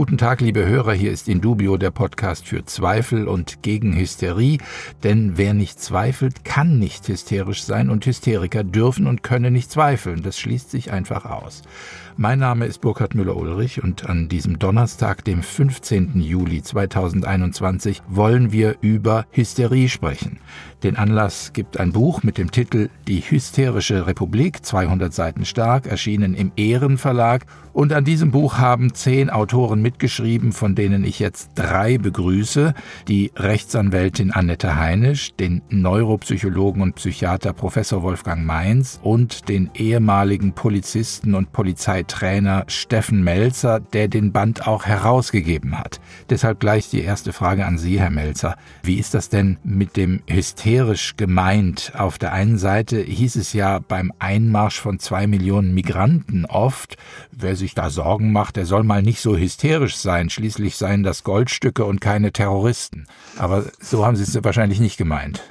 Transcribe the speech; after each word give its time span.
Guten 0.00 0.16
Tag, 0.16 0.40
liebe 0.40 0.64
Hörer, 0.64 0.94
hier 0.94 1.12
ist 1.12 1.28
Indubio, 1.28 1.76
der 1.76 1.90
Podcast 1.90 2.48
für 2.48 2.64
Zweifel 2.64 3.28
und 3.28 3.62
gegen 3.62 3.94
Hysterie. 3.94 4.56
Denn 5.04 5.36
wer 5.36 5.52
nicht 5.52 5.78
zweifelt, 5.78 6.42
kann 6.42 6.78
nicht 6.78 7.06
hysterisch 7.06 7.64
sein 7.64 7.90
und 7.90 8.06
Hysteriker 8.06 8.64
dürfen 8.64 9.06
und 9.06 9.22
können 9.22 9.52
nicht 9.52 9.70
zweifeln. 9.70 10.22
Das 10.22 10.38
schließt 10.38 10.70
sich 10.70 10.90
einfach 10.90 11.26
aus. 11.26 11.60
Mein 12.22 12.38
Name 12.38 12.66
ist 12.66 12.82
Burkhard 12.82 13.14
Müller-Ulrich 13.14 13.82
und 13.82 14.06
an 14.06 14.28
diesem 14.28 14.58
Donnerstag, 14.58 15.24
dem 15.24 15.42
15. 15.42 16.20
Juli 16.20 16.62
2021, 16.62 18.02
wollen 18.08 18.52
wir 18.52 18.76
über 18.82 19.24
Hysterie 19.30 19.88
sprechen. 19.88 20.38
Den 20.82 20.96
Anlass 20.96 21.52
gibt 21.52 21.78
ein 21.78 21.92
Buch 21.92 22.22
mit 22.22 22.38
dem 22.38 22.50
Titel 22.50 22.88
Die 23.06 23.20
hysterische 23.20 24.06
Republik, 24.06 24.64
200 24.64 25.12
Seiten 25.12 25.44
stark, 25.44 25.86
erschienen 25.86 26.34
im 26.34 26.52
Ehrenverlag. 26.56 27.44
Und 27.72 27.92
an 27.92 28.04
diesem 28.04 28.30
Buch 28.30 28.58
haben 28.58 28.94
zehn 28.94 29.30
Autoren 29.30 29.82
mitgeschrieben, 29.82 30.52
von 30.52 30.74
denen 30.74 31.04
ich 31.04 31.18
jetzt 31.18 31.50
drei 31.54 31.98
begrüße. 31.98 32.74
Die 33.08 33.30
Rechtsanwältin 33.36 34.32
Annette 34.32 34.76
Heinisch, 34.76 35.34
den 35.34 35.60
Neuropsychologen 35.68 36.82
und 36.82 36.96
Psychiater 36.96 37.52
Professor 37.52 38.02
Wolfgang 38.02 38.44
Mainz 38.44 38.98
und 39.02 39.48
den 39.48 39.70
ehemaligen 39.74 40.52
Polizisten 40.52 41.34
und 41.34 41.52
Polizeitrainer 42.10 42.64
Steffen 42.66 43.22
Melzer, 43.22 43.80
der 43.80 44.08
den 44.08 44.32
Band 44.32 44.66
auch 44.66 44.84
herausgegeben 44.84 45.78
hat. 45.78 46.00
Deshalb 46.28 46.58
gleich 46.58 46.90
die 46.90 47.02
erste 47.02 47.32
Frage 47.32 47.66
an 47.66 47.78
Sie, 47.78 48.00
Herr 48.00 48.10
Melzer. 48.10 48.56
Wie 48.82 48.98
ist 48.98 49.14
das 49.14 49.28
denn 49.28 49.58
mit 49.62 49.96
dem 49.96 50.22
Hysterie? 50.28 50.70
militärisch 50.70 51.16
gemeint. 51.16 51.92
Auf 51.96 52.18
der 52.18 52.32
einen 52.32 52.58
Seite 52.58 53.00
hieß 53.00 53.36
es 53.36 53.52
ja 53.52 53.78
beim 53.80 54.12
Einmarsch 54.18 54.80
von 54.80 54.98
zwei 54.98 55.26
Millionen 55.26 55.74
Migranten 55.74 56.44
oft, 56.44 56.96
wer 57.32 57.56
sich 57.56 57.74
da 57.74 57.90
Sorgen 57.90 58.32
macht, 58.32 58.56
der 58.56 58.66
soll 58.66 58.84
mal 58.84 59.02
nicht 59.02 59.20
so 59.20 59.36
hysterisch 59.36 59.96
sein. 59.96 60.30
Schließlich 60.30 60.76
seien 60.76 61.02
das 61.02 61.24
Goldstücke 61.24 61.84
und 61.84 62.00
keine 62.00 62.32
Terroristen. 62.32 63.06
Aber 63.36 63.64
so 63.80 64.06
haben 64.06 64.16
Sie 64.16 64.22
es 64.22 64.44
wahrscheinlich 64.44 64.80
nicht 64.80 64.96
gemeint. 64.96 65.42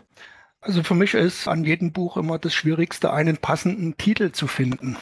Also 0.62 0.84
für 0.84 0.96
mich 0.96 1.14
ist 1.14 1.48
an 1.48 1.64
jedem 1.64 1.92
Buch 1.92 2.18
immer 2.18 2.38
das 2.38 2.54
Schwierigste, 2.54 3.14
einen 3.14 3.38
passenden 3.38 3.98
Titel 3.98 4.32
zu 4.32 4.48
finden. 4.48 4.98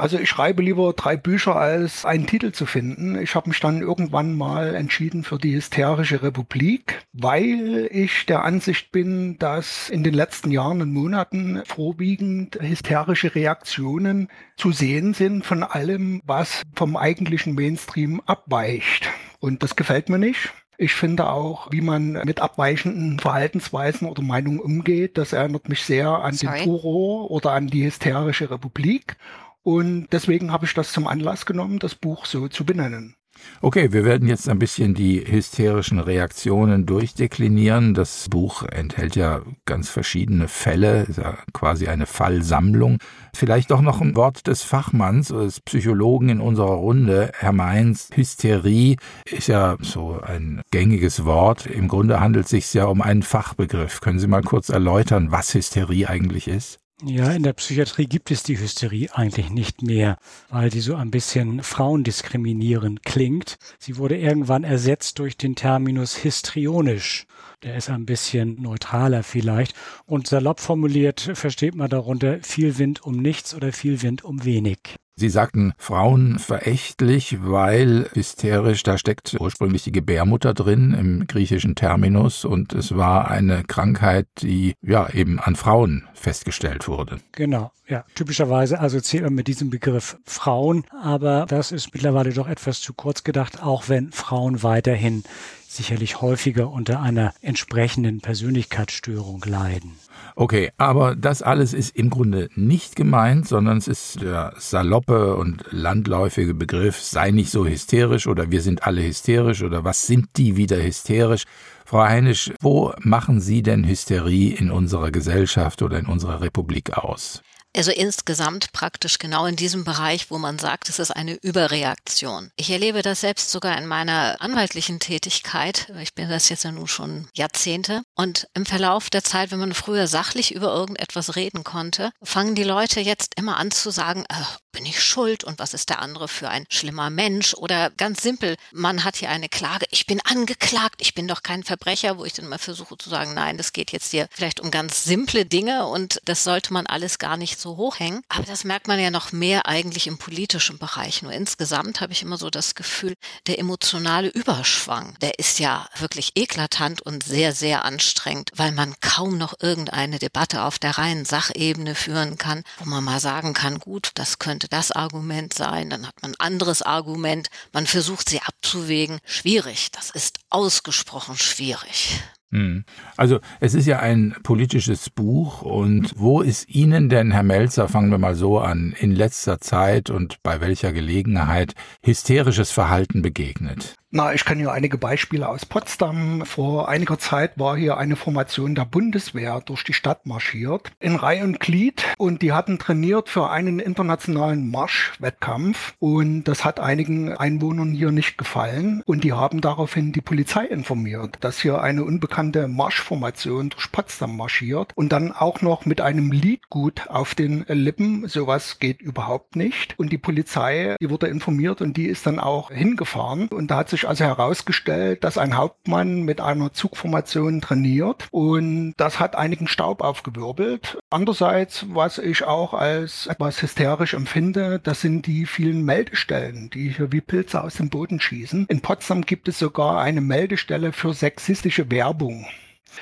Also 0.00 0.18
ich 0.18 0.30
schreibe 0.30 0.62
lieber 0.62 0.94
drei 0.94 1.18
Bücher, 1.18 1.56
als 1.56 2.06
einen 2.06 2.26
Titel 2.26 2.52
zu 2.52 2.64
finden. 2.64 3.20
Ich 3.20 3.34
habe 3.34 3.50
mich 3.50 3.60
dann 3.60 3.82
irgendwann 3.82 4.34
mal 4.34 4.74
entschieden 4.74 5.24
für 5.24 5.36
die 5.36 5.54
Hysterische 5.54 6.22
Republik, 6.22 7.02
weil 7.12 7.86
ich 7.92 8.24
der 8.24 8.42
Ansicht 8.42 8.92
bin, 8.92 9.38
dass 9.38 9.90
in 9.90 10.02
den 10.02 10.14
letzten 10.14 10.52
Jahren 10.52 10.80
und 10.80 10.94
Monaten 10.94 11.60
vorwiegend 11.66 12.58
hysterische 12.62 13.34
Reaktionen 13.34 14.28
zu 14.56 14.72
sehen 14.72 15.12
sind 15.12 15.44
von 15.44 15.62
allem, 15.62 16.22
was 16.24 16.62
vom 16.74 16.96
eigentlichen 16.96 17.54
Mainstream 17.54 18.22
abweicht. 18.24 19.06
Und 19.38 19.62
das 19.62 19.76
gefällt 19.76 20.08
mir 20.08 20.18
nicht. 20.18 20.50
Ich 20.78 20.94
finde 20.94 21.28
auch, 21.28 21.70
wie 21.72 21.82
man 21.82 22.12
mit 22.24 22.40
abweichenden 22.40 23.18
Verhaltensweisen 23.18 24.08
oder 24.08 24.22
Meinungen 24.22 24.60
umgeht, 24.60 25.18
das 25.18 25.34
erinnert 25.34 25.68
mich 25.68 25.82
sehr 25.82 26.08
an 26.08 26.32
Sorry. 26.32 26.56
den 26.56 26.64
Furor 26.64 27.30
oder 27.30 27.52
an 27.52 27.66
die 27.66 27.84
hysterische 27.84 28.50
Republik. 28.50 29.18
Und 29.62 30.08
deswegen 30.12 30.52
habe 30.52 30.66
ich 30.66 30.74
das 30.74 30.92
zum 30.92 31.06
Anlass 31.06 31.46
genommen, 31.46 31.78
das 31.78 31.94
Buch 31.94 32.24
so 32.26 32.48
zu 32.48 32.64
benennen. 32.64 33.14
Okay, 33.62 33.92
wir 33.92 34.04
werden 34.04 34.28
jetzt 34.28 34.48
ein 34.48 34.58
bisschen 34.58 34.94
die 34.94 35.24
hysterischen 35.26 35.98
Reaktionen 35.98 36.86
durchdeklinieren. 36.86 37.94
Das 37.94 38.28
Buch 38.28 38.62
enthält 38.64 39.16
ja 39.16 39.42
ganz 39.66 39.88
verschiedene 39.90 40.48
Fälle, 40.48 41.02
ist 41.02 41.18
ja 41.18 41.38
quasi 41.52 41.88
eine 41.88 42.06
Fallsammlung. 42.06 42.98
Vielleicht 43.34 43.70
doch 43.70 43.82
noch 43.82 44.00
ein 44.00 44.16
Wort 44.16 44.46
des 44.46 44.62
Fachmanns, 44.62 45.28
des 45.28 45.60
Psychologen 45.60 46.28
in 46.28 46.40
unserer 46.40 46.74
Runde, 46.74 47.30
Herr 47.38 47.52
Mainz. 47.52 48.08
Hysterie 48.14 48.96
ist 49.24 49.48
ja 49.48 49.76
so 49.80 50.20
ein 50.20 50.62
gängiges 50.70 51.24
Wort. 51.24 51.66
Im 51.66 51.88
Grunde 51.88 52.20
handelt 52.20 52.46
es 52.46 52.50
sich 52.50 52.72
ja 52.74 52.86
um 52.86 53.02
einen 53.02 53.22
Fachbegriff. 53.22 54.00
Können 54.00 54.18
Sie 54.18 54.26
mal 54.26 54.42
kurz 54.42 54.70
erläutern, 54.70 55.30
was 55.30 55.54
Hysterie 55.54 56.06
eigentlich 56.06 56.48
ist? 56.48 56.80
Ja, 57.02 57.32
in 57.32 57.42
der 57.42 57.54
Psychiatrie 57.54 58.04
gibt 58.04 58.30
es 58.30 58.42
die 58.42 58.58
Hysterie 58.58 59.08
eigentlich 59.14 59.48
nicht 59.48 59.80
mehr, 59.80 60.18
weil 60.50 60.68
die 60.68 60.80
so 60.80 60.96
ein 60.96 61.10
bisschen 61.10 61.62
frauendiskriminierend 61.62 63.04
klingt. 63.04 63.56
Sie 63.78 63.96
wurde 63.96 64.18
irgendwann 64.18 64.64
ersetzt 64.64 65.18
durch 65.18 65.38
den 65.38 65.54
Terminus 65.54 66.14
histrionisch. 66.14 67.26
Der 67.62 67.76
ist 67.76 67.88
ein 67.88 68.04
bisschen 68.04 68.60
neutraler 68.60 69.22
vielleicht. 69.22 69.74
Und 70.04 70.26
salopp 70.26 70.60
formuliert 70.60 71.30
versteht 71.34 71.74
man 71.74 71.88
darunter 71.88 72.40
viel 72.42 72.76
Wind 72.76 73.02
um 73.02 73.16
nichts 73.16 73.54
oder 73.54 73.72
viel 73.72 74.02
Wind 74.02 74.22
um 74.22 74.44
wenig. 74.44 74.96
Sie 75.20 75.28
sagten 75.28 75.74
Frauen 75.76 76.38
verächtlich, 76.38 77.36
weil 77.42 78.08
hysterisch, 78.14 78.82
da 78.84 78.96
steckt 78.96 79.36
ursprünglich 79.38 79.84
die 79.84 79.92
Gebärmutter 79.92 80.54
drin 80.54 80.96
im 80.98 81.26
griechischen 81.26 81.74
Terminus 81.74 82.46
und 82.46 82.72
es 82.72 82.96
war 82.96 83.30
eine 83.30 83.62
Krankheit, 83.64 84.26
die 84.40 84.72
ja 84.80 85.10
eben 85.10 85.38
an 85.38 85.56
Frauen 85.56 86.08
festgestellt 86.14 86.88
wurde. 86.88 87.18
Genau, 87.32 87.70
ja. 87.86 88.06
Typischerweise 88.14 88.80
assoziiert 88.80 89.24
man 89.24 89.34
mit 89.34 89.46
diesem 89.46 89.68
Begriff 89.68 90.16
Frauen, 90.24 90.86
aber 91.02 91.44
das 91.46 91.70
ist 91.70 91.92
mittlerweile 91.92 92.32
doch 92.32 92.48
etwas 92.48 92.80
zu 92.80 92.94
kurz 92.94 93.22
gedacht, 93.22 93.62
auch 93.62 93.90
wenn 93.90 94.12
Frauen 94.12 94.62
weiterhin 94.62 95.22
sicherlich 95.70 96.20
häufiger 96.20 96.70
unter 96.70 97.00
einer 97.00 97.32
entsprechenden 97.42 98.20
Persönlichkeitsstörung 98.20 99.44
leiden. 99.46 99.92
Okay, 100.34 100.70
aber 100.78 101.14
das 101.14 101.42
alles 101.42 101.72
ist 101.72 101.94
im 101.96 102.10
Grunde 102.10 102.48
nicht 102.56 102.96
gemeint, 102.96 103.46
sondern 103.46 103.78
es 103.78 103.86
ist 103.86 104.20
der 104.20 104.52
saloppe 104.58 105.36
und 105.36 105.64
landläufige 105.70 106.54
Begriff, 106.54 107.00
sei 107.00 107.30
nicht 107.30 107.50
so 107.50 107.66
hysterisch 107.66 108.26
oder 108.26 108.50
wir 108.50 108.62
sind 108.62 108.84
alle 108.84 109.02
hysterisch 109.02 109.62
oder 109.62 109.84
was 109.84 110.06
sind 110.06 110.28
die 110.36 110.56
wieder 110.56 110.82
hysterisch? 110.82 111.44
Frau 111.84 112.02
Heinisch, 112.02 112.52
wo 112.60 112.92
machen 113.00 113.40
Sie 113.40 113.62
denn 113.62 113.86
Hysterie 113.86 114.54
in 114.54 114.70
unserer 114.70 115.10
Gesellschaft 115.10 115.82
oder 115.82 115.98
in 115.98 116.06
unserer 116.06 116.40
Republik 116.40 116.96
aus? 116.96 117.42
Also 117.76 117.92
insgesamt 117.92 118.72
praktisch 118.72 119.18
genau 119.18 119.46
in 119.46 119.56
diesem 119.56 119.84
Bereich, 119.84 120.30
wo 120.30 120.38
man 120.38 120.58
sagt, 120.58 120.88
es 120.88 120.98
ist 120.98 121.12
eine 121.12 121.34
Überreaktion. 121.34 122.50
Ich 122.56 122.70
erlebe 122.70 123.02
das 123.02 123.20
selbst 123.20 123.50
sogar 123.50 123.78
in 123.78 123.86
meiner 123.86 124.36
anwaltlichen 124.40 124.98
Tätigkeit. 124.98 125.92
Ich 126.00 126.14
bin 126.14 126.28
das 126.28 126.48
jetzt 126.48 126.64
ja 126.64 126.72
nun 126.72 126.88
schon 126.88 127.28
Jahrzehnte. 127.34 128.02
Und 128.14 128.48
im 128.54 128.66
Verlauf 128.66 129.08
der 129.08 129.22
Zeit, 129.22 129.50
wenn 129.50 129.60
man 129.60 129.74
früher 129.74 130.08
sachlich 130.08 130.52
über 130.52 130.74
irgendetwas 130.74 131.36
reden 131.36 131.62
konnte, 131.62 132.10
fangen 132.22 132.54
die 132.54 132.64
Leute 132.64 133.00
jetzt 133.00 133.34
immer 133.38 133.56
an 133.56 133.70
zu 133.70 133.90
sagen, 133.90 134.24
äh, 134.28 134.34
bin 134.72 134.86
ich 134.86 135.02
schuld 135.02 135.44
und 135.44 135.58
was 135.58 135.74
ist 135.74 135.90
der 135.90 136.00
andere 136.00 136.28
für 136.28 136.48
ein 136.48 136.64
schlimmer 136.68 137.10
Mensch? 137.10 137.54
Oder 137.54 137.90
ganz 137.90 138.22
simpel, 138.22 138.56
man 138.72 139.04
hat 139.04 139.16
hier 139.16 139.30
eine 139.30 139.48
Klage, 139.48 139.86
ich 139.90 140.06
bin 140.06 140.20
angeklagt, 140.24 141.02
ich 141.02 141.14
bin 141.14 141.28
doch 141.28 141.42
kein 141.42 141.64
Verbrecher, 141.64 142.18
wo 142.18 142.24
ich 142.24 142.32
dann 142.32 142.48
mal 142.48 142.58
versuche 142.58 142.96
zu 142.96 143.10
sagen, 143.10 143.34
nein, 143.34 143.56
das 143.56 143.72
geht 143.72 143.92
jetzt 143.92 144.10
hier 144.10 144.28
vielleicht 144.30 144.60
um 144.60 144.70
ganz 144.70 145.04
simple 145.04 145.44
Dinge 145.44 145.86
und 145.86 146.20
das 146.24 146.44
sollte 146.44 146.72
man 146.72 146.86
alles 146.86 147.18
gar 147.18 147.36
nicht 147.36 147.59
so 147.60 147.76
hochhängen. 147.76 148.22
Aber 148.28 148.44
das 148.44 148.64
merkt 148.64 148.88
man 148.88 148.98
ja 148.98 149.10
noch 149.10 149.32
mehr 149.32 149.66
eigentlich 149.66 150.06
im 150.06 150.18
politischen 150.18 150.78
Bereich. 150.78 151.22
Nur 151.22 151.32
insgesamt 151.32 152.00
habe 152.00 152.12
ich 152.12 152.22
immer 152.22 152.36
so 152.36 152.50
das 152.50 152.74
Gefühl, 152.74 153.14
der 153.46 153.58
emotionale 153.58 154.28
Überschwang, 154.28 155.16
der 155.20 155.38
ist 155.38 155.58
ja 155.58 155.86
wirklich 155.98 156.32
eklatant 156.34 157.02
und 157.02 157.22
sehr, 157.24 157.54
sehr 157.54 157.84
anstrengend, 157.84 158.50
weil 158.56 158.72
man 158.72 158.94
kaum 159.00 159.38
noch 159.38 159.54
irgendeine 159.60 160.18
Debatte 160.18 160.62
auf 160.62 160.78
der 160.78 160.98
reinen 160.98 161.24
Sachebene 161.24 161.94
führen 161.94 162.38
kann, 162.38 162.62
wo 162.78 162.84
man 162.86 163.04
mal 163.04 163.20
sagen 163.20 163.54
kann, 163.54 163.78
gut, 163.78 164.10
das 164.14 164.38
könnte 164.38 164.68
das 164.68 164.92
Argument 164.92 165.54
sein, 165.54 165.90
dann 165.90 166.06
hat 166.06 166.22
man 166.22 166.32
ein 166.32 166.40
anderes 166.40 166.82
Argument, 166.82 167.48
man 167.72 167.86
versucht 167.86 168.28
sie 168.28 168.40
abzuwägen. 168.40 169.20
Schwierig, 169.24 169.90
das 169.92 170.10
ist 170.10 170.38
ausgesprochen 170.50 171.36
schwierig. 171.36 172.20
Hm. 172.52 172.84
Also 173.16 173.38
es 173.60 173.74
ist 173.74 173.86
ja 173.86 174.00
ein 174.00 174.34
politisches 174.42 175.08
Buch 175.08 175.62
und 175.62 176.12
wo 176.16 176.40
ist 176.40 176.68
Ihnen 176.68 177.08
denn, 177.08 177.30
Herr 177.30 177.44
Melzer, 177.44 177.88
fangen 177.88 178.10
wir 178.10 178.18
mal 178.18 178.34
so 178.34 178.58
an, 178.58 178.92
in 178.98 179.12
letzter 179.12 179.60
Zeit 179.60 180.10
und 180.10 180.42
bei 180.42 180.60
welcher 180.60 180.92
Gelegenheit 180.92 181.74
hysterisches 182.02 182.72
Verhalten 182.72 183.22
begegnet? 183.22 183.94
Na, 184.12 184.34
ich 184.34 184.44
kenne 184.44 184.64
ja 184.64 184.72
einige 184.72 184.98
Beispiele 184.98 185.48
aus 185.48 185.64
Potsdam. 185.64 186.44
Vor 186.44 186.88
einiger 186.88 187.20
Zeit 187.20 187.56
war 187.60 187.76
hier 187.76 187.96
eine 187.96 188.16
Formation 188.16 188.74
der 188.74 188.84
Bundeswehr 188.84 189.62
durch 189.64 189.84
die 189.84 189.92
Stadt 189.92 190.26
marschiert, 190.26 190.90
in 190.98 191.14
Reihe 191.14 191.44
und 191.44 191.60
Glied. 191.60 192.02
Und 192.18 192.42
die 192.42 192.50
hatten 192.50 192.80
trainiert 192.80 193.28
für 193.28 193.50
einen 193.50 193.78
internationalen 193.78 194.68
Marschwettkampf. 194.68 195.94
Und 196.00 196.42
das 196.42 196.64
hat 196.64 196.80
einigen 196.80 197.32
Einwohnern 197.32 197.92
hier 197.92 198.10
nicht 198.10 198.36
gefallen. 198.36 199.04
Und 199.06 199.22
die 199.22 199.32
haben 199.32 199.60
daraufhin 199.60 200.10
die 200.10 200.22
Polizei 200.22 200.64
informiert, 200.64 201.36
dass 201.42 201.60
hier 201.60 201.80
eine 201.80 202.02
unbekannte 202.02 202.66
Marschformation 202.66 203.70
durch 203.70 203.92
Potsdam 203.92 204.36
marschiert. 204.36 204.90
Und 204.96 205.12
dann 205.12 205.30
auch 205.30 205.62
noch 205.62 205.86
mit 205.86 206.00
einem 206.00 206.32
Liedgut 206.32 207.08
auf 207.08 207.36
den 207.36 207.64
Lippen. 207.68 208.26
Sowas 208.26 208.80
geht 208.80 209.02
überhaupt 209.02 209.54
nicht. 209.54 209.96
Und 210.00 210.10
die 210.10 210.18
Polizei, 210.18 210.96
die 211.00 211.10
wurde 211.10 211.28
informiert 211.28 211.80
und 211.80 211.96
die 211.96 212.06
ist 212.06 212.26
dann 212.26 212.40
auch 212.40 212.72
hingefahren. 212.72 213.46
Und 213.46 213.70
da 213.70 213.76
hat 213.76 213.88
sich 213.88 213.99
sich 214.00 214.08
also 214.08 214.24
herausgestellt, 214.24 215.24
dass 215.24 215.38
ein 215.38 215.56
Hauptmann 215.56 216.22
mit 216.22 216.40
einer 216.40 216.72
Zugformation 216.72 217.60
trainiert 217.60 218.28
und 218.30 218.94
das 218.96 219.20
hat 219.20 219.36
einigen 219.36 219.68
Staub 219.68 220.00
aufgewirbelt. 220.00 220.98
Andererseits, 221.10 221.86
was 221.90 222.18
ich 222.18 222.44
auch 222.44 222.72
als 222.72 223.26
etwas 223.26 223.60
hysterisch 223.62 224.14
empfinde, 224.14 224.80
das 224.82 225.02
sind 225.02 225.26
die 225.26 225.44
vielen 225.46 225.84
Meldestellen, 225.84 226.70
die 226.70 226.88
hier 226.88 227.12
wie 227.12 227.20
Pilze 227.20 227.62
aus 227.62 227.74
dem 227.74 227.90
Boden 227.90 228.20
schießen. 228.20 228.66
In 228.68 228.80
Potsdam 228.80 229.22
gibt 229.22 229.48
es 229.48 229.58
sogar 229.58 230.00
eine 230.00 230.20
Meldestelle 230.20 230.92
für 230.92 231.12
sexistische 231.12 231.90
Werbung. 231.90 232.46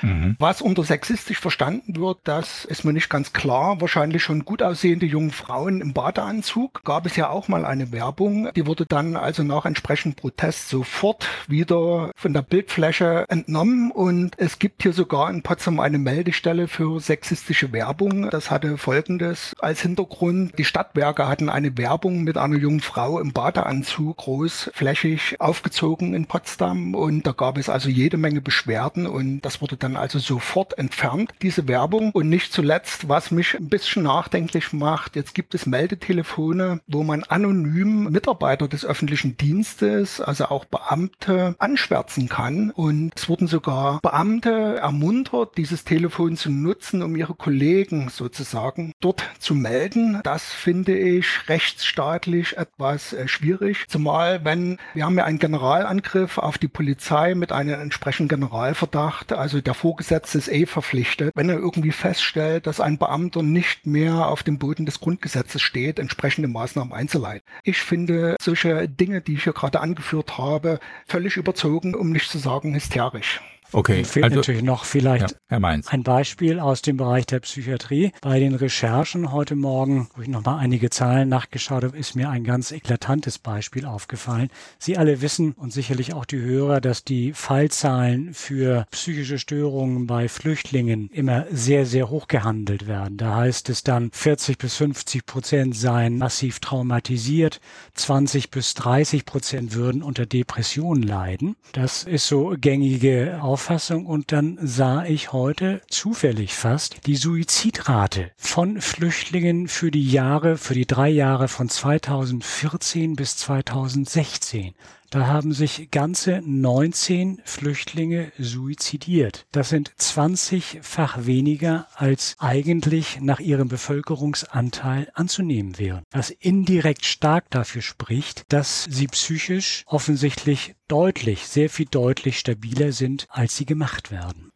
Mhm. 0.01 0.35
Was 0.39 0.61
unter 0.61 0.83
sexistisch 0.83 1.39
verstanden 1.39 1.95
wird, 1.97 2.19
das 2.23 2.65
ist 2.65 2.85
mir 2.85 2.93
nicht 2.93 3.09
ganz 3.09 3.33
klar. 3.33 3.81
Wahrscheinlich 3.81 4.23
schon 4.23 4.45
gut 4.45 4.61
aussehende 4.61 5.05
junge 5.05 5.31
Frauen 5.31 5.81
im 5.81 5.93
Badeanzug. 5.93 6.83
Gab 6.83 7.05
es 7.05 7.15
ja 7.15 7.29
auch 7.29 7.47
mal 7.47 7.65
eine 7.65 7.91
Werbung. 7.91 8.49
Die 8.55 8.65
wurde 8.65 8.85
dann 8.85 9.15
also 9.15 9.43
nach 9.43 9.65
entsprechendem 9.65 10.15
Protest 10.15 10.69
sofort 10.69 11.27
wieder 11.47 12.11
von 12.15 12.33
der 12.33 12.41
Bildfläche 12.41 13.25
entnommen. 13.29 13.91
Und 13.91 14.37
es 14.37 14.59
gibt 14.59 14.83
hier 14.83 14.93
sogar 14.93 15.29
in 15.29 15.41
Potsdam 15.41 15.79
eine 15.79 15.97
Meldestelle 15.97 16.67
für 16.67 16.99
sexistische 16.99 17.71
Werbung. 17.71 18.29
Das 18.29 18.51
hatte 18.51 18.77
folgendes 18.77 19.55
als 19.59 19.81
Hintergrund. 19.81 20.57
Die 20.57 20.65
Stadtwerke 20.65 21.27
hatten 21.27 21.49
eine 21.49 21.77
Werbung 21.77 22.23
mit 22.23 22.37
einer 22.37 22.57
jungen 22.57 22.81
Frau 22.81 23.19
im 23.19 23.33
Badeanzug 23.33 24.17
großflächig 24.17 25.39
aufgezogen 25.39 26.13
in 26.13 26.25
Potsdam. 26.25 26.95
Und 26.95 27.25
da 27.25 27.31
gab 27.31 27.57
es 27.57 27.69
also 27.69 27.89
jede 27.89 28.17
Menge 28.17 28.41
Beschwerden 28.41 29.07
und 29.07 29.41
das 29.41 29.61
wurde 29.61 29.77
dann 29.79 29.95
also 29.95 30.19
sofort 30.19 30.77
entfernt, 30.77 31.33
diese 31.41 31.67
Werbung. 31.67 32.11
Und 32.11 32.29
nicht 32.29 32.53
zuletzt, 32.53 33.09
was 33.09 33.31
mich 33.31 33.55
ein 33.55 33.69
bisschen 33.69 34.03
nachdenklich 34.03 34.73
macht, 34.73 35.15
jetzt 35.15 35.33
gibt 35.33 35.55
es 35.55 35.65
Meldetelefone, 35.65 36.81
wo 36.87 37.03
man 37.03 37.23
anonym 37.23 38.09
Mitarbeiter 38.09 38.67
des 38.67 38.85
öffentlichen 38.85 39.37
Dienstes, 39.37 40.21
also 40.21 40.45
auch 40.45 40.65
Beamte, 40.65 41.55
anschwärzen 41.59 42.29
kann. 42.29 42.71
Und 42.71 43.13
es 43.15 43.29
wurden 43.29 43.47
sogar 43.47 43.99
Beamte 44.01 44.77
ermuntert, 44.77 45.57
dieses 45.57 45.83
Telefon 45.83 46.37
zu 46.37 46.51
nutzen, 46.51 47.01
um 47.01 47.15
ihre 47.15 47.33
Kollegen 47.33 48.09
sozusagen 48.09 48.93
dort 48.99 49.23
zu 49.39 49.55
melden. 49.55 50.19
Das 50.23 50.45
finde 50.45 50.97
ich 50.97 51.47
rechtsstaatlich 51.47 52.57
etwas 52.57 53.13
äh, 53.13 53.27
schwierig. 53.27 53.85
Zumal, 53.87 54.43
wenn 54.45 54.77
wir 54.93 55.05
haben 55.05 55.17
ja 55.17 55.25
einen 55.25 55.39
Generalangriff 55.39 56.37
auf 56.37 56.57
die 56.57 56.67
Polizei 56.67 57.35
mit 57.35 57.51
einem 57.51 57.79
entsprechenden 57.79 58.29
Generalverdacht, 58.29 59.33
also 59.33 59.61
der 59.69 59.75
Vorgesetzte 59.75 60.39
ist 60.39 60.47
eh 60.47 60.65
verpflichtet, 60.65 61.31
wenn 61.35 61.47
er 61.47 61.59
irgendwie 61.59 61.91
feststellt, 61.91 62.65
dass 62.65 62.79
ein 62.79 62.97
Beamter 62.97 63.43
nicht 63.43 63.85
mehr 63.85 64.25
auf 64.27 64.41
dem 64.41 64.57
Boden 64.57 64.87
des 64.87 64.99
Grundgesetzes 64.99 65.61
steht, 65.61 65.99
entsprechende 65.99 66.47
Maßnahmen 66.47 66.91
einzuleiten. 66.91 67.47
Ich 67.63 67.77
finde 67.77 68.35
solche 68.41 68.89
Dinge, 68.89 69.21
die 69.21 69.35
ich 69.35 69.43
hier 69.43 69.53
gerade 69.53 69.79
angeführt 69.79 70.39
habe, 70.39 70.79
völlig 71.05 71.37
überzogen, 71.37 71.93
um 71.93 72.09
nicht 72.11 72.31
zu 72.31 72.39
sagen 72.39 72.73
hysterisch. 72.73 73.41
Okay. 73.71 74.03
fehlt 74.03 74.25
also, 74.25 74.37
natürlich 74.37 74.63
noch 74.63 74.83
vielleicht 74.83 75.35
ja, 75.51 75.57
ein 75.59 76.03
Beispiel 76.03 76.59
aus 76.59 76.81
dem 76.81 76.97
Bereich 76.97 77.27
der 77.27 77.39
Psychiatrie. 77.39 78.11
Bei 78.21 78.39
den 78.39 78.55
Recherchen 78.55 79.31
heute 79.31 79.55
Morgen, 79.55 80.09
wo 80.15 80.21
ich 80.23 80.27
nochmal 80.27 80.57
einige 80.59 80.89
Zahlen 80.89 81.29
nachgeschaut 81.29 81.83
habe, 81.83 81.97
ist 81.97 82.15
mir 82.15 82.29
ein 82.29 82.43
ganz 82.43 82.71
eklatantes 82.71 83.37
Beispiel 83.37 83.85
aufgefallen. 83.85 84.49
Sie 84.79 84.97
alle 84.97 85.21
wissen 85.21 85.53
und 85.53 85.71
sicherlich 85.71 86.13
auch 86.13 86.25
die 86.25 86.39
Hörer, 86.39 86.81
dass 86.81 87.03
die 87.03 87.33
Fallzahlen 87.33 88.33
für 88.33 88.85
psychische 88.91 89.37
Störungen 89.37 90.07
bei 90.07 90.29
Flüchtlingen 90.29 91.09
immer 91.11 91.45
sehr, 91.51 91.85
sehr 91.85 92.09
hoch 92.09 92.27
gehandelt 92.27 92.87
werden. 92.87 93.17
Da 93.17 93.35
heißt 93.35 93.69
es 93.69 93.83
dann 93.83 94.09
40 94.11 94.57
bis 94.57 94.77
50 94.77 95.25
Prozent 95.25 95.75
seien 95.75 96.17
massiv 96.17 96.59
traumatisiert, 96.59 97.61
20 97.93 98.49
bis 98.49 98.73
30 98.73 99.25
Prozent 99.25 99.75
würden 99.75 100.01
unter 100.01 100.25
Depressionen 100.25 101.03
leiden. 101.03 101.55
Das 101.73 102.03
ist 102.03 102.27
so 102.27 102.55
gängige 102.59 103.39
Auffassung 103.41 103.58
Auffassung 103.59 104.05
und 104.05 104.31
dann 104.31 104.57
sah 104.61 105.03
ich 105.03 105.33
heute 105.33 105.81
zufällig 105.89 106.55
fast 106.55 107.05
die 107.05 107.17
Suizidrate 107.17 108.31
von 108.37 108.79
Flüchtlingen 108.79 109.67
für 109.67 109.91
die 109.91 110.09
Jahre, 110.09 110.55
für 110.55 110.73
die 110.73 110.87
drei 110.87 111.09
Jahre 111.09 111.49
von 111.49 111.67
2014 111.67 113.17
bis 113.17 113.35
2016. 113.35 114.75
Da 115.11 115.27
haben 115.27 115.53
sich 115.53 115.89
ganze 115.91 116.41
19 116.45 117.41
Flüchtlinge 117.43 118.31
suizidiert. 118.37 119.47
Das 119.51 119.69
sind 119.69 119.91
20-fach 119.99 121.25
weniger, 121.25 121.87
als 121.95 122.35
eigentlich 122.39 123.19
nach 123.21 123.39
ihrem 123.39 123.67
Bevölkerungsanteil 123.67 125.09
anzunehmen 125.13 125.79
wäre. 125.79 126.03
Was 126.11 126.29
indirekt 126.29 127.05
stark 127.05 127.49
dafür 127.49 127.81
spricht, 127.81 128.43
dass 128.49 128.83
sie 128.83 129.07
psychisch 129.07 129.83
offensichtlich 129.87 130.75
deutlich, 130.87 131.47
sehr 131.47 131.69
viel 131.69 131.85
deutlich 131.85 132.39
stabiler 132.39 132.91
sind, 132.91 133.27
als 133.29 133.57
sie 133.57 133.65
gemacht 133.65 134.11
werden. 134.11 134.48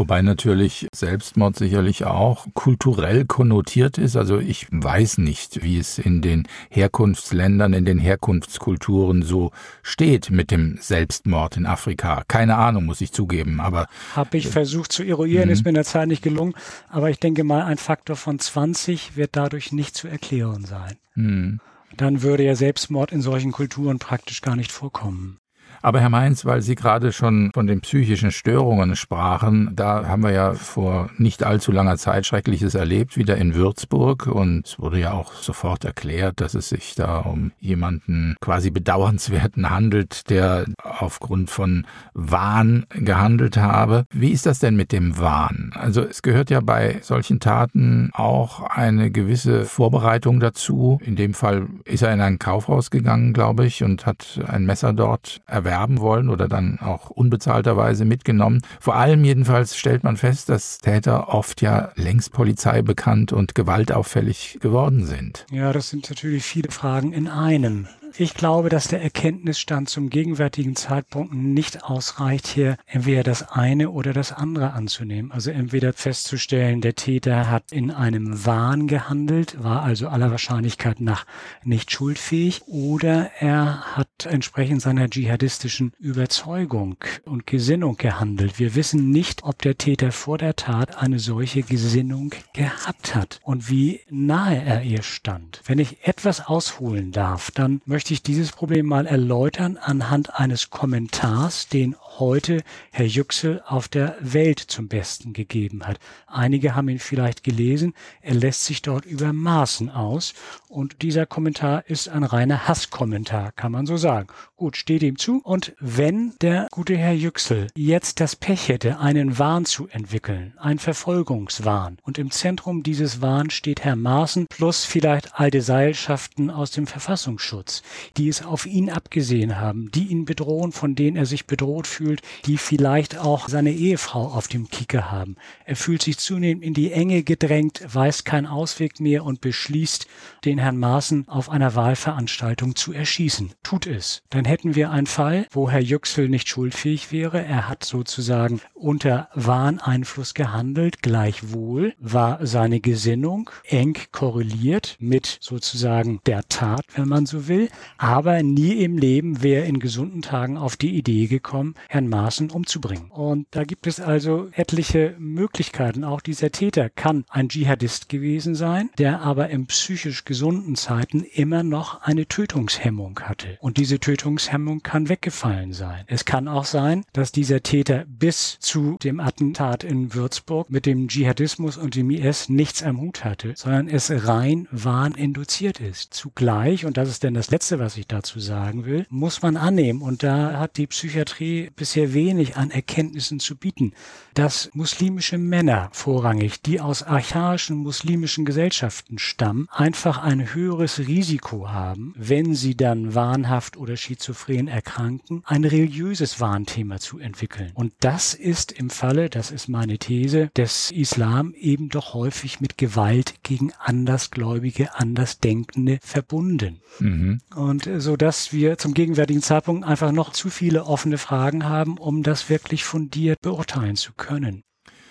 Wobei 0.00 0.22
natürlich 0.22 0.88
Selbstmord 0.94 1.56
sicherlich 1.56 2.06
auch 2.06 2.46
kulturell 2.54 3.26
konnotiert 3.26 3.98
ist. 3.98 4.16
Also 4.16 4.38
ich 4.38 4.66
weiß 4.70 5.18
nicht, 5.18 5.62
wie 5.62 5.76
es 5.76 5.98
in 5.98 6.22
den 6.22 6.48
Herkunftsländern, 6.70 7.74
in 7.74 7.84
den 7.84 7.98
Herkunftskulturen 7.98 9.20
so 9.20 9.50
steht 9.82 10.30
mit 10.30 10.52
dem 10.52 10.78
Selbstmord 10.80 11.58
in 11.58 11.66
Afrika. 11.66 12.22
Keine 12.28 12.56
Ahnung, 12.56 12.86
muss 12.86 13.02
ich 13.02 13.12
zugeben. 13.12 13.60
Aber 13.60 13.88
habe 14.16 14.38
ich 14.38 14.48
versucht 14.48 14.90
zu 14.90 15.02
eruieren, 15.02 15.48
mhm. 15.48 15.52
ist 15.52 15.64
mir 15.64 15.68
in 15.68 15.74
der 15.74 15.84
Zeit 15.84 16.08
nicht 16.08 16.22
gelungen. 16.22 16.54
Aber 16.88 17.10
ich 17.10 17.18
denke 17.18 17.44
mal, 17.44 17.64
ein 17.64 17.76
Faktor 17.76 18.16
von 18.16 18.38
20 18.38 19.18
wird 19.18 19.36
dadurch 19.36 19.70
nicht 19.70 19.94
zu 19.94 20.08
erklären 20.08 20.64
sein. 20.64 20.96
Mhm. 21.14 21.60
Dann 21.94 22.22
würde 22.22 22.44
ja 22.44 22.54
Selbstmord 22.54 23.12
in 23.12 23.20
solchen 23.20 23.52
Kulturen 23.52 23.98
praktisch 23.98 24.40
gar 24.40 24.56
nicht 24.56 24.72
vorkommen. 24.72 25.40
Aber 25.82 26.00
Herr 26.00 26.10
Mainz, 26.10 26.44
weil 26.44 26.60
Sie 26.60 26.74
gerade 26.74 27.10
schon 27.10 27.50
von 27.54 27.66
den 27.66 27.80
psychischen 27.80 28.32
Störungen 28.32 28.96
sprachen, 28.96 29.70
da 29.74 30.06
haben 30.06 30.22
wir 30.22 30.32
ja 30.32 30.52
vor 30.52 31.08
nicht 31.16 31.42
allzu 31.42 31.72
langer 31.72 31.96
Zeit 31.96 32.26
Schreckliches 32.26 32.74
erlebt, 32.74 33.16
wieder 33.16 33.38
in 33.38 33.54
Würzburg. 33.54 34.26
Und 34.26 34.66
es 34.66 34.78
wurde 34.78 35.00
ja 35.00 35.12
auch 35.12 35.32
sofort 35.32 35.86
erklärt, 35.86 36.42
dass 36.42 36.52
es 36.52 36.68
sich 36.68 36.94
da 36.96 37.20
um 37.20 37.52
jemanden 37.60 38.36
quasi 38.42 38.70
bedauernswerten 38.70 39.70
handelt, 39.70 40.28
der 40.28 40.66
aufgrund 40.82 41.48
von 41.48 41.86
Wahn 42.12 42.84
gehandelt 42.90 43.56
habe. 43.56 44.04
Wie 44.12 44.32
ist 44.32 44.44
das 44.44 44.58
denn 44.58 44.76
mit 44.76 44.92
dem 44.92 45.18
Wahn? 45.18 45.70
Also 45.74 46.02
es 46.02 46.20
gehört 46.20 46.50
ja 46.50 46.60
bei 46.60 46.98
solchen 47.00 47.40
Taten 47.40 48.10
auch 48.12 48.64
eine 48.64 49.10
gewisse 49.10 49.64
Vorbereitung 49.64 50.40
dazu. 50.40 51.00
In 51.02 51.16
dem 51.16 51.32
Fall 51.32 51.68
ist 51.86 52.02
er 52.02 52.12
in 52.12 52.20
ein 52.20 52.38
Kaufhaus 52.38 52.90
gegangen, 52.90 53.32
glaube 53.32 53.64
ich, 53.64 53.82
und 53.82 54.04
hat 54.04 54.38
ein 54.46 54.66
Messer 54.66 54.92
dort 54.92 55.40
erwerben 55.46 55.69
erwerben 55.70 56.00
wollen 56.00 56.28
oder 56.28 56.48
dann 56.48 56.80
auch 56.80 57.10
unbezahlterweise 57.10 58.04
mitgenommen. 58.04 58.62
Vor 58.80 58.96
allem 58.96 59.24
jedenfalls 59.24 59.76
stellt 59.76 60.02
man 60.02 60.16
fest, 60.16 60.48
dass 60.48 60.78
Täter 60.78 61.28
oft 61.32 61.62
ja 61.62 61.92
längst 61.94 62.32
Polizei 62.32 62.82
bekannt 62.82 63.32
und 63.32 63.54
gewaltauffällig 63.54 64.58
geworden 64.60 65.04
sind. 65.04 65.46
Ja, 65.52 65.72
das 65.72 65.90
sind 65.90 66.10
natürlich 66.10 66.42
viele 66.42 66.72
Fragen 66.72 67.12
in 67.12 67.28
einem. 67.28 67.86
Ich 68.16 68.34
glaube, 68.34 68.68
dass 68.68 68.88
der 68.88 69.02
Erkenntnisstand 69.02 69.88
zum 69.88 70.10
gegenwärtigen 70.10 70.74
Zeitpunkt 70.74 71.32
nicht 71.32 71.84
ausreicht, 71.84 72.46
hier 72.46 72.76
entweder 72.86 73.22
das 73.22 73.50
eine 73.50 73.90
oder 73.90 74.12
das 74.12 74.32
andere 74.32 74.72
anzunehmen. 74.72 75.30
Also 75.32 75.50
entweder 75.50 75.92
festzustellen, 75.92 76.80
der 76.80 76.96
Täter 76.96 77.50
hat 77.50 77.72
in 77.72 77.90
einem 77.90 78.44
Wahn 78.44 78.88
gehandelt, 78.88 79.62
war 79.62 79.82
also 79.82 80.08
aller 80.08 80.30
Wahrscheinlichkeit 80.30 81.00
nach 81.00 81.24
nicht 81.62 81.90
schuldfähig, 81.90 82.62
oder 82.66 83.30
er 83.38 83.96
hat 83.96 84.26
entsprechend 84.26 84.82
seiner 84.82 85.08
dschihadistischen 85.08 85.92
Überzeugung 85.98 86.96
und 87.24 87.46
Gesinnung 87.46 87.96
gehandelt. 87.96 88.58
Wir 88.58 88.74
wissen 88.74 89.10
nicht, 89.10 89.44
ob 89.44 89.62
der 89.62 89.78
Täter 89.78 90.12
vor 90.12 90.36
der 90.36 90.56
Tat 90.56 91.00
eine 91.00 91.20
solche 91.20 91.62
Gesinnung 91.62 92.34
gehabt 92.54 93.14
hat 93.14 93.40
und 93.44 93.70
wie 93.70 94.00
nahe 94.10 94.62
er 94.62 94.82
ihr 94.82 95.02
stand. 95.02 95.62
Wenn 95.64 95.78
ich 95.78 96.06
etwas 96.06 96.46
ausholen 96.46 97.12
darf, 97.12 97.50
dann 97.50 97.80
möchte 97.86 97.99
möchte 98.00 98.14
ich 98.14 98.22
dieses 98.22 98.52
Problem 98.52 98.86
mal 98.86 99.06
erläutern 99.06 99.76
anhand 99.76 100.34
eines 100.34 100.70
Kommentars, 100.70 101.68
den 101.68 101.94
heute 102.18 102.62
Herr 102.92 103.04
Yüksel 103.04 103.62
auf 103.66 103.88
der 103.88 104.16
Welt 104.20 104.58
zum 104.58 104.88
Besten 104.88 105.34
gegeben 105.34 105.86
hat. 105.86 105.98
Einige 106.26 106.74
haben 106.74 106.88
ihn 106.88 106.98
vielleicht 106.98 107.44
gelesen. 107.44 107.92
Er 108.22 108.34
lässt 108.34 108.64
sich 108.64 108.80
dort 108.80 109.04
über 109.04 109.34
Maßen 109.34 109.90
aus. 109.90 110.32
Und 110.68 111.02
dieser 111.02 111.26
Kommentar 111.26 111.84
ist 111.88 112.08
ein 112.08 112.22
reiner 112.22 112.68
Hasskommentar, 112.68 113.52
kann 113.52 113.72
man 113.72 113.86
so 113.86 113.96
sagen. 113.96 114.28
Gut, 114.56 114.76
steht 114.76 115.02
ihm 115.02 115.18
zu. 115.18 115.40
Und 115.42 115.74
wenn 115.80 116.34
der 116.40 116.68
gute 116.70 116.96
Herr 116.96 117.12
Yüksel 117.12 117.66
jetzt 117.74 118.20
das 118.20 118.36
Pech 118.36 118.68
hätte, 118.68 119.00
einen 119.00 119.38
Wahn 119.38 119.64
zu 119.64 119.88
entwickeln, 119.88 120.54
ein 120.58 120.78
Verfolgungswahn, 120.78 121.98
und 122.02 122.18
im 122.18 122.30
Zentrum 122.30 122.82
dieses 122.82 123.20
Wahns 123.20 123.54
steht 123.54 123.84
Herr 123.84 123.96
Maaßen 123.96 124.46
plus 124.48 124.84
vielleicht 124.84 125.34
alte 125.40 125.60
Seilschaften 125.60 126.50
aus 126.50 126.70
dem 126.70 126.86
Verfassungsschutz, 126.86 127.82
die 128.16 128.28
es 128.28 128.44
auf 128.44 128.66
ihn 128.66 128.90
abgesehen 128.90 129.58
haben, 129.58 129.90
die 129.92 130.04
ihn 130.08 130.24
bedrohen, 130.24 130.72
von 130.72 130.94
denen 130.94 131.16
er 131.16 131.26
sich 131.26 131.46
bedroht 131.46 131.86
fühlt, 131.86 132.22
die 132.46 132.56
vielleicht 132.56 133.18
auch 133.18 133.48
seine 133.48 133.72
Ehefrau 133.72 134.26
auf 134.26 134.48
dem 134.48 134.68
Kicker 134.68 135.10
haben. 135.10 135.36
Er 135.64 135.76
fühlt 135.76 136.02
sich 136.02 136.18
zunehmend 136.18 136.64
in 136.64 136.74
die 136.74 136.92
Enge 136.92 137.22
gedrängt, 137.22 137.82
weiß 137.86 138.24
keinen 138.24 138.46
Ausweg 138.46 139.00
mehr 139.00 139.24
und 139.24 139.40
beschließt, 139.40 140.06
den 140.44 140.58
Herrn 140.58 140.78
Maaßen 140.78 141.28
auf 141.28 141.48
einer 141.50 141.74
Wahlveranstaltung 141.74 142.76
zu 142.76 142.92
erschießen. 142.92 143.52
Tut 143.62 143.86
es. 143.86 144.22
Dann 144.30 144.44
hätten 144.44 144.74
wir 144.74 144.90
einen 144.90 145.06
Fall, 145.06 145.46
wo 145.50 145.70
Herr 145.70 145.80
Yüksel 145.80 146.28
nicht 146.28 146.48
schuldfähig 146.48 147.12
wäre. 147.12 147.44
Er 147.44 147.68
hat 147.68 147.84
sozusagen 147.84 148.60
unter 148.74 149.28
Wahneinfluss 149.34 150.34
gehandelt. 150.34 151.02
Gleichwohl 151.02 151.94
war 151.98 152.44
seine 152.46 152.80
Gesinnung 152.80 153.50
eng 153.64 153.96
korreliert 154.12 154.96
mit 154.98 155.38
sozusagen 155.40 156.20
der 156.26 156.48
Tat, 156.48 156.84
wenn 156.94 157.08
man 157.08 157.26
so 157.26 157.48
will. 157.48 157.68
Aber 157.98 158.42
nie 158.42 158.82
im 158.82 158.98
Leben 158.98 159.42
wäre 159.42 159.66
in 159.66 159.78
gesunden 159.78 160.22
Tagen 160.22 160.56
auf 160.56 160.76
die 160.76 160.96
Idee 160.96 161.26
gekommen, 161.26 161.74
Herrn 161.88 162.08
Maaßen 162.08 162.50
umzubringen. 162.50 163.10
Und 163.10 163.46
da 163.50 163.64
gibt 163.64 163.86
es 163.86 164.00
also 164.00 164.48
etliche 164.52 165.14
Möglichkeiten. 165.18 166.04
Auch 166.04 166.20
dieser 166.20 166.50
Täter 166.50 166.90
kann 166.90 167.24
ein 167.28 167.48
Dschihadist 167.48 168.08
gewesen 168.08 168.54
sein, 168.54 168.90
der 168.98 169.20
aber 169.20 169.50
im 169.50 169.66
psychisch 169.66 170.24
gesunden 170.24 170.76
Zeiten 170.76 171.22
immer 171.22 171.62
noch 171.62 172.02
eine 172.02 172.26
Tötungshemmung 172.26 173.20
hatte. 173.20 173.58
Und 173.60 173.76
diese 173.76 174.00
Tötungshemmung 174.00 174.82
kann 174.82 175.08
weggefallen 175.08 175.72
sein. 175.72 176.04
Es 176.06 176.24
kann 176.24 176.48
auch 176.48 176.64
sein, 176.64 177.04
dass 177.12 177.32
dieser 177.32 177.62
Täter 177.62 178.04
bis 178.08 178.58
zu 178.58 178.96
dem 179.02 179.20
Attentat 179.20 179.84
in 179.84 180.14
Würzburg 180.14 180.70
mit 180.70 180.86
dem 180.86 181.08
Dschihadismus 181.08 181.76
und 181.76 181.94
dem 181.94 182.10
IS 182.10 182.48
nichts 182.48 182.82
am 182.82 183.00
Hut 183.00 183.24
hatte, 183.24 183.52
sondern 183.56 183.88
es 183.88 184.10
rein 184.26 184.68
wahninduziert 184.70 185.80
ist. 185.80 186.12
Zugleich, 186.14 186.84
und 186.84 186.96
das 186.96 187.08
ist 187.08 187.22
denn 187.22 187.34
das 187.34 187.50
Letzte, 187.50 187.69
was 187.78 187.96
ich 187.96 188.06
dazu 188.06 188.40
sagen 188.40 188.84
will, 188.84 189.06
muss 189.08 189.42
man 189.42 189.56
annehmen, 189.56 190.02
und 190.02 190.22
da 190.22 190.58
hat 190.58 190.76
die 190.76 190.86
Psychiatrie 190.86 191.70
bisher 191.76 192.12
wenig 192.14 192.56
an 192.56 192.70
Erkenntnissen 192.70 193.40
zu 193.40 193.56
bieten, 193.56 193.92
dass 194.34 194.70
muslimische 194.74 195.38
Männer 195.38 195.88
vorrangig, 195.92 196.62
die 196.62 196.80
aus 196.80 197.02
archaischen 197.02 197.76
muslimischen 197.78 198.44
Gesellschaften 198.44 199.18
stammen, 199.18 199.68
einfach 199.70 200.18
ein 200.18 200.54
höheres 200.54 200.98
Risiko 200.98 201.70
haben, 201.70 202.14
wenn 202.16 202.54
sie 202.54 202.76
dann 202.76 203.14
wahnhaft 203.14 203.76
oder 203.76 203.96
schizophren 203.96 204.68
erkranken, 204.68 205.42
ein 205.44 205.64
religiöses 205.64 206.40
Warnthema 206.40 206.98
zu 206.98 207.18
entwickeln. 207.18 207.72
Und 207.74 207.92
das 208.00 208.34
ist 208.34 208.72
im 208.72 208.90
Falle, 208.90 209.30
das 209.30 209.50
ist 209.50 209.68
meine 209.68 209.98
These, 209.98 210.50
des 210.56 210.90
Islam 210.90 211.54
eben 211.54 211.88
doch 211.88 212.14
häufig 212.14 212.60
mit 212.60 212.78
Gewalt 212.78 213.34
gegen 213.42 213.72
Andersgläubige, 213.78 214.94
Andersdenkende 214.94 215.98
verbunden. 216.02 216.80
Mhm. 216.98 217.40
Und 217.60 217.86
so 217.98 218.16
dass 218.16 218.54
wir 218.54 218.78
zum 218.78 218.94
gegenwärtigen 218.94 219.42
Zeitpunkt 219.42 219.86
einfach 219.86 220.12
noch 220.12 220.32
zu 220.32 220.48
viele 220.48 220.86
offene 220.86 221.18
Fragen 221.18 221.68
haben, 221.68 221.98
um 221.98 222.22
das 222.22 222.48
wirklich 222.48 222.84
fundiert 222.84 223.42
beurteilen 223.42 223.96
zu 223.96 224.14
können. 224.14 224.62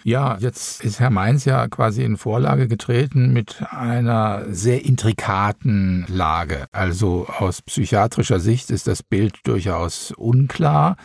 Ja, 0.03 0.35
jetzt 0.39 0.83
ist 0.83 0.99
Herr 0.99 1.11
Mainz 1.11 1.45
ja 1.45 1.67
quasi 1.67 2.03
in 2.03 2.17
Vorlage 2.17 2.67
getreten 2.67 3.33
mit 3.33 3.61
einer 3.69 4.45
sehr 4.49 4.83
intrikaten 4.83 6.05
Lage. 6.07 6.65
Also 6.71 7.27
aus 7.27 7.61
psychiatrischer 7.61 8.39
Sicht 8.39 8.71
ist 8.71 8.87
das 8.87 9.03
Bild 9.03 9.35
durchaus 9.43 10.11
unklar. 10.17 10.95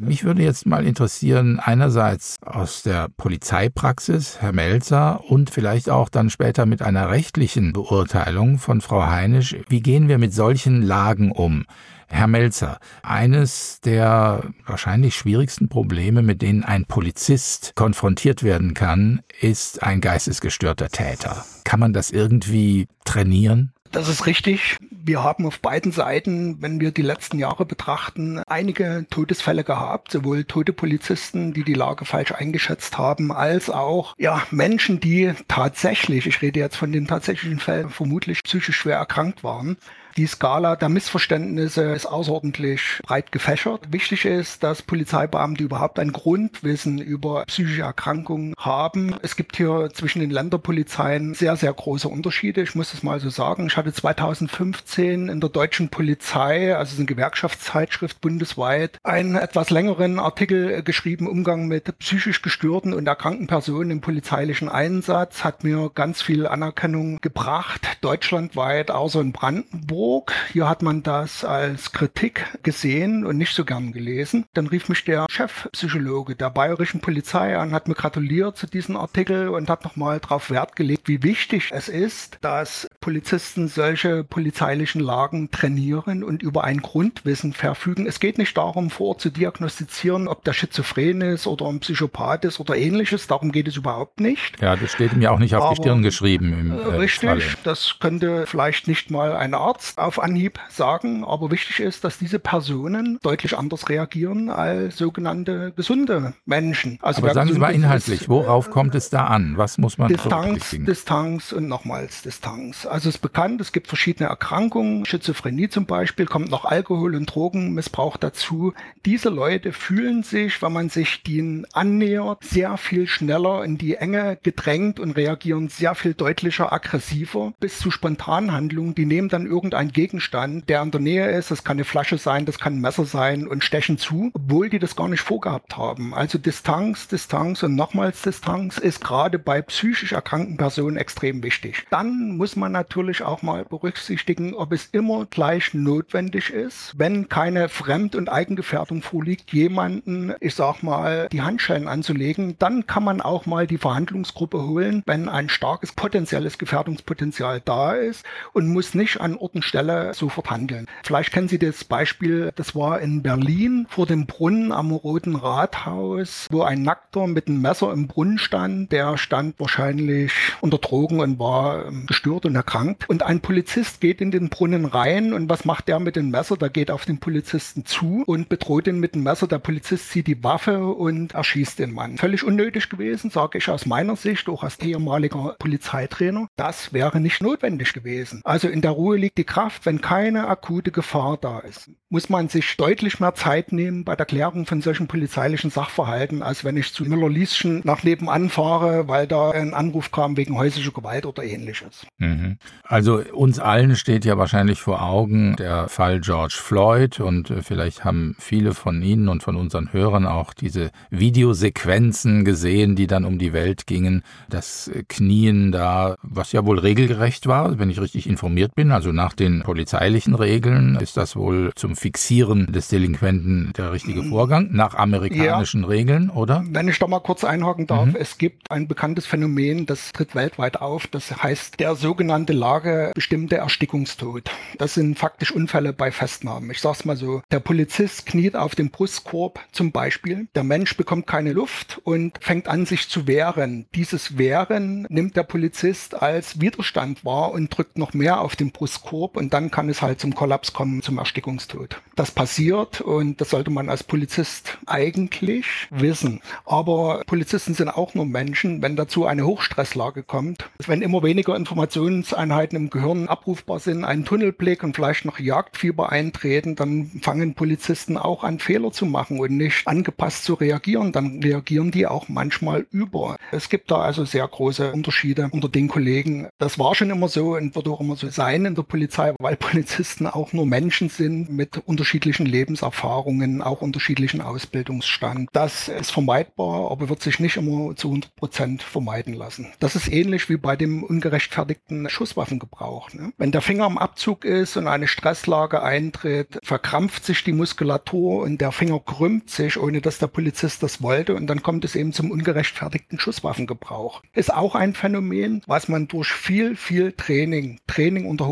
Mich 0.00 0.22
würde 0.22 0.44
jetzt 0.44 0.64
mal 0.64 0.86
interessieren, 0.86 1.58
einerseits 1.58 2.36
aus 2.46 2.84
der 2.84 3.08
Polizeipraxis, 3.16 4.40
Herr 4.40 4.52
Melzer, 4.52 5.24
und 5.28 5.50
vielleicht 5.50 5.90
auch 5.90 6.08
dann 6.08 6.30
später 6.30 6.66
mit 6.66 6.82
einer 6.82 7.10
rechtlichen 7.10 7.72
Beurteilung 7.72 8.58
von 8.58 8.80
Frau 8.80 9.08
Heinisch, 9.08 9.56
wie 9.68 9.80
gehen 9.80 10.06
wir 10.06 10.18
mit 10.18 10.32
solchen 10.32 10.82
Lagen 10.82 11.32
um? 11.32 11.64
Herr 12.06 12.28
Melzer, 12.28 12.78
eines 13.02 13.80
der 13.80 14.44
wahrscheinlich 14.64 15.16
schwierigsten 15.16 15.68
Probleme, 15.68 16.22
mit 16.22 16.42
denen 16.42 16.62
ein 16.62 16.84
Polizist 16.84 17.72
konfrontiert 17.74 18.44
werden 18.44 18.74
kann, 18.74 19.22
ist 19.40 19.82
ein 19.82 20.00
geistesgestörter 20.00 20.90
Täter. 20.90 21.44
Kann 21.64 21.80
man 21.80 21.92
das 21.92 22.12
irgendwie 22.12 22.86
trainieren? 23.04 23.72
Das 23.90 24.08
ist 24.08 24.26
richtig. 24.26 24.76
Wir 25.08 25.24
haben 25.24 25.46
auf 25.46 25.60
beiden 25.60 25.90
Seiten, 25.90 26.60
wenn 26.60 26.80
wir 26.80 26.90
die 26.90 27.00
letzten 27.00 27.38
Jahre 27.38 27.64
betrachten, 27.64 28.42
einige 28.46 29.06
Todesfälle 29.08 29.64
gehabt, 29.64 30.12
sowohl 30.12 30.44
tote 30.44 30.74
Polizisten, 30.74 31.54
die 31.54 31.64
die 31.64 31.72
Lage 31.72 32.04
falsch 32.04 32.32
eingeschätzt 32.32 32.98
haben, 32.98 33.32
als 33.32 33.70
auch 33.70 34.14
ja, 34.18 34.42
Menschen, 34.50 35.00
die 35.00 35.32
tatsächlich, 35.48 36.26
ich 36.26 36.42
rede 36.42 36.60
jetzt 36.60 36.76
von 36.76 36.92
den 36.92 37.06
tatsächlichen 37.06 37.58
Fällen, 37.58 37.88
vermutlich 37.88 38.42
psychisch 38.42 38.76
schwer 38.76 38.98
erkrankt 38.98 39.42
waren. 39.42 39.78
Die 40.18 40.26
Skala 40.26 40.74
der 40.74 40.88
Missverständnisse 40.88 41.92
ist 41.92 42.06
außerordentlich 42.06 43.00
breit 43.04 43.30
gefächert. 43.30 43.92
Wichtig 43.92 44.24
ist, 44.24 44.64
dass 44.64 44.82
Polizeibeamte 44.82 45.62
überhaupt 45.62 46.00
ein 46.00 46.10
Grundwissen 46.10 46.98
über 46.98 47.44
psychische 47.44 47.82
Erkrankungen 47.82 48.52
haben. 48.58 49.14
Es 49.22 49.36
gibt 49.36 49.54
hier 49.54 49.90
zwischen 49.94 50.18
den 50.18 50.30
Länderpolizeien 50.30 51.34
sehr, 51.34 51.54
sehr 51.54 51.72
große 51.72 52.08
Unterschiede. 52.08 52.62
Ich 52.62 52.74
muss 52.74 52.94
es 52.94 53.04
mal 53.04 53.20
so 53.20 53.30
sagen. 53.30 53.68
Ich 53.68 53.76
hatte 53.76 53.92
2015 53.92 55.28
in 55.28 55.40
der 55.40 55.50
deutschen 55.50 55.88
Polizei, 55.88 56.74
also 56.74 56.96
eine 56.96 57.06
Gewerkschaftszeitschrift 57.06 58.20
bundesweit, 58.20 58.98
einen 59.04 59.36
etwas 59.36 59.70
längeren 59.70 60.18
Artikel 60.18 60.82
geschrieben, 60.82 61.28
Umgang 61.28 61.68
mit 61.68 61.96
psychisch 62.00 62.42
gestörten 62.42 62.92
und 62.92 63.06
erkrankten 63.06 63.46
Personen 63.46 63.92
im 63.92 64.00
polizeilichen 64.00 64.68
Einsatz, 64.68 65.44
hat 65.44 65.62
mir 65.62 65.92
ganz 65.94 66.22
viel 66.22 66.48
Anerkennung 66.48 67.20
gebracht, 67.20 67.86
deutschlandweit, 68.00 68.90
außer 68.90 69.20
in 69.20 69.30
Brandenburg. 69.30 70.07
Hamburg. 70.08 70.32
Hier 70.52 70.68
hat 70.68 70.82
man 70.82 71.02
das 71.02 71.44
als 71.44 71.92
Kritik 71.92 72.46
gesehen 72.62 73.26
und 73.26 73.36
nicht 73.36 73.54
so 73.54 73.66
gern 73.66 73.92
gelesen. 73.92 74.46
Dann 74.54 74.66
rief 74.66 74.88
mich 74.88 75.04
der 75.04 75.26
Chefpsychologe 75.28 76.34
der 76.34 76.48
bayerischen 76.48 77.00
Polizei 77.00 77.56
an, 77.58 77.72
hat 77.72 77.88
mir 77.88 77.94
gratuliert 77.94 78.56
zu 78.56 78.66
diesem 78.66 78.96
Artikel 78.96 79.48
und 79.48 79.68
hat 79.68 79.84
nochmal 79.84 80.18
darauf 80.18 80.50
Wert 80.50 80.76
gelegt, 80.76 81.08
wie 81.08 81.22
wichtig 81.22 81.70
es 81.72 81.90
ist, 81.90 82.38
dass 82.40 82.88
Polizisten 83.00 83.68
solche 83.68 84.24
polizeilichen 84.24 85.02
Lagen 85.02 85.50
trainieren 85.50 86.24
und 86.24 86.42
über 86.42 86.64
ein 86.64 86.80
Grundwissen 86.80 87.52
verfügen. 87.52 88.06
Es 88.06 88.18
geht 88.18 88.38
nicht 88.38 88.56
darum, 88.56 88.88
vor 88.88 89.18
zu 89.18 89.28
diagnostizieren, 89.28 90.26
ob 90.26 90.42
der 90.44 90.54
schizophren 90.54 91.20
ist 91.20 91.46
oder 91.46 91.66
ein 91.66 91.80
Psychopath 91.80 92.46
ist 92.46 92.60
oder 92.60 92.76
ähnliches. 92.76 93.26
Darum 93.26 93.52
geht 93.52 93.68
es 93.68 93.76
überhaupt 93.76 94.20
nicht. 94.20 94.60
Ja, 94.62 94.74
das 94.74 94.92
steht 94.92 95.12
mir 95.12 95.32
auch 95.32 95.38
nicht 95.38 95.54
auf 95.54 95.64
Aber, 95.64 95.74
die 95.74 95.82
Stirn 95.82 96.02
geschrieben. 96.02 96.52
Im, 96.52 96.70
äh, 96.70 96.96
richtig, 96.96 97.28
Falle. 97.28 97.42
das 97.64 97.96
könnte 98.00 98.46
vielleicht 98.46 98.88
nicht 98.88 99.10
mal 99.10 99.36
ein 99.36 99.52
Arzt 99.52 99.97
auf 99.98 100.20
Anhieb 100.20 100.58
sagen, 100.68 101.24
aber 101.24 101.50
wichtig 101.50 101.80
ist, 101.80 102.04
dass 102.04 102.18
diese 102.18 102.38
Personen 102.38 103.18
deutlich 103.22 103.56
anders 103.56 103.88
reagieren 103.88 104.50
als 104.50 104.96
sogenannte 104.96 105.72
gesunde 105.74 106.34
Menschen. 106.44 106.98
Also 107.02 107.22
aber 107.22 107.34
sagen 107.34 107.52
Sie 107.52 107.58
mal 107.58 107.74
inhaltlich, 107.74 108.22
ist, 108.22 108.28
worauf 108.28 108.70
kommt 108.70 108.94
es 108.94 109.10
da 109.10 109.26
an? 109.26 109.54
Was 109.56 109.78
muss 109.78 109.98
man 109.98 110.08
Distanz, 110.08 110.70
Distanz 110.70 111.52
und 111.52 111.68
nochmals 111.68 112.22
Distanz. 112.22 112.86
Also 112.86 113.08
es 113.08 113.16
ist 113.16 113.20
bekannt, 113.20 113.60
es 113.60 113.72
gibt 113.72 113.88
verschiedene 113.88 114.28
Erkrankungen, 114.28 115.04
Schizophrenie 115.04 115.68
zum 115.68 115.86
Beispiel, 115.86 116.26
kommt 116.26 116.50
noch 116.50 116.64
Alkohol- 116.64 117.14
und 117.14 117.26
Drogenmissbrauch 117.26 118.16
dazu. 118.16 118.72
Diese 119.04 119.28
Leute 119.28 119.72
fühlen 119.72 120.22
sich, 120.22 120.60
wenn 120.62 120.72
man 120.72 120.88
sich 120.88 121.22
denen 121.22 121.66
annähert, 121.72 122.44
sehr 122.44 122.76
viel 122.76 123.06
schneller 123.06 123.64
in 123.64 123.78
die 123.78 123.94
Enge 123.94 124.38
gedrängt 124.42 125.00
und 125.00 125.12
reagieren 125.12 125.68
sehr 125.68 125.94
viel 125.94 126.14
deutlicher, 126.14 126.72
aggressiver 126.72 127.52
bis 127.60 127.78
zu 127.78 127.90
Spontanhandlungen. 127.90 128.94
Die 128.94 129.06
nehmen 129.06 129.28
dann 129.28 129.46
irgendein 129.46 129.77
ein 129.78 129.92
Gegenstand, 129.92 130.68
der 130.68 130.82
in 130.82 130.90
der 130.90 131.00
Nähe 131.00 131.30
ist, 131.30 131.52
das 131.52 131.62
kann 131.62 131.76
eine 131.76 131.84
Flasche 131.84 132.18
sein, 132.18 132.44
das 132.46 132.58
kann 132.58 132.74
ein 132.74 132.80
Messer 132.80 133.04
sein 133.04 133.46
und 133.46 133.62
stechen 133.62 133.96
zu, 133.96 134.32
obwohl 134.34 134.68
die 134.68 134.80
das 134.80 134.96
gar 134.96 135.06
nicht 135.06 135.20
vorgehabt 135.20 135.76
haben. 135.76 136.14
Also 136.14 136.36
Distanz, 136.36 137.06
Distanz 137.06 137.62
und 137.62 137.76
nochmals 137.76 138.22
Distanz 138.22 138.78
ist 138.78 139.04
gerade 139.04 139.38
bei 139.38 139.62
psychisch 139.62 140.12
erkrankten 140.12 140.56
Personen 140.56 140.96
extrem 140.96 141.44
wichtig. 141.44 141.86
Dann 141.90 142.36
muss 142.36 142.56
man 142.56 142.72
natürlich 142.72 143.22
auch 143.22 143.42
mal 143.42 143.64
berücksichtigen, 143.64 144.52
ob 144.52 144.72
es 144.72 144.86
immer 144.90 145.26
gleich 145.26 145.72
notwendig 145.74 146.50
ist, 146.50 146.94
wenn 146.98 147.28
keine 147.28 147.68
Fremd- 147.68 148.16
und 148.16 148.28
Eigengefährdung 148.28 149.02
vorliegt, 149.02 149.52
jemanden, 149.52 150.34
ich 150.40 150.56
sag 150.56 150.82
mal, 150.82 151.28
die 151.30 151.42
Handschellen 151.42 151.86
anzulegen, 151.86 152.56
dann 152.58 152.88
kann 152.88 153.04
man 153.04 153.20
auch 153.20 153.46
mal 153.46 153.68
die 153.68 153.78
Verhandlungsgruppe 153.78 154.60
holen, 154.66 155.04
wenn 155.06 155.28
ein 155.28 155.48
starkes 155.48 155.92
potenzielles 155.92 156.58
Gefährdungspotenzial 156.58 157.62
da 157.64 157.92
ist 157.92 158.24
und 158.52 158.66
muss 158.66 158.94
nicht 158.94 159.20
an 159.20 159.36
Orten 159.36 159.62
Stelle 159.68 160.14
sofort 160.14 160.50
handeln. 160.50 160.86
Vielleicht 161.04 161.32
kennen 161.32 161.48
Sie 161.48 161.58
das 161.58 161.84
Beispiel, 161.84 162.52
das 162.56 162.74
war 162.74 163.00
in 163.00 163.22
Berlin 163.22 163.86
vor 163.88 164.06
dem 164.06 164.26
Brunnen 164.26 164.72
am 164.72 164.90
Roten 164.90 165.36
Rathaus, 165.36 166.46
wo 166.50 166.62
ein 166.62 166.82
Nackter 166.82 167.26
mit 167.26 167.48
einem 167.48 167.60
Messer 167.60 167.92
im 167.92 168.08
Brunnen 168.08 168.38
stand. 168.38 168.90
Der 168.92 169.18
stand 169.18 169.60
wahrscheinlich 169.60 170.32
unter 170.60 170.78
Drogen 170.78 171.20
und 171.20 171.38
war 171.38 171.86
ähm, 171.86 172.06
gestört 172.06 172.46
und 172.46 172.56
erkrankt. 172.56 173.08
Und 173.08 173.22
ein 173.22 173.40
Polizist 173.40 174.00
geht 174.00 174.20
in 174.20 174.30
den 174.30 174.48
Brunnen 174.48 174.86
rein 174.86 175.32
und 175.32 175.48
was 175.48 175.64
macht 175.64 175.88
der 175.88 176.00
mit 176.00 176.16
dem 176.16 176.30
Messer? 176.30 176.56
Der 176.56 176.70
geht 176.70 176.90
auf 176.90 177.04
den 177.04 177.18
Polizisten 177.18 177.84
zu 177.84 178.24
und 178.26 178.48
bedroht 178.48 178.86
ihn 178.86 178.98
mit 178.98 179.14
dem 179.14 179.22
Messer. 179.22 179.46
Der 179.46 179.58
Polizist 179.58 180.10
zieht 180.10 180.26
die 180.26 180.42
Waffe 180.42 180.84
und 180.84 181.34
erschießt 181.34 181.78
den 181.78 181.92
Mann. 181.92 182.16
Völlig 182.18 182.44
unnötig 182.44 182.88
gewesen, 182.88 183.30
sage 183.30 183.58
ich 183.58 183.68
aus 183.68 183.86
meiner 183.86 184.16
Sicht, 184.16 184.48
auch 184.48 184.62
als 184.62 184.78
ehemaliger 184.80 185.56
Polizeitrainer. 185.58 186.48
Das 186.56 186.92
wäre 186.92 187.20
nicht 187.20 187.42
notwendig 187.42 187.92
gewesen. 187.92 188.40
Also 188.44 188.68
in 188.68 188.80
der 188.80 188.92
Ruhe 188.92 189.16
liegt 189.16 189.38
die 189.38 189.44
Kraft, 189.44 189.57
wenn 189.84 190.00
keine 190.00 190.48
akute 190.48 190.90
Gefahr 190.90 191.36
da 191.40 191.60
ist. 191.60 191.90
Muss 192.10 192.28
man 192.28 192.48
sich 192.48 192.76
deutlich 192.76 193.20
mehr 193.20 193.34
Zeit 193.34 193.72
nehmen 193.72 194.04
bei 194.04 194.16
der 194.16 194.24
Klärung 194.24 194.64
von 194.64 194.80
solchen 194.80 195.08
polizeilichen 195.08 195.70
Sachverhalten, 195.70 196.42
als 196.42 196.64
wenn 196.64 196.76
ich 196.76 196.94
zu 196.94 197.04
Müller-Lieschen 197.04 197.82
nach 197.84 198.02
nebenan 198.02 198.48
fahre, 198.48 199.08
weil 199.08 199.26
da 199.26 199.50
ein 199.50 199.74
Anruf 199.74 200.10
kam 200.10 200.36
wegen 200.36 200.56
häuslicher 200.56 200.92
Gewalt 200.92 201.26
oder 201.26 201.44
ähnliches. 201.44 202.06
Mhm. 202.18 202.58
Also 202.82 203.22
uns 203.32 203.58
allen 203.58 203.96
steht 203.96 204.24
ja 204.24 204.38
wahrscheinlich 204.38 204.80
vor 204.80 205.02
Augen 205.02 205.56
der 205.56 205.88
Fall 205.88 206.20
George 206.20 206.56
Floyd 206.56 207.20
und 207.20 207.50
äh, 207.50 207.62
vielleicht 207.62 208.04
haben 208.04 208.36
viele 208.38 208.72
von 208.72 209.02
Ihnen 209.02 209.28
und 209.28 209.42
von 209.42 209.56
unseren 209.56 209.92
Hörern 209.92 210.26
auch 210.26 210.54
diese 210.54 210.90
Videosequenzen 211.10 212.44
gesehen, 212.44 212.96
die 212.96 213.06
dann 213.06 213.24
um 213.24 213.38
die 213.38 213.52
Welt 213.52 213.86
gingen. 213.86 214.22
Das 214.48 214.90
Knien 215.08 215.72
da, 215.72 216.16
was 216.22 216.52
ja 216.52 216.64
wohl 216.64 216.78
regelgerecht 216.78 217.46
war, 217.46 217.78
wenn 217.78 217.90
ich 217.90 218.00
richtig 218.00 218.28
informiert 218.28 218.74
bin. 218.74 218.92
Also 218.92 219.12
nach 219.12 219.34
den 219.34 219.47
polizeilichen 219.64 220.34
Regeln 220.34 220.96
ist 220.96 221.16
das 221.16 221.36
wohl 221.36 221.72
zum 221.74 221.96
Fixieren 221.96 222.72
des 222.72 222.88
Delinquenten 222.88 223.72
der 223.76 223.92
richtige 223.92 224.22
Vorgang, 224.24 224.68
nach 224.72 224.94
amerikanischen 224.94 225.82
ja. 225.82 225.88
Regeln, 225.88 226.30
oder? 226.30 226.64
Wenn 226.68 226.88
ich 226.88 226.98
da 226.98 227.06
mal 227.06 227.20
kurz 227.20 227.44
einhaken 227.44 227.86
darf, 227.86 228.06
mhm. 228.06 228.16
es 228.16 228.38
gibt 228.38 228.70
ein 228.70 228.88
bekanntes 228.88 229.26
Phänomen, 229.26 229.86
das 229.86 230.12
tritt 230.12 230.34
weltweit 230.34 230.80
auf, 230.80 231.06
das 231.06 231.42
heißt 231.42 231.80
der 231.80 231.94
sogenannte 231.94 232.52
lagebestimmte 232.52 233.56
Erstickungstod. 233.56 234.50
Das 234.78 234.94
sind 234.94 235.18
faktisch 235.18 235.52
Unfälle 235.52 235.92
bei 235.92 236.10
Festnahmen. 236.10 236.70
Ich 236.70 236.80
sag's 236.80 237.04
mal 237.04 237.16
so, 237.16 237.42
der 237.50 237.60
Polizist 237.60 238.26
kniet 238.26 238.56
auf 238.56 238.74
dem 238.74 238.90
Brustkorb 238.90 239.60
zum 239.72 239.92
Beispiel, 239.92 240.48
der 240.54 240.64
Mensch 240.64 240.96
bekommt 240.96 241.26
keine 241.26 241.52
Luft 241.52 242.00
und 242.04 242.38
fängt 242.40 242.68
an, 242.68 242.86
sich 242.86 243.08
zu 243.08 243.26
wehren. 243.26 243.86
Dieses 243.94 244.38
Wehren 244.38 245.06
nimmt 245.08 245.36
der 245.36 245.42
Polizist 245.42 246.20
als 246.20 246.60
Widerstand 246.60 247.24
wahr 247.24 247.52
und 247.52 247.76
drückt 247.76 247.98
noch 247.98 248.14
mehr 248.14 248.40
auf 248.40 248.56
den 248.56 248.72
Brustkorb 248.72 249.36
und 249.38 249.54
dann 249.54 249.70
kann 249.70 249.88
es 249.88 250.02
halt 250.02 250.20
zum 250.20 250.34
Kollaps 250.34 250.72
kommen, 250.72 251.02
zum 251.02 251.18
Erstickungstod. 251.18 252.00
Das 252.16 252.30
passiert 252.30 253.00
und 253.00 253.40
das 253.40 253.50
sollte 253.50 253.70
man 253.70 253.88
als 253.88 254.02
Polizist 254.02 254.78
eigentlich 254.86 255.86
wissen. 255.90 256.40
Aber 256.64 257.22
Polizisten 257.26 257.74
sind 257.74 257.88
auch 257.88 258.14
nur 258.14 258.26
Menschen, 258.26 258.82
wenn 258.82 258.96
dazu 258.96 259.24
eine 259.26 259.46
Hochstresslage 259.46 260.22
kommt, 260.22 260.68
wenn 260.86 261.02
immer 261.02 261.22
weniger 261.22 261.56
Informationseinheiten 261.56 262.76
im 262.76 262.90
Gehirn 262.90 263.28
abrufbar 263.28 263.78
sind, 263.78 264.04
ein 264.04 264.24
Tunnelblick 264.24 264.82
und 264.82 264.96
vielleicht 264.96 265.24
noch 265.24 265.38
Jagdfieber 265.38 266.10
eintreten, 266.10 266.76
dann 266.76 267.06
fangen 267.22 267.54
Polizisten 267.54 268.16
auch 268.16 268.44
an 268.44 268.58
Fehler 268.58 268.90
zu 268.90 269.06
machen 269.06 269.38
und 269.38 269.56
nicht 269.56 269.86
angepasst 269.86 270.44
zu 270.44 270.54
reagieren. 270.54 271.12
Dann 271.12 271.40
reagieren 271.42 271.90
die 271.90 272.06
auch 272.06 272.28
manchmal 272.28 272.86
über. 272.90 273.36
Es 273.52 273.68
gibt 273.68 273.90
da 273.90 273.98
also 273.98 274.24
sehr 274.24 274.46
große 274.46 274.92
Unterschiede 274.92 275.48
unter 275.52 275.68
den 275.68 275.88
Kollegen. 275.88 276.48
Das 276.58 276.78
war 276.78 276.94
schon 276.94 277.10
immer 277.10 277.28
so 277.28 277.54
und 277.54 277.76
wird 277.76 277.88
auch 277.88 278.00
immer 278.00 278.16
so 278.16 278.28
sein 278.28 278.64
in 278.64 278.74
der 278.74 278.82
Polizei, 278.82 279.27
weil 279.38 279.56
Polizisten 279.56 280.26
auch 280.26 280.52
nur 280.52 280.66
Menschen 280.66 281.08
sind 281.08 281.50
mit 281.50 281.78
unterschiedlichen 281.86 282.46
Lebenserfahrungen, 282.46 283.62
auch 283.62 283.82
unterschiedlichen 283.82 284.40
Ausbildungsstand. 284.40 285.48
Das 285.52 285.88
ist 285.88 286.10
vermeidbar, 286.10 286.90
aber 286.90 287.08
wird 287.08 287.22
sich 287.22 287.40
nicht 287.40 287.56
immer 287.56 287.94
zu 287.96 288.08
100 288.08 288.36
Prozent 288.36 288.82
vermeiden 288.82 289.34
lassen. 289.34 289.68
Das 289.80 289.96
ist 289.96 290.10
ähnlich 290.10 290.48
wie 290.48 290.56
bei 290.56 290.76
dem 290.76 291.02
ungerechtfertigten 291.02 292.08
Schusswaffengebrauch. 292.08 293.12
Ne? 293.12 293.32
Wenn 293.38 293.52
der 293.52 293.60
Finger 293.60 293.84
am 293.84 293.98
Abzug 293.98 294.44
ist 294.44 294.76
und 294.76 294.88
eine 294.88 295.08
Stresslage 295.08 295.82
eintritt, 295.82 296.58
verkrampft 296.62 297.24
sich 297.24 297.44
die 297.44 297.52
Muskulatur 297.52 298.42
und 298.42 298.60
der 298.60 298.72
Finger 298.72 299.00
krümmt 299.00 299.50
sich, 299.50 299.78
ohne 299.78 300.00
dass 300.00 300.18
der 300.18 300.26
Polizist 300.26 300.82
das 300.82 301.02
wollte 301.02 301.34
und 301.34 301.46
dann 301.46 301.62
kommt 301.62 301.84
es 301.84 301.96
eben 301.96 302.12
zum 302.12 302.30
ungerechtfertigten 302.30 303.18
Schusswaffengebrauch. 303.18 304.22
Ist 304.32 304.52
auch 304.52 304.74
ein 304.74 304.94
Phänomen, 304.94 305.62
was 305.66 305.88
man 305.88 306.08
durch 306.08 306.28
viel, 306.28 306.76
viel 306.76 307.12
Training, 307.12 307.78
Training 307.86 308.26
unter 308.26 308.46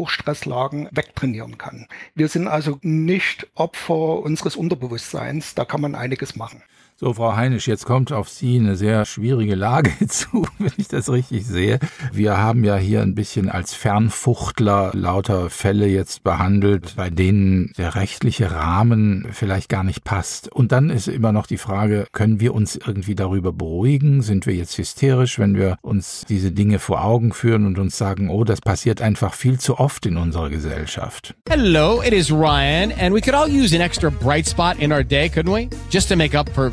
Hochstresslagen 0.66 0.88
wegtrainieren 0.92 1.58
kann. 1.58 1.86
Wir 2.14 2.28
sind 2.28 2.48
also 2.48 2.78
nicht 2.82 3.46
Opfer 3.54 4.20
unseres 4.20 4.56
Unterbewusstseins, 4.56 5.54
da 5.54 5.64
kann 5.64 5.80
man 5.80 5.94
einiges 5.94 6.36
machen. 6.36 6.62
So, 6.98 7.12
Frau 7.12 7.36
Heinisch, 7.36 7.68
jetzt 7.68 7.84
kommt 7.84 8.10
auf 8.10 8.30
Sie 8.30 8.58
eine 8.58 8.74
sehr 8.74 9.04
schwierige 9.04 9.54
Lage 9.54 9.90
zu, 10.08 10.46
wenn 10.58 10.72
ich 10.78 10.88
das 10.88 11.12
richtig 11.12 11.44
sehe. 11.44 11.78
Wir 12.10 12.38
haben 12.38 12.64
ja 12.64 12.76
hier 12.76 13.02
ein 13.02 13.14
bisschen 13.14 13.50
als 13.50 13.74
Fernfuchtler 13.74 14.92
lauter 14.94 15.50
Fälle 15.50 15.88
jetzt 15.88 16.24
behandelt, 16.24 16.94
bei 16.96 17.10
denen 17.10 17.70
der 17.76 17.96
rechtliche 17.96 18.50
Rahmen 18.50 19.28
vielleicht 19.30 19.68
gar 19.68 19.84
nicht 19.84 20.04
passt. 20.04 20.50
Und 20.50 20.72
dann 20.72 20.88
ist 20.88 21.06
immer 21.06 21.32
noch 21.32 21.46
die 21.46 21.58
Frage, 21.58 22.06
können 22.12 22.40
wir 22.40 22.54
uns 22.54 22.76
irgendwie 22.76 23.14
darüber 23.14 23.52
beruhigen? 23.52 24.22
Sind 24.22 24.46
wir 24.46 24.54
jetzt 24.54 24.78
hysterisch, 24.78 25.38
wenn 25.38 25.54
wir 25.54 25.76
uns 25.82 26.24
diese 26.26 26.50
Dinge 26.50 26.78
vor 26.78 27.04
Augen 27.04 27.34
führen 27.34 27.66
und 27.66 27.78
uns 27.78 27.98
sagen, 27.98 28.30
oh, 28.30 28.42
das 28.42 28.62
passiert 28.62 29.02
einfach 29.02 29.34
viel 29.34 29.60
zu 29.60 29.78
oft 29.78 30.06
in 30.06 30.16
unserer 30.16 30.48
Gesellschaft? 30.48 31.34
Hello, 31.46 32.00
it 32.00 32.14
is 32.14 32.32
Ryan, 32.32 32.90
and 32.92 33.14
we 33.14 33.20
could 33.20 33.34
all 33.34 33.50
use 33.50 33.76
an 33.76 33.82
extra 33.82 34.10
bright 34.10 34.46
spot 34.46 34.78
in 34.78 34.92
our 34.92 35.04
day, 35.04 35.28
couldn't 35.28 35.52
we? 35.52 35.68
Just 35.90 36.08
to 36.08 36.16
make 36.16 36.34
up 36.34 36.48
for 36.54 36.72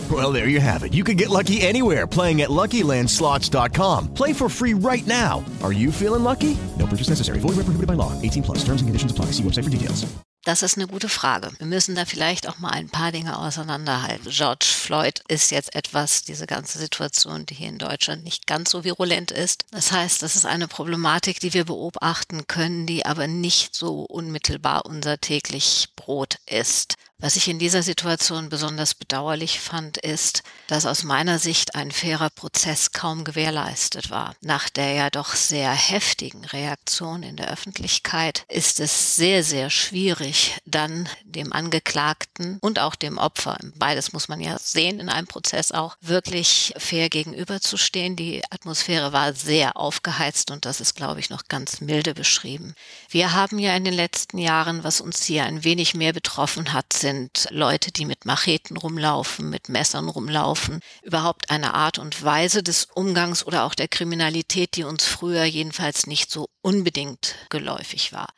Well, 0.11 0.33
there 0.33 0.49
you 0.49 0.59
have 0.59 0.83
it. 0.83 0.93
You 0.93 1.05
can 1.05 1.15
get 1.15 1.29
lucky 1.29 1.61
anywhere 1.61 2.05
playing 2.05 2.41
at 2.41 2.49
LuckyLandSlots.com. 2.49 4.13
Play 4.13 4.33
for 4.33 4.49
free 4.49 4.73
right 4.73 5.05
now. 5.05 5.45
Are 5.61 5.71
you 5.71 5.91
feeling 5.91 6.23
lucky? 6.23 6.57
No 6.77 6.85
purchase 6.85 7.09
necessary. 7.09 7.39
Void 7.39 7.55
where 7.55 7.63
prohibited 7.63 7.87
by 7.87 7.93
law. 7.93 8.11
18 8.21 8.43
plus. 8.43 8.57
Terms 8.65 8.81
and 8.81 8.89
conditions 8.89 9.11
apply. 9.11 9.31
See 9.31 9.43
website 9.43 9.63
for 9.63 9.69
details. 9.69 10.11
Das 10.43 10.63
ist 10.63 10.75
eine 10.75 10.87
gute 10.87 11.07
Frage. 11.07 11.51
Wir 11.59 11.67
müssen 11.67 11.93
da 11.93 12.03
vielleicht 12.03 12.49
auch 12.49 12.57
mal 12.57 12.71
ein 12.71 12.89
paar 12.89 13.11
Dinge 13.11 13.37
auseinanderhalten. 13.37 14.31
George 14.31 14.65
Floyd 14.65 15.21
ist 15.27 15.51
jetzt 15.51 15.75
etwas, 15.75 16.23
diese 16.23 16.47
ganze 16.47 16.79
Situation, 16.79 17.45
die 17.45 17.53
hier 17.53 17.69
in 17.69 17.77
Deutschland 17.77 18.23
nicht 18.23 18.47
ganz 18.47 18.71
so 18.71 18.83
virulent 18.83 19.29
ist. 19.29 19.65
Das 19.69 19.91
heißt, 19.91 20.23
das 20.23 20.35
ist 20.35 20.47
eine 20.47 20.67
Problematik, 20.67 21.39
die 21.41 21.53
wir 21.53 21.65
beobachten 21.65 22.47
können, 22.47 22.87
die 22.87 23.05
aber 23.05 23.27
nicht 23.27 23.75
so 23.75 24.01
unmittelbar 24.01 24.87
unser 24.87 25.19
täglich 25.19 25.89
Brot 25.95 26.37
ist. 26.47 26.95
Was 27.21 27.35
ich 27.35 27.47
in 27.47 27.59
dieser 27.59 27.83
Situation 27.83 28.49
besonders 28.49 28.95
bedauerlich 28.95 29.59
fand, 29.59 29.97
ist, 29.97 30.41
dass 30.65 30.87
aus 30.87 31.03
meiner 31.03 31.37
Sicht 31.37 31.75
ein 31.75 31.91
fairer 31.91 32.31
Prozess 32.31 32.93
kaum 32.93 33.23
gewährleistet 33.23 34.09
war. 34.09 34.33
Nach 34.41 34.69
der 34.69 34.93
ja 34.93 35.09
doch 35.11 35.35
sehr 35.35 35.71
heftigen 35.71 36.43
Reaktion 36.45 37.21
in 37.21 37.35
der 37.35 37.51
Öffentlichkeit 37.51 38.43
ist 38.47 38.79
es 38.79 39.15
sehr, 39.15 39.43
sehr 39.43 39.69
schwierig, 39.69 40.57
dann 40.65 41.07
dem 41.23 41.53
Angeklagten 41.53 42.57
und 42.59 42.79
auch 42.79 42.95
dem 42.95 43.19
Opfer, 43.19 43.55
beides 43.75 44.13
muss 44.13 44.27
man 44.27 44.41
ja 44.41 44.57
sehen 44.57 44.99
in 44.99 45.09
einem 45.09 45.27
Prozess 45.27 45.71
auch, 45.71 45.97
wirklich 46.01 46.73
fair 46.77 47.09
gegenüberzustehen. 47.09 48.15
Die 48.15 48.41
Atmosphäre 48.49 49.13
war 49.13 49.33
sehr 49.33 49.77
aufgeheizt 49.77 50.49
und 50.49 50.65
das 50.65 50.81
ist, 50.81 50.95
glaube 50.95 51.19
ich, 51.19 51.29
noch 51.29 51.43
ganz 51.47 51.81
milde 51.81 52.15
beschrieben. 52.15 52.73
Wir 53.09 53.33
haben 53.33 53.59
ja 53.59 53.75
in 53.75 53.85
den 53.85 53.93
letzten 53.93 54.39
Jahren, 54.39 54.83
was 54.83 55.01
uns 55.01 55.23
hier 55.23 55.43
ein 55.43 55.63
wenig 55.63 55.93
mehr 55.93 56.13
betroffen 56.13 56.73
hat, 56.73 56.93
sind 56.93 57.10
sind 57.11 57.47
Leute, 57.51 57.91
die 57.91 58.05
mit 58.05 58.23
Macheten 58.25 58.77
rumlaufen, 58.77 59.49
mit 59.49 59.67
Messern 59.67 60.07
rumlaufen. 60.07 60.79
Überhaupt 61.01 61.49
eine 61.49 61.73
Art 61.73 61.99
und 61.99 62.23
Weise 62.23 62.63
des 62.63 62.85
Umgangs 62.95 63.45
oder 63.45 63.65
auch 63.65 63.75
der 63.75 63.89
Kriminalität, 63.89 64.77
die 64.77 64.85
uns 64.85 65.05
früher 65.05 65.43
jedenfalls 65.43 66.07
nicht 66.07 66.31
so 66.31 66.47
unbedingt 66.61 67.35
geläufig 67.49 68.13
war. 68.13 68.29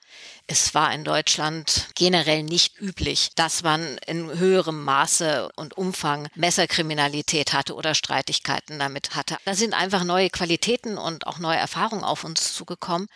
Es 0.48 0.74
war 0.74 0.94
in 0.94 1.04
Deutschland 1.04 1.88
generell 1.96 2.44
nicht 2.44 2.80
üblich, 2.80 3.30
dass 3.36 3.64
man 3.64 3.98
in 4.08 4.38
höherem 4.38 4.84
Maße 4.84 5.50
und 5.56 5.78
Umfang 5.78 6.28
Messerkriminalität 6.36 7.54
hatte 7.54 7.76
oder 7.76 7.96
Streitigkeiten 7.96 8.78
damit 8.80 9.16
hatte. 9.16 9.38
Da 9.46 9.56
sind 9.56 9.74
einfach 9.74 10.04
neue 10.04 10.30
Qualitäten 10.30 10.98
und 10.98 11.28
auch 11.28 11.40
neue 11.40 11.58
Erfahrungen 11.58 12.04
auf 12.04 12.24
uns 12.24 12.54
zugekommen, 12.54 13.08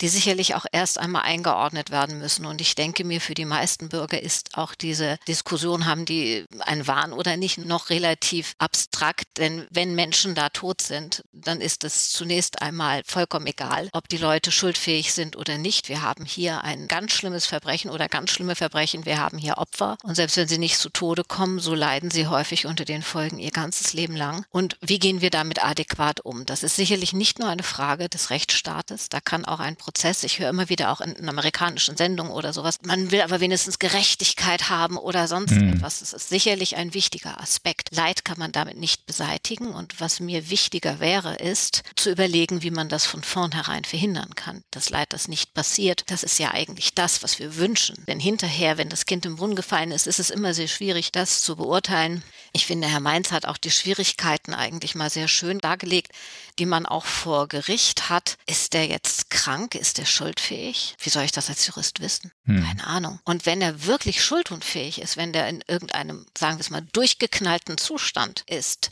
die 0.00 0.08
sicherlich 0.08 0.54
auch 0.54 0.66
erst 0.72 0.98
einmal 0.98 1.22
eingeordnet 1.22 1.90
werden 1.90 2.18
müssen. 2.18 2.46
Und 2.46 2.60
ich 2.60 2.74
denke 2.74 3.04
mir, 3.04 3.20
für 3.20 3.34
die 3.34 3.44
meisten 3.44 3.88
Bürger 3.88 4.22
ist 4.22 4.56
auch 4.56 4.74
diese 4.74 5.18
Diskussion, 5.28 5.86
haben 5.86 6.04
die 6.04 6.44
ein 6.60 6.86
Wahn 6.86 7.12
oder 7.12 7.36
nicht, 7.36 7.58
noch 7.58 7.90
relativ 7.90 8.54
abstrakt. 8.58 9.26
Denn 9.38 9.66
wenn 9.70 9.94
Menschen 9.94 10.34
da 10.34 10.48
tot 10.48 10.82
sind, 10.82 11.24
dann 11.32 11.60
ist 11.60 11.84
es 11.84 12.10
zunächst 12.10 12.62
einmal 12.62 13.02
vollkommen 13.06 13.46
egal, 13.46 13.88
ob 13.92 14.08
die 14.08 14.18
Leute 14.18 14.50
schuldfähig 14.50 15.12
sind 15.12 15.36
oder 15.36 15.58
nicht. 15.58 15.88
Wir 15.88 16.02
haben 16.02 16.24
hier 16.24 16.62
ein 16.64 16.88
ganz 16.88 17.12
schlimmes 17.12 17.46
Verbrechen 17.46 17.90
oder 17.90 18.08
ganz 18.08 18.30
schlimme 18.30 18.54
Verbrechen. 18.54 19.06
Wir 19.06 19.18
haben 19.18 19.38
hier 19.38 19.58
Opfer. 19.58 19.96
Und 20.02 20.14
selbst 20.14 20.36
wenn 20.36 20.48
sie 20.48 20.58
nicht 20.58 20.78
zu 20.78 20.90
Tode 20.90 21.24
kommen, 21.24 21.58
so 21.58 21.74
leiden 21.74 22.10
sie 22.10 22.26
häufig 22.26 22.66
unter 22.66 22.84
den 22.84 23.02
Folgen 23.02 23.38
ihr 23.38 23.50
ganzes 23.50 23.92
Leben 23.92 24.16
lang. 24.16 24.44
Und 24.50 24.76
wie 24.80 24.98
gehen 24.98 25.20
wir 25.20 25.30
damit 25.30 25.64
adäquat 25.64 26.20
um? 26.20 26.44
Das 26.46 26.62
ist 26.62 26.76
sicherlich 26.76 27.12
nicht 27.12 27.38
nur 27.38 27.48
eine 27.48 27.62
Frage 27.62 28.08
des 28.08 28.30
Rechtsstaates. 28.30 29.08
Da 29.08 29.20
kann 29.20 29.44
auch 29.44 29.60
ein 29.60 29.76
Prozess. 29.86 30.24
Ich 30.24 30.40
höre 30.40 30.48
immer 30.48 30.68
wieder 30.68 30.90
auch 30.90 31.00
in, 31.00 31.12
in 31.12 31.28
amerikanischen 31.28 31.96
Sendungen 31.96 32.32
oder 32.32 32.52
sowas. 32.52 32.78
Man 32.82 33.12
will 33.12 33.20
aber 33.20 33.38
wenigstens 33.38 33.78
Gerechtigkeit 33.78 34.68
haben 34.68 34.96
oder 34.96 35.28
sonst 35.28 35.52
mhm. 35.52 35.74
etwas. 35.74 36.00
Das 36.00 36.12
ist 36.12 36.28
sicherlich 36.28 36.76
ein 36.76 36.92
wichtiger 36.92 37.40
Aspekt. 37.40 37.94
Leid 37.94 38.24
kann 38.24 38.36
man 38.36 38.50
damit 38.50 38.78
nicht 38.78 39.06
beseitigen. 39.06 39.68
Und 39.68 40.00
was 40.00 40.18
mir 40.18 40.50
wichtiger 40.50 40.98
wäre, 40.98 41.36
ist 41.36 41.84
zu 41.94 42.10
überlegen, 42.10 42.62
wie 42.62 42.72
man 42.72 42.88
das 42.88 43.06
von 43.06 43.22
vornherein 43.22 43.84
verhindern 43.84 44.34
kann. 44.34 44.64
Das 44.72 44.90
Leid, 44.90 45.12
das 45.12 45.28
nicht 45.28 45.54
passiert, 45.54 46.02
das 46.08 46.24
ist 46.24 46.40
ja 46.40 46.50
eigentlich 46.50 46.94
das, 46.94 47.22
was 47.22 47.38
wir 47.38 47.54
wünschen. 47.54 48.04
Denn 48.08 48.18
hinterher, 48.18 48.78
wenn 48.78 48.88
das 48.88 49.06
Kind 49.06 49.24
im 49.24 49.36
Brunnen 49.36 49.54
gefallen 49.54 49.92
ist, 49.92 50.08
ist 50.08 50.18
es 50.18 50.30
immer 50.30 50.52
sehr 50.52 50.68
schwierig, 50.68 51.12
das 51.12 51.42
zu 51.42 51.54
beurteilen. 51.54 52.24
Ich 52.52 52.66
finde, 52.66 52.88
Herr 52.88 52.98
Mainz 52.98 53.30
hat 53.30 53.46
auch 53.46 53.56
die 53.56 53.70
Schwierigkeiten 53.70 54.52
eigentlich 54.52 54.96
mal 54.96 55.10
sehr 55.10 55.28
schön 55.28 55.58
dargelegt, 55.60 56.10
die 56.58 56.66
man 56.66 56.86
auch 56.86 57.04
vor 57.04 57.46
Gericht 57.46 58.08
hat. 58.08 58.36
Ist 58.46 58.72
der 58.72 58.86
jetzt 58.86 59.30
krank? 59.30 59.75
Ist 59.76 59.98
der 59.98 60.04
schuldfähig? 60.04 60.96
Wie 61.00 61.10
soll 61.10 61.24
ich 61.24 61.32
das 61.32 61.48
als 61.48 61.66
Jurist 61.66 62.00
wissen? 62.00 62.32
Hm. 62.44 62.64
Keine 62.64 62.86
Ahnung. 62.86 63.20
Und 63.24 63.46
wenn 63.46 63.60
er 63.60 63.84
wirklich 63.86 64.24
schuldunfähig 64.24 65.00
ist, 65.00 65.16
wenn 65.16 65.32
der 65.32 65.48
in 65.48 65.62
irgendeinem, 65.66 66.26
sagen 66.36 66.56
wir 66.56 66.60
es 66.60 66.70
mal, 66.70 66.86
durchgeknallten 66.92 67.78
Zustand 67.78 68.44
ist, 68.48 68.90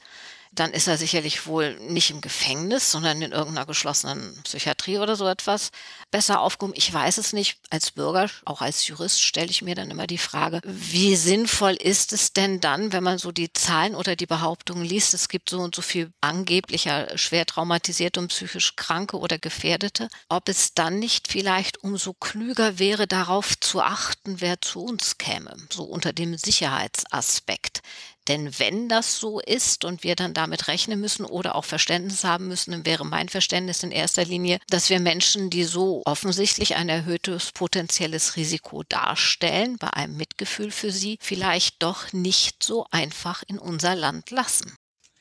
dann 0.55 0.73
ist 0.73 0.87
er 0.87 0.99
sicherlich 0.99 1.47
wohl 1.47 1.75
nicht 1.81 2.11
im 2.11 2.21
Gefängnis, 2.21 2.91
sondern 2.91 3.21
in 3.23 3.33
irgendeiner 3.33 3.67
geschlossenen 3.67 4.41
Psychiatrie 4.45 4.99
oder 4.99 5.17
so 5.17 5.27
etwas 5.27 5.71
besser 6.11 6.41
aufgehoben. 6.41 6.75
Ich 6.77 6.93
weiß 6.93 7.19
es 7.19 7.33
nicht. 7.33 7.59
Als 7.71 7.91
Bürger, 7.91 8.31
auch 8.45 8.61
als 8.61 8.87
Jurist, 8.87 9.23
stelle 9.23 9.51
ich 9.51 9.63
mir 9.63 9.75
dann 9.75 9.91
immer 9.91 10.07
die 10.07 10.19
Frage, 10.19 10.61
wie 10.65 11.17
sinnvoll 11.17 11.75
ist 11.75 12.13
es 12.13 12.33
denn 12.33 12.61
dann, 12.61 12.93
wenn 12.93 13.03
man 13.03 13.19
so 13.19 13.33
die 13.33 13.53
Zahlen 13.53 13.95
oder 13.95 14.17
die 14.17 14.27
Behauptungen 14.27 14.85
liest, 14.85 15.15
es 15.15 15.29
gibt 15.29 15.51
so 15.51 15.61
und 15.61 15.75
so 15.75 15.83
viel 15.83 16.13
angeblicher 16.21 17.17
schwer 17.19 17.47
traumatisierte 17.47 18.21
und 18.21 18.29
psychisch 18.29 18.77
Kranke 18.77 19.19
oder 19.19 19.39
Gefährdete, 19.39 20.09
ob 20.29 20.49
es 20.49 20.75
dann 20.75 20.99
nicht 20.99 21.29
vielleicht 21.29 21.83
umso 21.83 22.13
klüger 22.15 22.79
wäre, 22.79 23.07
darauf 23.07 23.59
zu 23.59 23.81
achten, 23.81 24.41
wer 24.41 24.61
zu 24.61 24.85
uns 24.85 25.19
käme, 25.19 25.57
so 25.71 25.85
unter 25.85 26.13
dem 26.13 26.37
Sicherheitsaspekt. 26.37 27.83
Denn 28.29 28.59
wenn 28.59 28.89
das 28.89 29.19
so 29.19 29.41
ist 29.41 29.85
und 29.85 30.03
wir 30.03 30.17
dann 30.17 30.33
damit 30.33 30.69
rechnen 30.69 31.01
müssen 31.01 31.27
oder 31.27 31.55
auch 31.55 31.65
Verständnis 31.65 32.25
haben 32.25 32.49
müssen, 32.49 32.73
dann 32.73 32.87
wäre 32.87 33.05
mein 33.05 33.29
Verständnis 33.29 33.83
in 33.83 33.91
erster 33.91 34.25
Linie, 34.25 34.59
dass 34.69 34.89
wir 34.89 35.01
Menschen, 35.01 35.51
die 35.51 35.65
so 35.65 36.03
offensichtlich 36.07 36.77
ein 36.77 36.89
erhöhtes 36.89 37.53
potenzielles 37.53 38.37
Risiko 38.37 38.83
darstellen, 38.89 39.77
bei 39.79 39.91
einem 39.91 40.17
Mitgefühl 40.17 40.71
für 40.71 40.91
sie, 40.91 41.19
vielleicht 41.21 41.83
doch 41.83 42.13
nicht 42.13 42.63
so 42.63 42.87
einfach 42.91 43.43
in 43.47 43.59
unser 43.59 43.95
Land 43.95 44.31
lassen. 44.31 44.75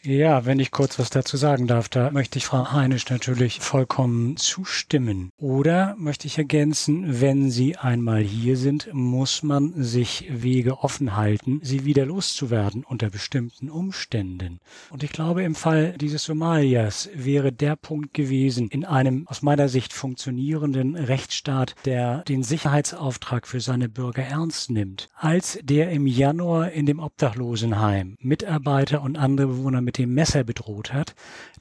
Ja, 0.06 0.46
wenn 0.46 0.60
ich 0.60 0.72
kurz 0.72 1.00
was 1.00 1.12
dazu 1.12 1.38
sagen 1.38 1.66
darf, 1.66 1.88
da 1.88 2.12
möchte 2.12 2.38
ich 2.38 2.46
Frau 2.46 2.74
Heinisch 2.74 3.10
natürlich 3.10 3.62
vollkommen 3.62 4.36
zustimmen. 4.36 5.32
Oder 5.38 5.96
möchte 5.98 6.28
ich 6.28 6.38
ergänzen, 6.38 7.22
wenn 7.22 7.50
Sie 7.50 7.78
einmal 7.78 8.22
hier 8.22 8.58
sind, 8.58 8.90
muss 8.92 9.44
man 9.44 9.72
sich 9.82 10.28
Wege 10.30 10.80
offen 10.80 11.16
halten, 11.16 11.62
sie 11.64 11.86
wieder 11.86 12.06
loszuwerden 12.06 12.84
unter 12.84 13.10
bestimmten 13.10 13.70
Umständen. 13.70 14.60
Und 14.90 15.04
ich 15.04 15.12
glaube, 15.14 15.44
im 15.44 15.56
Fall 15.56 15.94
dieses 15.94 16.26
Somalias 16.26 17.10
wäre 17.16 17.54
der 17.54 17.78
Punkt 17.78 18.14
gewesen, 18.14 18.68
in 18.68 18.84
einem 18.84 19.26
aus 19.30 19.42
meiner 19.42 19.70
Sicht 19.70 19.94
funktionierenden 19.94 20.98
Rechtsstaat, 20.98 21.76
der 21.86 22.24
den 22.24 22.44
Sicherheitsauftrag 22.44 23.48
für 23.48 23.62
seine 23.62 23.88
Bürger 23.88 24.24
ernst 24.24 24.70
nimmt, 24.70 25.08
als 25.16 25.60
der 25.64 25.92
im 25.92 26.08
Januar 26.08 26.72
in 26.72 26.86
dem 26.86 27.00
Obdachlosenheim 27.00 28.18
Mitarbeiter 28.20 29.02
und 29.02 29.18
andere 29.18 29.48
Bewohner 29.48 29.80
mit 29.80 29.93
mit 29.94 30.00
dem 30.00 30.14
Messer 30.16 30.44
bedroht 30.44 30.92
hat, 30.92 31.14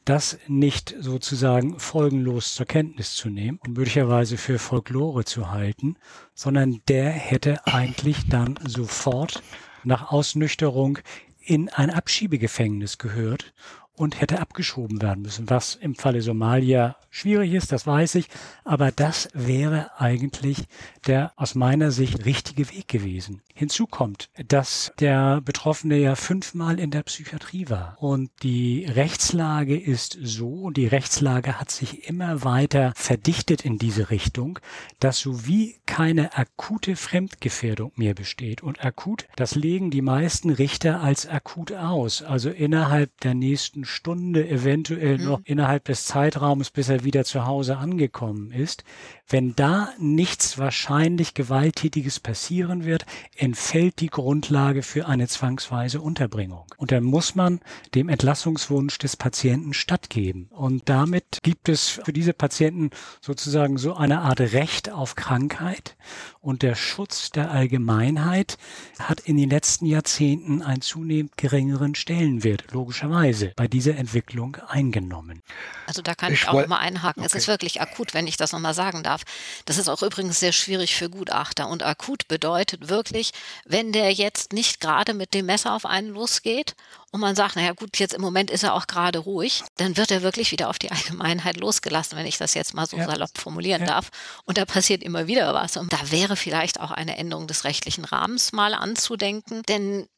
das 0.07 0.39
nicht 0.49 0.95
sozusagen 0.99 1.79
folgenlos 1.79 2.55
zur 2.55 2.65
Kenntnis 2.65 3.15
zu 3.15 3.29
nehmen 3.29 3.59
und 3.63 3.77
möglicherweise 3.77 4.39
für 4.39 4.59
Folklore 4.59 5.27
zu 5.27 5.51
halten, 5.51 5.97
sondern 6.35 6.81
der 6.89 7.11
hätte 7.11 7.67
eigentlich 7.67 8.29
dann 8.31 8.59
sofort 8.65 9.43
nach 9.85 10.11
Ausnüchterung 10.11 10.99
in 11.41 11.69
ein 11.69 11.91
Abschiebegefängnis 11.91 12.97
gehört 12.97 13.53
und 13.95 14.19
hätte 14.19 14.41
abgeschoben 14.41 15.03
werden 15.03 15.23
müssen, 15.23 15.51
was 15.51 15.75
im 15.75 15.95
Falle 15.95 16.23
Somalia 16.23 16.97
schwierig 17.11 17.53
ist, 17.53 17.71
das 17.71 17.87
weiß 17.87 18.15
ich, 18.15 18.29
aber 18.65 18.93
das 18.93 19.29
wäre 19.35 19.91
eigentlich 19.99 20.65
der 21.07 21.33
aus 21.37 21.55
meiner 21.55 21.91
Sicht 21.91 22.25
richtige 22.25 22.71
Weg 22.71 22.89
gewesen. 22.89 23.43
Hinzu 23.55 23.87
kommt, 23.87 24.31
dass 24.49 24.93
der 24.99 25.41
Betroffene 25.43 25.99
ja 25.99 26.15
fünfmal 26.15 26.81
in 26.81 26.91
der 26.91 27.03
Psychiatrie 27.03 27.69
war 27.69 27.97
und 28.01 28.31
die 28.43 28.87
Rechtslage 28.87 29.79
ist 29.79 30.19
so, 30.23 30.71
die 30.71 30.87
Rechtslage 30.87 31.61
hat 31.61 31.71
sich 31.71 32.09
immer 32.09 32.45
weiter 32.45 32.93
verdichtet 32.97 33.65
in 33.65 33.79
diese 33.79 34.11
Richtung, 34.11 34.59
dass 35.01 35.19
so 35.19 35.47
wie 35.47 35.77
keine 35.87 36.37
akute 36.37 36.97
Fremdgefährdung 36.97 37.93
mehr 37.97 38.15
besteht 38.15 38.63
und 38.63 38.85
akut, 38.85 39.29
das 39.37 39.55
legen 39.55 39.91
die 39.91 40.03
meisten 40.03 40.51
Richter 40.51 41.01
als 41.01 41.29
akut 41.29 41.73
aus, 41.73 42.23
also 42.23 42.51
innerhalb 42.51 43.21
der 43.21 43.35
nächsten 43.35 43.85
Stunde, 43.85 44.49
eventuell 44.49 45.19
mhm. 45.19 45.25
noch 45.25 45.41
innerhalb 45.45 45.85
des 45.85 46.07
Zeitraums, 46.07 46.71
bis 46.71 46.89
er 46.89 47.05
wieder 47.05 47.25
zu 47.25 47.45
Hause 47.45 47.77
angekommen 47.77 48.51
ist. 48.51 48.85
Wenn 49.29 49.55
da 49.55 49.91
nichts 49.99 50.59
wahrscheinlich 50.59 51.35
Gewalttätiges 51.35 52.21
passieren 52.21 52.85
wird, 52.85 53.07
entfällt 53.43 53.99
die 53.99 54.07
Grundlage 54.07 54.85
für 54.85 55.09
eine 55.09 55.27
zwangsweise 55.27 56.01
Unterbringung. 56.01 56.65
Und 56.77 56.93
dann 56.93 57.03
muss 57.03 57.35
man 57.35 57.59
dem 57.93 58.09
Entlassungswunsch 58.09 58.99
des 58.99 59.17
Patienten 59.17 59.75
stattgeben. 59.75 60.47
Und 60.51 60.89
damit 60.89 61.41
gibt 61.43 61.69
es 61.69 61.89
für 61.89 62.13
diese 62.13 62.35
Patienten 62.35 62.91
sozusagen 63.21 63.79
so 63.79 63.97
eine 63.97 64.21
Art 64.21 64.39
Recht 64.39 64.93
auf 64.93 65.17
Krankheit. 65.17 65.97
Und 66.43 66.63
der 66.63 66.75
Schutz 66.75 67.31
der 67.31 67.53
Allgemeinheit 67.53 68.59
hat 68.99 69.21
in 69.21 69.37
den 69.37 69.49
letzten 69.49 69.87
Jahrzehnten 69.87 70.61
einen 70.61 70.83
zunehmend 70.83 71.37
geringeren 71.37 71.95
Stellenwert, 71.95 72.65
logischerweise, 72.73 73.53
bei 73.55 73.69
dieser 73.69 73.95
Entwicklung 73.95 74.57
eingenommen. 74.67 75.41
Also 75.87 76.03
da 76.03 76.17
kann 76.17 76.33
ich, 76.33 76.43
ich 76.43 76.49
auch 76.49 76.67
mal 76.67 76.79
einhaken. 76.79 77.23
Okay. 77.23 77.29
Es 77.33 77.41
ist 77.41 77.47
wirklich 77.47 77.81
akut, 77.81 78.13
wenn 78.13 78.27
ich 78.27 78.37
das 78.37 78.51
nochmal 78.51 78.75
sagen 78.75 79.05
darf. 79.05 79.23
Das 79.67 79.79
ist 79.79 79.89
auch 79.89 80.03
übrigens 80.03 80.41
sehr 80.41 80.51
schwierig 80.51 80.97
für 80.97 81.09
Gutachter. 81.09 81.69
Und 81.69 81.85
akut 81.85 82.27
bedeutet 82.27 82.89
wirklich, 82.89 83.31
wenn 83.65 83.93
der 83.93 84.13
jetzt 84.13 84.53
nicht 84.53 84.81
gerade 84.81 85.15
mit 85.15 85.35
dem 85.35 85.47
Messer 85.47 85.73
auf 85.75 85.87
einen 85.87 86.09
losgeht 86.09 86.75
und 87.13 87.21
man 87.21 87.37
sagt, 87.37 87.57
naja 87.57 87.73
gut, 87.73 87.99
jetzt 87.99 88.15
im 88.15 88.23
Moment 88.23 88.51
ist 88.51 88.63
er 88.63 88.75
auch 88.75 88.87
gerade 88.87 89.19
ruhig, 89.19 89.63
dann 89.77 89.99
wird 89.99 90.11
er 90.11 90.23
wirklich 90.23 90.51
wieder 90.51 90.71
auf 90.71 90.79
die 90.79 90.91
Allgemeinheit 90.91 91.59
losgelassen, 91.59 92.17
wenn 92.17 92.27
ich 92.27 92.39
das 92.39 92.55
jetzt 92.55 92.73
mal 92.73 92.87
so 92.87 92.97
ja. 92.97 93.07
salopp 93.07 93.37
formulieren 93.37 93.83
ja. 93.83 93.89
darf. 93.89 94.09
Und 94.47 94.57
da 94.57 94.65
passiert 94.65 95.03
immer 95.03 95.27
wieder 95.27 95.53
was. 95.53 95.77
Und 95.77 95.93
da 95.93 96.11
wäre 96.11 96.37
vielleicht 96.37 96.81
auch 96.81 96.91
eine 96.91 97.19
Änderung 97.19 97.47
des 97.47 97.65
rechtlichen 97.65 98.07
Rahmens 98.07 98.53
mal 98.53 98.73
anzudenken, 98.73 99.63
denn 99.69 100.09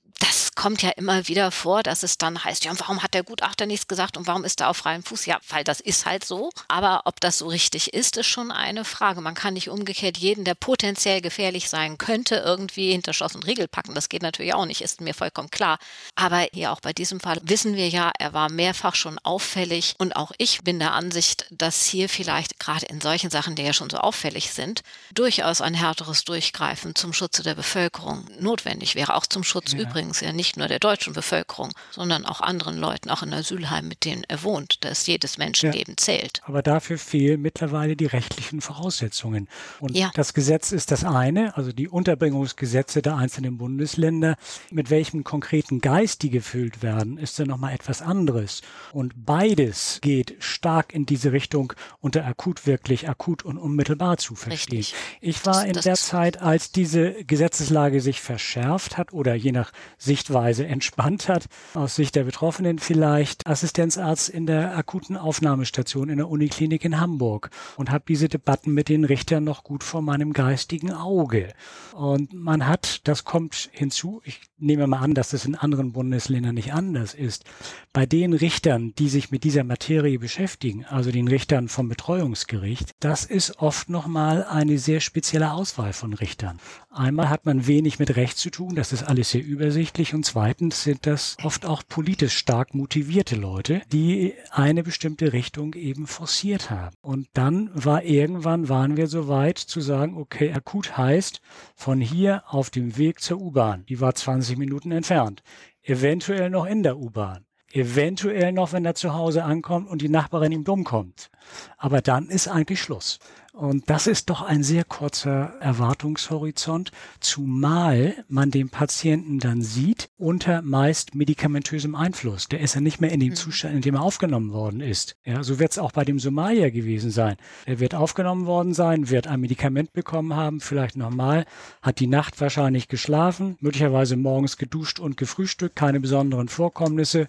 es 0.56 0.62
kommt 0.62 0.82
ja 0.82 0.90
immer 0.90 1.26
wieder 1.26 1.50
vor, 1.50 1.82
dass 1.82 2.04
es 2.04 2.16
dann 2.16 2.44
heißt, 2.44 2.64
ja, 2.64 2.72
warum 2.78 3.02
hat 3.02 3.12
der 3.12 3.24
Gutachter 3.24 3.66
nichts 3.66 3.88
gesagt 3.88 4.16
und 4.16 4.28
warum 4.28 4.44
ist 4.44 4.60
er 4.60 4.68
auf 4.70 4.76
freiem 4.76 5.02
Fuß? 5.02 5.26
Ja, 5.26 5.40
weil 5.48 5.64
das 5.64 5.80
ist 5.80 6.06
halt 6.06 6.24
so. 6.24 6.50
Aber 6.68 7.02
ob 7.06 7.20
das 7.20 7.38
so 7.38 7.48
richtig 7.48 7.92
ist, 7.92 8.16
ist 8.16 8.28
schon 8.28 8.52
eine 8.52 8.84
Frage. 8.84 9.20
Man 9.20 9.34
kann 9.34 9.54
nicht 9.54 9.68
umgekehrt 9.68 10.16
jeden, 10.16 10.44
der 10.44 10.54
potenziell 10.54 11.20
gefährlich 11.20 11.68
sein 11.68 11.98
könnte, 11.98 12.36
irgendwie 12.36 12.92
hinter 12.92 13.12
Schloss 13.12 13.34
und 13.34 13.44
Riegel 13.46 13.66
packen. 13.66 13.96
Das 13.96 14.08
geht 14.08 14.22
natürlich 14.22 14.54
auch 14.54 14.64
nicht, 14.64 14.80
ist 14.80 15.00
mir 15.00 15.12
vollkommen 15.12 15.50
klar. 15.50 15.78
Aber 16.14 16.46
hier 16.52 16.70
auch 16.70 16.80
bei 16.80 16.92
diesem 16.92 17.18
Fall 17.18 17.40
wissen 17.42 17.74
wir 17.74 17.88
ja, 17.88 18.12
er 18.16 18.32
war 18.32 18.48
mehrfach 18.48 18.94
schon 18.94 19.18
auffällig 19.24 19.94
und 19.98 20.14
auch 20.14 20.30
ich 20.38 20.62
bin 20.62 20.78
der 20.78 20.92
Ansicht, 20.92 21.46
dass 21.50 21.84
hier 21.84 22.08
vielleicht 22.08 22.60
gerade 22.60 22.86
in 22.86 23.00
solchen 23.00 23.30
Sachen, 23.30 23.56
die 23.56 23.62
ja 23.62 23.72
schon 23.72 23.90
so 23.90 23.96
auffällig 23.96 24.52
sind, 24.52 24.82
durchaus 25.12 25.60
ein 25.60 25.74
härteres 25.74 26.22
Durchgreifen 26.22 26.94
zum 26.94 27.12
Schutze 27.12 27.42
der 27.42 27.56
Bevölkerung 27.56 28.28
notwendig 28.38 28.94
wäre. 28.94 29.14
Auch 29.14 29.26
zum 29.26 29.42
Schutz 29.42 29.72
ja. 29.72 29.80
übrigens 29.80 30.20
ja 30.20 30.32
nicht 30.32 30.43
nur 30.56 30.68
der 30.68 30.78
deutschen 30.78 31.12
Bevölkerung, 31.12 31.70
sondern 31.90 32.24
auch 32.26 32.40
anderen 32.40 32.78
Leuten, 32.78 33.10
auch 33.10 33.22
in 33.22 33.32
Asylheimen, 33.32 33.88
mit 33.88 34.04
denen 34.04 34.24
er 34.28 34.42
wohnt, 34.42 34.84
dass 34.84 35.06
jedes 35.06 35.38
Menschenleben 35.38 35.94
ja. 35.94 35.96
zählt. 35.96 36.40
Aber 36.44 36.62
dafür 36.62 36.98
fehlen 36.98 37.42
mittlerweile 37.42 37.96
die 37.96 38.06
rechtlichen 38.06 38.60
Voraussetzungen. 38.60 39.48
Und 39.80 39.96
ja. 39.96 40.10
das 40.14 40.34
Gesetz 40.34 40.72
ist 40.72 40.90
das 40.90 41.04
eine, 41.04 41.56
also 41.56 41.72
die 41.72 41.88
Unterbringungsgesetze 41.88 43.02
der 43.02 43.16
einzelnen 43.16 43.58
Bundesländer. 43.58 44.36
Mit 44.70 44.90
welchem 44.90 45.24
konkreten 45.24 45.80
Geist 45.80 46.22
die 46.22 46.30
gefüllt 46.30 46.82
werden, 46.82 47.18
ist 47.18 47.38
dann 47.38 47.48
nochmal 47.48 47.74
etwas 47.74 48.02
anderes. 48.02 48.62
Und 48.92 49.26
beides 49.26 49.98
geht 50.02 50.36
stark 50.38 50.94
in 50.94 51.06
diese 51.06 51.32
Richtung, 51.32 51.72
unter 52.00 52.24
akut 52.24 52.66
wirklich 52.66 53.08
akut 53.08 53.44
und 53.44 53.58
unmittelbar 53.58 54.18
zu 54.18 54.34
verstehen. 54.34 54.78
Richtig. 54.78 54.94
Ich 55.20 55.44
war 55.46 55.54
das, 55.54 55.64
in 55.64 55.72
das 55.72 55.84
der 55.84 55.94
Zeit, 55.94 56.40
als 56.40 56.72
diese 56.72 57.12
Gesetzeslage 57.24 58.00
sich 58.00 58.20
verschärft 58.20 58.96
hat 58.96 59.12
oder 59.12 59.34
je 59.34 59.52
nach 59.52 59.72
Sichtweise 59.98 60.33
entspannt 60.34 61.28
hat, 61.28 61.46
aus 61.74 61.96
Sicht 61.96 62.14
der 62.14 62.24
Betroffenen 62.24 62.78
vielleicht 62.78 63.46
Assistenzarzt 63.46 64.28
in 64.28 64.46
der 64.46 64.76
akuten 64.76 65.16
Aufnahmestation 65.16 66.08
in 66.08 66.18
der 66.18 66.28
Uniklinik 66.28 66.84
in 66.84 67.00
Hamburg 67.00 67.50
und 67.76 67.90
habe 67.90 68.04
diese 68.08 68.28
Debatten 68.28 68.72
mit 68.72 68.88
den 68.88 69.04
Richtern 69.04 69.44
noch 69.44 69.64
gut 69.64 69.84
vor 69.84 70.02
meinem 70.02 70.32
geistigen 70.32 70.92
Auge. 70.92 71.52
Und 71.94 72.32
man 72.32 72.66
hat, 72.66 73.06
das 73.06 73.24
kommt 73.24 73.70
hinzu, 73.72 74.20
ich 74.24 74.40
nehme 74.58 74.86
mal 74.86 74.98
an, 74.98 75.14
dass 75.14 75.30
das 75.30 75.44
in 75.44 75.54
anderen 75.54 75.92
Bundesländern 75.92 76.54
nicht 76.54 76.72
anders 76.72 77.14
ist, 77.14 77.44
bei 77.92 78.06
den 78.06 78.32
Richtern, 78.32 78.94
die 78.98 79.08
sich 79.08 79.30
mit 79.30 79.44
dieser 79.44 79.62
Materie 79.62 80.18
beschäftigen, 80.18 80.84
also 80.84 81.12
den 81.12 81.28
Richtern 81.28 81.68
vom 81.68 81.88
Betreuungsgericht, 81.88 82.90
das 83.00 83.24
ist 83.24 83.58
oft 83.58 83.88
nochmal 83.88 84.44
eine 84.44 84.78
sehr 84.78 85.00
spezielle 85.00 85.52
Auswahl 85.52 85.92
von 85.92 86.12
Richtern. 86.12 86.58
Einmal 86.90 87.28
hat 87.28 87.46
man 87.46 87.66
wenig 87.66 87.98
mit 87.98 88.16
Recht 88.16 88.38
zu 88.38 88.50
tun, 88.50 88.74
das 88.74 88.92
ist 88.92 89.04
alles 89.04 89.30
sehr 89.30 89.44
übersichtlich 89.44 90.14
und 90.14 90.23
zweitens 90.24 90.82
sind 90.82 91.06
das 91.06 91.36
oft 91.42 91.66
auch 91.66 91.82
politisch 91.88 92.36
stark 92.36 92.74
motivierte 92.74 93.36
Leute, 93.36 93.82
die 93.92 94.34
eine 94.50 94.82
bestimmte 94.82 95.32
Richtung 95.32 95.74
eben 95.74 96.06
forciert 96.06 96.70
haben. 96.70 96.96
Und 97.02 97.28
dann 97.34 97.70
war 97.74 98.02
irgendwann, 98.02 98.68
waren 98.68 98.96
wir 98.96 99.06
so 99.06 99.28
weit 99.28 99.58
zu 99.58 99.80
sagen, 99.80 100.16
okay, 100.16 100.52
akut 100.52 100.96
heißt 100.96 101.40
von 101.74 102.00
hier 102.00 102.42
auf 102.46 102.70
dem 102.70 102.96
Weg 102.96 103.20
zur 103.20 103.40
U-Bahn. 103.40 103.84
Die 103.86 104.00
war 104.00 104.14
20 104.14 104.58
Minuten 104.58 104.90
entfernt. 104.90 105.42
Eventuell 105.82 106.50
noch 106.50 106.66
in 106.66 106.82
der 106.82 106.98
U-Bahn. 106.98 107.44
Eventuell 107.70 108.52
noch, 108.52 108.72
wenn 108.72 108.84
er 108.84 108.94
zu 108.94 109.14
Hause 109.14 109.42
ankommt 109.42 109.88
und 109.88 110.00
die 110.00 110.08
Nachbarin 110.08 110.52
ihm 110.52 110.62
dumm 110.62 110.84
kommt. 110.84 111.28
Aber 111.76 112.00
dann 112.00 112.28
ist 112.28 112.46
eigentlich 112.46 112.80
Schluss. 112.80 113.18
Und 113.54 113.88
das 113.88 114.08
ist 114.08 114.30
doch 114.30 114.42
ein 114.42 114.64
sehr 114.64 114.82
kurzer 114.82 115.52
Erwartungshorizont, 115.60 116.90
zumal 117.20 118.24
man 118.26 118.50
den 118.50 118.68
Patienten 118.68 119.38
dann 119.38 119.62
sieht 119.62 120.10
unter 120.18 120.60
meist 120.60 121.14
medikamentösem 121.14 121.94
Einfluss. 121.94 122.48
Der 122.48 122.58
ist 122.58 122.74
ja 122.74 122.80
nicht 122.80 123.00
mehr 123.00 123.12
in 123.12 123.20
dem 123.20 123.28
mhm. 123.28 123.36
Zustand, 123.36 123.76
in 123.76 123.80
dem 123.80 123.94
er 123.94 124.02
aufgenommen 124.02 124.52
worden 124.52 124.80
ist. 124.80 125.16
Ja, 125.24 125.44
so 125.44 125.60
wird 125.60 125.70
es 125.70 125.78
auch 125.78 125.92
bei 125.92 126.04
dem 126.04 126.18
Somalier 126.18 126.72
gewesen 126.72 127.12
sein. 127.12 127.36
Er 127.64 127.78
wird 127.78 127.94
aufgenommen 127.94 128.46
worden 128.46 128.74
sein, 128.74 129.08
wird 129.08 129.28
ein 129.28 129.38
Medikament 129.38 129.92
bekommen 129.92 130.34
haben, 130.34 130.58
vielleicht 130.58 130.96
nochmal, 130.96 131.46
hat 131.80 132.00
die 132.00 132.08
Nacht 132.08 132.40
wahrscheinlich 132.40 132.88
geschlafen, 132.88 133.56
möglicherweise 133.60 134.16
morgens 134.16 134.56
geduscht 134.56 134.98
und 134.98 135.16
gefrühstückt, 135.16 135.76
keine 135.76 136.00
besonderen 136.00 136.48
Vorkommnisse. 136.48 137.28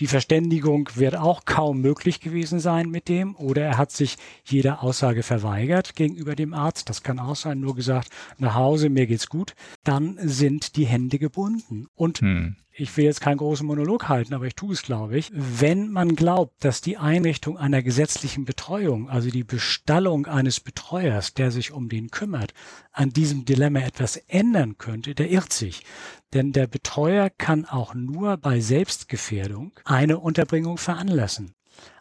Die 0.00 0.06
Verständigung 0.06 0.90
wird 0.94 1.16
auch 1.16 1.44
kaum 1.44 1.80
möglich 1.80 2.20
gewesen 2.20 2.60
sein 2.60 2.90
mit 2.90 3.08
dem 3.08 3.34
oder 3.36 3.62
er 3.62 3.78
hat 3.78 3.90
sich 3.90 4.16
jeder 4.44 4.82
Aussage 4.82 5.22
verweigert 5.22 5.96
gegenüber 5.96 6.34
dem 6.34 6.52
Arzt. 6.52 6.88
Das 6.88 7.02
kann 7.02 7.18
auch 7.18 7.36
sein, 7.36 7.60
nur 7.60 7.74
gesagt, 7.74 8.10
nach 8.38 8.54
Hause, 8.54 8.90
mir 8.90 9.06
geht's 9.06 9.28
gut. 9.28 9.54
Dann 9.84 10.18
sind 10.20 10.76
die 10.76 10.86
Hände 10.86 11.18
gebunden. 11.18 11.86
Und 11.94 12.18
hm 12.18 12.56
ich 12.78 12.96
will 12.96 13.04
jetzt 13.04 13.22
keinen 13.22 13.38
großen 13.38 13.66
Monolog 13.66 14.08
halten, 14.08 14.34
aber 14.34 14.46
ich 14.46 14.54
tue 14.54 14.74
es, 14.74 14.82
glaube 14.82 15.16
ich. 15.16 15.30
Wenn 15.32 15.90
man 15.90 16.14
glaubt, 16.14 16.62
dass 16.62 16.82
die 16.82 16.98
Einrichtung 16.98 17.56
einer 17.56 17.82
gesetzlichen 17.82 18.44
Betreuung, 18.44 19.08
also 19.08 19.30
die 19.30 19.44
Bestallung 19.44 20.26
eines 20.26 20.60
Betreuers, 20.60 21.32
der 21.32 21.50
sich 21.50 21.72
um 21.72 21.88
den 21.88 22.10
kümmert, 22.10 22.52
an 22.92 23.10
diesem 23.10 23.46
Dilemma 23.46 23.80
etwas 23.80 24.16
ändern 24.28 24.76
könnte, 24.76 25.14
der 25.14 25.30
irrt 25.30 25.52
sich. 25.52 25.84
Denn 26.34 26.52
der 26.52 26.66
Betreuer 26.66 27.30
kann 27.30 27.64
auch 27.64 27.94
nur 27.94 28.36
bei 28.36 28.60
Selbstgefährdung 28.60 29.72
eine 29.84 30.18
Unterbringung 30.18 30.76
veranlassen. 30.76 31.54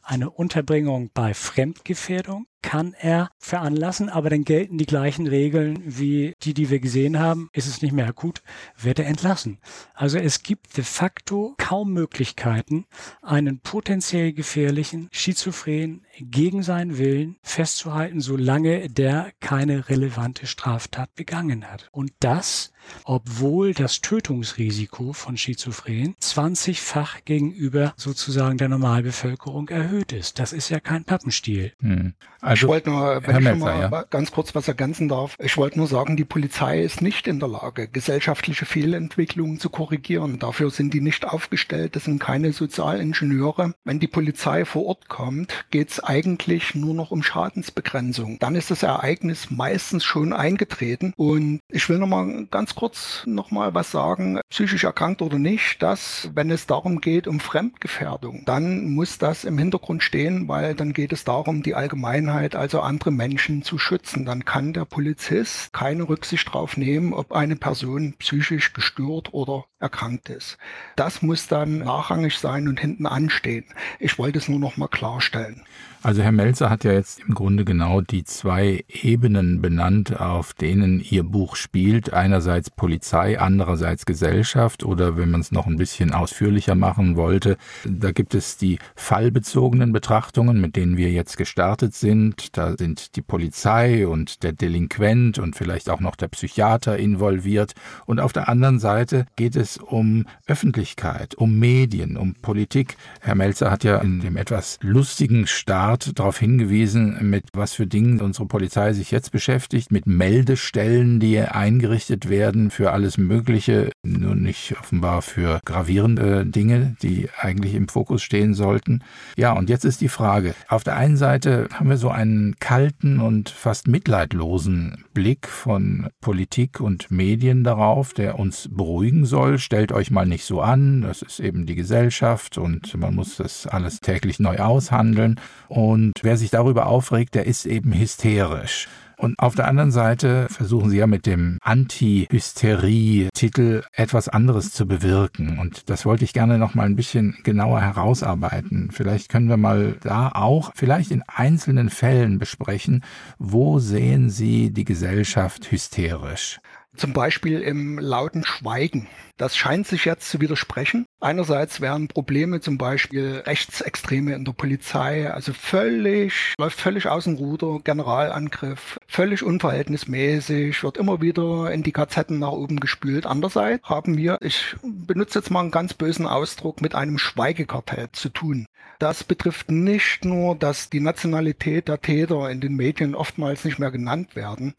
Eine 0.04 0.30
Unterbringung 0.30 1.10
bei 1.14 1.34
Fremdgefährdung 1.34 2.48
kann 2.66 2.96
er 3.00 3.30
veranlassen, 3.38 4.10
aber 4.10 4.32
dann 4.32 4.44
gelten 4.44 4.80
die 4.80 4.88
gleichen 4.88 5.28
Regeln 5.28 5.84
wie 5.86 6.34
die, 6.42 6.56
die 6.56 6.72
wir 6.72 6.80
gesehen 6.80 7.20
haben. 7.20 7.48
Ist 7.54 7.68
es 7.68 7.84
nicht 7.84 7.92
mehr 7.92 8.08
akut, 8.08 8.42
wird 8.76 8.98
er 8.98 9.06
entlassen. 9.06 9.60
Also 9.94 10.18
es 10.18 10.42
gibt 10.42 10.76
de 10.76 10.84
facto 10.84 11.54
kaum 11.60 11.94
Möglichkeiten, 11.94 12.86
einen 13.22 13.60
potenziell 13.60 14.34
gefährlichen 14.34 15.10
Schizophren 15.12 16.06
gegen 16.20 16.64
seinen 16.64 16.98
Willen 16.98 17.36
festzuhalten, 17.44 18.20
solange 18.20 18.90
der 18.90 19.32
keine 19.42 19.88
relevante 19.88 20.48
Straftat 20.48 21.14
begangen 21.14 21.70
hat. 21.72 21.90
Und 21.92 22.14
das, 22.20 22.74
obwohl 23.04 23.74
das 23.74 24.02
Tötungsrisiko 24.02 25.14
von 25.14 25.38
Schizophren 25.38 26.16
20-fach 26.22 27.26
gegenüber 27.26 27.94
sozusagen 27.98 28.58
der 28.58 28.70
Normalbevölkerung 28.70 29.70
erhöht 29.70 30.14
ist. 30.14 30.40
Das 30.40 30.54
ist 30.54 30.70
ja 30.70 30.80
kein 30.80 31.04
Pappenstiel. 31.04 31.74
Hm. 31.80 32.14
Also, 32.42 32.55
ich 32.56 32.68
wollte 32.68 32.90
nur, 32.90 33.22
wenn 33.24 33.32
Herr 33.32 33.40
ich 33.40 33.48
schon 33.48 33.60
mal 33.60 33.92
ja. 33.92 34.04
ganz 34.10 34.32
kurz 34.32 34.56
was 34.56 34.68
ergänzen 34.68 35.08
darf, 35.08 35.36
ich 35.40 35.58
wollte 35.58 35.78
nur 35.78 35.88
sagen, 35.88 36.18
die 36.18 36.26
Polizei 36.26 36.82
ist 36.82 37.02
nicht 37.02 37.28
in 37.28 37.40
der 37.40 37.50
Lage, 37.50 37.88
gesellschaftliche 37.88 38.66
Fehlentwicklungen 38.66 39.60
zu 39.60 39.70
korrigieren. 39.70 40.40
Dafür 40.40 40.70
sind 40.70 40.94
die 40.94 41.02
nicht 41.02 41.26
aufgestellt, 41.28 41.96
das 41.96 42.06
sind 42.06 42.20
keine 42.20 42.54
Sozialingenieure. 42.54 43.74
Wenn 43.84 44.00
die 44.00 44.08
Polizei 44.08 44.66
vor 44.66 44.86
Ort 44.86 45.10
kommt, 45.10 45.66
geht 45.72 45.90
es 45.90 46.04
eigentlich 46.04 46.76
nur 46.76 46.94
noch 46.94 47.12
um 47.12 47.24
Schadensbegrenzung. 47.24 48.40
Dann 48.40 48.56
ist 48.56 48.72
das 48.72 48.84
Ereignis 48.84 49.52
meistens 49.52 50.04
schon 50.04 50.34
eingetreten. 50.34 51.14
Und 51.16 51.60
ich 51.70 51.90
will 51.90 51.98
noch 51.98 52.08
mal 52.08 52.46
ganz 52.52 52.76
kurz 52.76 53.24
noch 53.26 53.52
mal 53.52 53.74
was 53.74 53.92
sagen, 53.92 54.40
psychisch 54.50 54.84
erkrankt 54.84 55.22
oder 55.22 55.40
nicht, 55.40 55.82
dass, 55.82 56.30
wenn 56.34 56.52
es 56.52 56.68
darum 56.68 57.02
geht, 57.02 57.28
um 57.28 57.40
Fremdgefährdung, 57.40 58.44
dann 58.46 58.90
muss 58.92 59.18
das 59.18 59.44
im 59.44 59.58
Hintergrund 59.58 60.04
stehen, 60.04 60.48
weil 60.48 60.76
dann 60.76 60.94
geht 60.94 61.14
es 61.14 61.24
darum, 61.24 61.64
die 61.64 61.76
Allgemeinheit 61.76 62.35
Allgemeinheit, 62.36 62.56
also 62.56 62.82
andere 62.82 63.12
Menschen 63.12 63.64
zu 63.64 63.78
schützen. 63.78 64.26
Dann 64.26 64.46
kann 64.46 64.74
der 64.74 64.86
Polizist 64.86 65.74
keine 65.74 66.08
Rücksicht 66.08 66.48
darauf 66.48 66.78
nehmen, 66.78 67.14
ob 67.14 67.32
eine 67.32 67.56
Person 67.56 68.16
psychisch 68.20 68.74
gestört 68.74 69.34
oder 69.34 69.66
erkrankt 69.86 70.30
ist. 70.30 70.58
Das 70.96 71.22
muss 71.22 71.48
dann 71.48 71.80
nachrangig 71.80 72.38
sein 72.38 72.68
und 72.68 72.80
hinten 72.80 73.06
anstehen. 73.06 73.66
Ich 74.00 74.18
wollte 74.18 74.40
es 74.40 74.50
nur 74.50 74.60
noch 74.60 74.78
mal 74.78 74.88
klarstellen. 74.88 75.62
Also 76.06 76.22
Herr 76.22 76.32
Melzer 76.32 76.70
hat 76.70 76.84
ja 76.84 76.92
jetzt 76.92 77.22
im 77.28 77.34
Grunde 77.34 77.66
genau 77.66 78.00
die 78.00 78.24
zwei 78.24 78.86
Ebenen 78.88 79.60
benannt, 79.60 80.22
auf 80.22 80.54
denen 80.54 81.00
Ihr 81.00 81.24
Buch 81.24 81.56
spielt. 81.56 82.14
Einerseits 82.14 82.70
Polizei, 82.70 83.40
andererseits 83.40 84.06
Gesellschaft 84.06 84.84
oder 84.84 85.18
wenn 85.18 85.32
man 85.32 85.42
es 85.42 85.52
noch 85.52 85.66
ein 85.66 85.78
bisschen 85.78 86.14
ausführlicher 86.14 86.76
machen 86.76 87.16
wollte, 87.16 87.58
da 87.86 88.12
gibt 88.12 88.36
es 88.36 88.56
die 88.58 88.78
fallbezogenen 88.96 89.94
Betrachtungen, 89.94 90.62
mit 90.62 90.76
denen 90.76 90.96
wir 90.96 91.10
jetzt 91.10 91.38
gestartet 91.38 91.96
sind. 91.96 92.56
Da 92.56 92.78
sind 92.78 93.16
die 93.16 93.24
Polizei 93.24 94.08
und 94.08 94.44
der 94.44 94.54
Delinquent 94.54 95.40
und 95.40 95.56
vielleicht 95.56 95.90
auch 95.90 96.02
noch 96.02 96.16
der 96.16 96.28
Psychiater 96.28 97.00
involviert. 97.00 97.74
Und 98.06 98.20
auf 98.20 98.32
der 98.32 98.48
anderen 98.48 98.78
Seite 98.78 99.26
geht 99.38 99.56
es 99.56 99.75
um 99.78 100.26
Öffentlichkeit, 100.46 101.36
um 101.36 101.58
Medien, 101.58 102.18
um 102.18 102.36
Politik. 102.36 102.98
Herr 103.22 103.36
Melzer 103.36 103.72
hat 103.72 103.84
ja 103.84 103.98
in 103.98 104.20
dem 104.20 104.38
etwas 104.38 104.78
lustigen 104.82 105.48
Start 105.48 105.96
Art 105.96 106.20
darauf 106.20 106.40
hingewiesen, 106.40 107.30
mit 107.30 107.46
was 107.54 107.74
für 107.74 107.88
Dingen 107.88 108.20
unsere 108.20 108.48
Polizei 108.48 108.92
sich 108.92 109.12
jetzt 109.12 109.32
beschäftigt, 109.32 109.94
mit 109.94 110.08
Meldestellen, 110.08 111.22
die 111.22 111.40
eingerichtet 111.40 112.28
werden 112.28 112.70
für 112.70 112.92
alles 112.92 113.18
Mögliche, 113.18 113.92
nur 114.04 114.36
nicht 114.36 114.76
offenbar 114.78 115.22
für 115.22 115.62
gravierende 115.64 116.46
Dinge, 116.46 116.98
die 117.02 117.30
eigentlich 117.40 117.76
im 117.76 117.88
Fokus 117.88 118.24
stehen 118.24 118.56
sollten. 118.56 119.04
Ja, 119.38 119.54
und 119.54 119.70
jetzt 119.70 119.86
ist 119.86 120.02
die 120.02 120.10
Frage. 120.10 120.54
Auf 120.68 120.84
der 120.84 120.98
einen 120.98 121.16
Seite 121.16 121.70
haben 121.72 121.88
wir 121.88 121.98
so 121.98 122.10
einen 122.10 122.56
kalten 122.60 123.22
und 123.22 123.50
fast 123.50 123.88
mitleidlosen 123.88 125.06
Blick 125.14 125.48
von 125.48 126.10
Politik 126.20 126.82
und 126.82 127.10
Medien 127.10 127.64
darauf, 127.64 128.14
der 128.14 128.38
uns 128.38 128.68
beruhigen 128.70 129.26
soll 129.26 129.55
stellt 129.58 129.92
euch 129.92 130.12
mal 130.12 130.26
nicht 130.26 130.46
so 130.46 130.62
an, 130.62 131.02
das 131.02 131.22
ist 131.22 131.40
eben 131.40 131.66
die 131.66 131.76
Gesellschaft 131.76 132.58
und 132.58 132.96
man 132.98 133.16
muss 133.16 133.38
das 133.38 133.68
alles 133.68 134.00
täglich 134.00 134.40
neu 134.40 134.58
aushandeln. 134.58 135.40
Und 135.68 136.14
wer 136.22 136.38
sich 136.38 136.52
darüber 136.52 136.88
aufregt, 136.88 137.36
der 137.36 137.46
ist 137.46 137.66
eben 137.66 137.94
hysterisch. 137.94 138.88
Und 139.18 139.40
auf 139.40 139.56
der 139.56 139.68
anderen 139.68 139.92
Seite 139.92 140.48
versuchen 140.50 140.90
sie 140.90 140.98
ja 140.98 141.08
mit 141.08 141.26
dem 141.26 141.58
Anti-Hysterie-Titel 141.62 143.84
etwas 143.94 144.28
anderes 144.28 144.72
zu 144.72 144.86
bewirken. 144.86 145.58
Und 145.60 145.90
das 145.90 146.06
wollte 146.06 146.26
ich 146.26 146.34
gerne 146.34 146.58
noch 146.58 146.76
mal 146.76 146.86
ein 146.86 146.98
bisschen 146.98 147.38
genauer 147.44 147.80
herausarbeiten. 147.82 148.90
Vielleicht 148.92 149.30
können 149.30 149.48
wir 149.48 149.56
mal 149.58 149.96
da 150.02 150.32
auch 150.34 150.72
vielleicht 150.76 151.12
in 151.12 151.24
einzelnen 151.28 151.90
Fällen 151.90 152.40
besprechen, 152.40 153.04
wo 153.40 153.80
sehen 153.80 154.30
Sie 154.30 154.72
die 154.72 154.86
Gesellschaft 154.86 155.72
hysterisch? 155.72 156.60
Zum 156.96 157.14
Beispiel 157.14 157.62
im 157.62 158.00
lauten 158.00 158.46
Schweigen. 158.46 159.08
Das 159.38 159.58
scheint 159.58 159.86
sich 159.86 160.06
jetzt 160.06 160.30
zu 160.30 160.40
widersprechen. 160.40 161.06
Einerseits 161.20 161.82
wären 161.82 162.08
Probleme 162.08 162.62
zum 162.62 162.78
Beispiel 162.78 163.44
Rechtsextreme 163.46 164.34
in 164.34 164.46
der 164.46 164.54
Polizei, 164.54 165.30
also 165.30 165.52
völlig, 165.52 166.54
läuft 166.58 166.80
völlig 166.80 167.08
aus 167.08 167.26
dem 167.26 167.36
Ruder, 167.36 167.80
Generalangriff, 167.84 168.98
völlig 169.08 169.44
unverhältnismäßig, 169.44 170.84
wird 170.84 170.98
immer 170.98 171.22
wieder 171.22 171.72
in 171.72 171.84
die 171.84 171.92
KZen 171.92 172.40
nach 172.40 172.52
oben 172.52 172.80
gespült. 172.80 173.26
Andererseits 173.26 173.84
haben 173.84 174.18
wir, 174.18 174.38
ich 174.40 174.76
benutze 174.84 175.40
jetzt 175.40 175.52
mal 175.52 175.62
einen 175.62 175.72
ganz 175.72 175.94
bösen 175.94 176.28
Ausdruck, 176.28 176.82
mit 176.82 176.96
einem 176.96 177.18
Schweigekartell 177.18 178.10
zu 178.14 178.30
tun. 178.30 178.68
Das 179.00 179.24
betrifft 179.24 179.72
nicht 179.72 180.24
nur, 180.24 180.56
dass 180.56 180.90
die 180.90 181.02
Nationalität 181.02 181.88
der 181.88 182.02
Täter 182.02 182.50
in 182.50 182.62
den 182.62 182.76
Medien 182.76 183.14
oftmals 183.14 183.66
nicht 183.66 183.78
mehr 183.78 183.92
genannt 183.92 184.36
werden, 184.36 184.74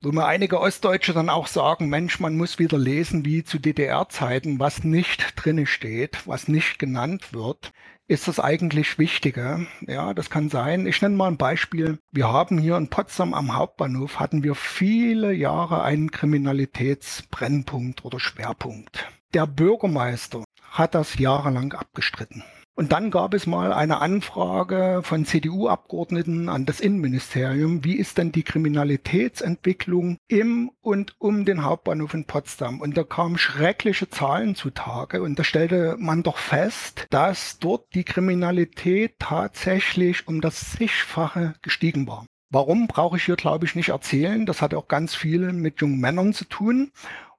wo 0.00 0.12
mir 0.12 0.26
einige 0.26 0.60
Ostdeutsche 0.60 1.12
dann 1.12 1.28
auch 1.28 1.48
sagen, 1.48 1.88
Mensch, 1.88 2.20
man 2.20 2.36
muss 2.36 2.58
wieder 2.58 2.78
lesen 2.78 3.24
wie 3.24 3.44
zu 3.44 3.58
DDR-Zeiten, 3.58 4.58
was 4.58 4.84
nicht 4.84 5.34
drinne 5.36 5.66
steht, 5.66 6.26
was 6.26 6.48
nicht 6.48 6.78
genannt 6.78 7.32
wird, 7.32 7.72
ist 8.06 8.26
das 8.26 8.40
eigentlich 8.40 8.98
Wichtige. 8.98 9.66
Ja, 9.86 10.14
das 10.14 10.30
kann 10.30 10.48
sein. 10.48 10.86
Ich 10.86 11.02
nenne 11.02 11.16
mal 11.16 11.28
ein 11.28 11.36
Beispiel. 11.36 11.98
Wir 12.10 12.28
haben 12.28 12.56
hier 12.58 12.76
in 12.76 12.88
Potsdam 12.88 13.34
am 13.34 13.54
Hauptbahnhof 13.54 14.18
hatten 14.18 14.42
wir 14.42 14.54
viele 14.54 15.32
Jahre 15.32 15.82
einen 15.82 16.10
Kriminalitätsbrennpunkt 16.10 18.04
oder 18.04 18.18
Schwerpunkt. 18.18 19.06
Der 19.34 19.46
Bürgermeister 19.46 20.44
hat 20.70 20.94
das 20.94 21.18
jahrelang 21.18 21.74
abgestritten. 21.74 22.42
Und 22.78 22.92
dann 22.92 23.10
gab 23.10 23.34
es 23.34 23.48
mal 23.48 23.72
eine 23.72 24.00
Anfrage 24.00 25.00
von 25.02 25.24
CDU-Abgeordneten 25.24 26.48
an 26.48 26.64
das 26.64 26.78
Innenministerium, 26.78 27.82
wie 27.82 27.96
ist 27.96 28.18
denn 28.18 28.30
die 28.30 28.44
Kriminalitätsentwicklung 28.44 30.18
im 30.28 30.70
und 30.80 31.16
um 31.18 31.44
den 31.44 31.64
Hauptbahnhof 31.64 32.14
in 32.14 32.24
Potsdam? 32.24 32.80
Und 32.80 32.96
da 32.96 33.02
kamen 33.02 33.36
schreckliche 33.36 34.10
Zahlen 34.10 34.54
zutage 34.54 35.24
und 35.24 35.40
da 35.40 35.42
stellte 35.42 35.96
man 35.98 36.22
doch 36.22 36.38
fest, 36.38 37.08
dass 37.10 37.58
dort 37.58 37.92
die 37.96 38.04
Kriminalität 38.04 39.16
tatsächlich 39.18 40.28
um 40.28 40.40
das 40.40 40.70
zigfache 40.70 41.54
gestiegen 41.62 42.06
war. 42.06 42.26
Warum 42.50 42.86
brauche 42.86 43.16
ich 43.16 43.24
hier, 43.24 43.36
glaube 43.36 43.66
ich, 43.66 43.74
nicht 43.74 43.90
erzählen. 43.90 44.46
Das 44.46 44.62
hat 44.62 44.72
auch 44.72 44.88
ganz 44.88 45.14
viel 45.14 45.52
mit 45.52 45.80
jungen 45.80 46.00
Männern 46.00 46.32
zu 46.32 46.46
tun. 46.46 46.92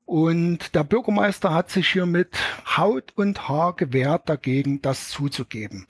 Und 0.10 0.74
der 0.74 0.84
Bürgermeister 0.84 1.54
hat 1.54 1.69
sich 1.69 1.89
hier 1.89 2.08
mit 2.08 2.36
Haut 2.76 3.13
und 3.15 3.48
Haar 3.48 3.76
gewehrt 3.76 4.28
dagegen, 4.28 4.82
das 4.82 5.10
zuzugeben. 5.10 5.86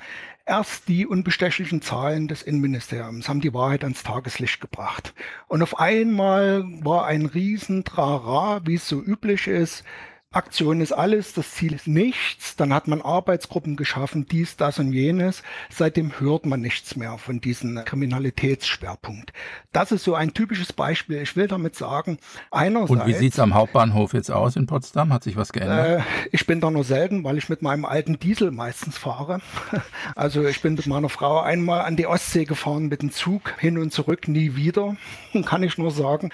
Erst 0.45 0.89
die 0.89 1.07
unbestechlichen 1.07 1.81
Zahlen 1.81 2.27
des 2.27 2.41
Innenministeriums 2.43 3.29
haben 3.29 3.39
die 3.39 3.53
Wahrheit 3.53 3.83
ans 3.83 4.03
Tageslicht 4.03 4.59
gebracht. 4.59 5.13
Und 5.47 5.63
auf 5.63 5.79
einmal 5.79 6.65
war 6.83 7.05
ein 7.05 7.27
Riesentrara, 7.27 8.59
wie 8.65 8.75
es 8.75 8.89
so 8.89 9.01
üblich 9.01 9.47
ist, 9.47 9.85
Aktion 10.31 10.79
ist 10.79 10.91
alles, 10.91 11.33
das 11.33 11.55
Ziel 11.55 11.73
ist 11.73 11.87
nichts. 11.87 12.55
Dann 12.55 12.71
hat 12.71 12.87
man 12.87 13.01
Arbeitsgruppen 13.01 13.75
geschaffen, 13.75 14.27
dies, 14.27 14.57
das 14.57 14.77
und 14.77 14.93
jenes. 14.93 15.41
Seitdem 15.71 16.19
hört 16.19 16.45
man 16.45 16.61
nichts 16.61 16.95
mehr 16.95 17.17
von 17.17 17.41
diesem 17.41 17.83
Kriminalitätsschwerpunkt. 17.83 19.33
Das 19.71 19.91
ist 19.91 20.03
so 20.03 20.13
ein 20.13 20.35
typisches 20.35 20.71
Beispiel. 20.71 21.19
Ich 21.23 21.35
will 21.35 21.47
damit 21.47 21.75
sagen, 21.75 22.19
einerseits... 22.51 22.91
Und 22.91 23.07
wie 23.07 23.15
sieht's 23.15 23.39
am 23.39 23.55
Hauptbahnhof 23.55 24.13
jetzt 24.13 24.29
aus 24.29 24.55
in 24.55 24.67
Potsdam? 24.67 25.11
Hat 25.11 25.23
sich 25.23 25.35
was 25.35 25.51
geändert? 25.51 26.01
Äh, 26.01 26.27
ich 26.31 26.45
bin 26.45 26.61
da 26.61 26.69
nur 26.69 26.83
selten, 26.83 27.23
weil 27.23 27.39
ich 27.39 27.49
mit 27.49 27.63
meinem 27.63 27.85
alten 27.85 28.19
Diesel 28.19 28.51
meistens 28.51 28.99
fahre. 28.99 29.41
Also 30.15 30.45
ich 30.45 30.61
bin 30.61 30.73
mit 30.73 30.85
meiner 30.87 31.09
Frau 31.09 31.39
einmal 31.39 31.81
an 31.81 31.95
die 31.95 32.05
Ostsee 32.05 32.43
gefahren 32.43 32.87
mit 32.87 33.01
dem 33.01 33.11
Zug, 33.11 33.53
hin 33.59 33.77
und 33.77 33.93
zurück, 33.93 34.27
nie 34.27 34.55
wieder. 34.55 34.97
Kann 35.45 35.63
ich 35.63 35.77
nur 35.77 35.91
sagen. 35.91 36.31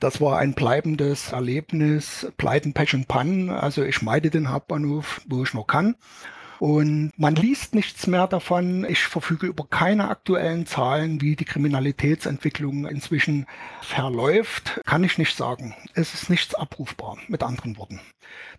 Das 0.00 0.20
war 0.20 0.38
ein 0.38 0.54
bleibendes 0.54 1.32
Erlebnis, 1.32 2.30
Pleiten, 2.36 2.72
Pech 2.72 2.94
und 2.94 3.08
Pannen. 3.08 3.50
Also 3.50 3.82
ich 3.82 4.00
meide 4.00 4.30
den 4.30 4.50
Hauptbahnhof, 4.50 5.20
wo 5.26 5.42
ich 5.42 5.54
noch 5.54 5.66
kann. 5.66 5.96
Und 6.58 7.12
man 7.16 7.36
liest 7.36 7.74
nichts 7.74 8.06
mehr 8.06 8.26
davon. 8.26 8.84
Ich 8.88 9.00
verfüge 9.04 9.46
über 9.46 9.66
keine 9.68 10.08
aktuellen 10.08 10.66
Zahlen, 10.66 11.20
wie 11.20 11.36
die 11.36 11.44
Kriminalitätsentwicklung 11.44 12.86
inzwischen 12.86 13.46
verläuft. 13.80 14.80
Kann 14.84 15.04
ich 15.04 15.18
nicht 15.18 15.36
sagen. 15.36 15.74
Es 15.94 16.14
ist 16.14 16.30
nichts 16.30 16.54
abrufbar, 16.54 17.16
mit 17.28 17.42
anderen 17.42 17.76
Worten. 17.76 18.00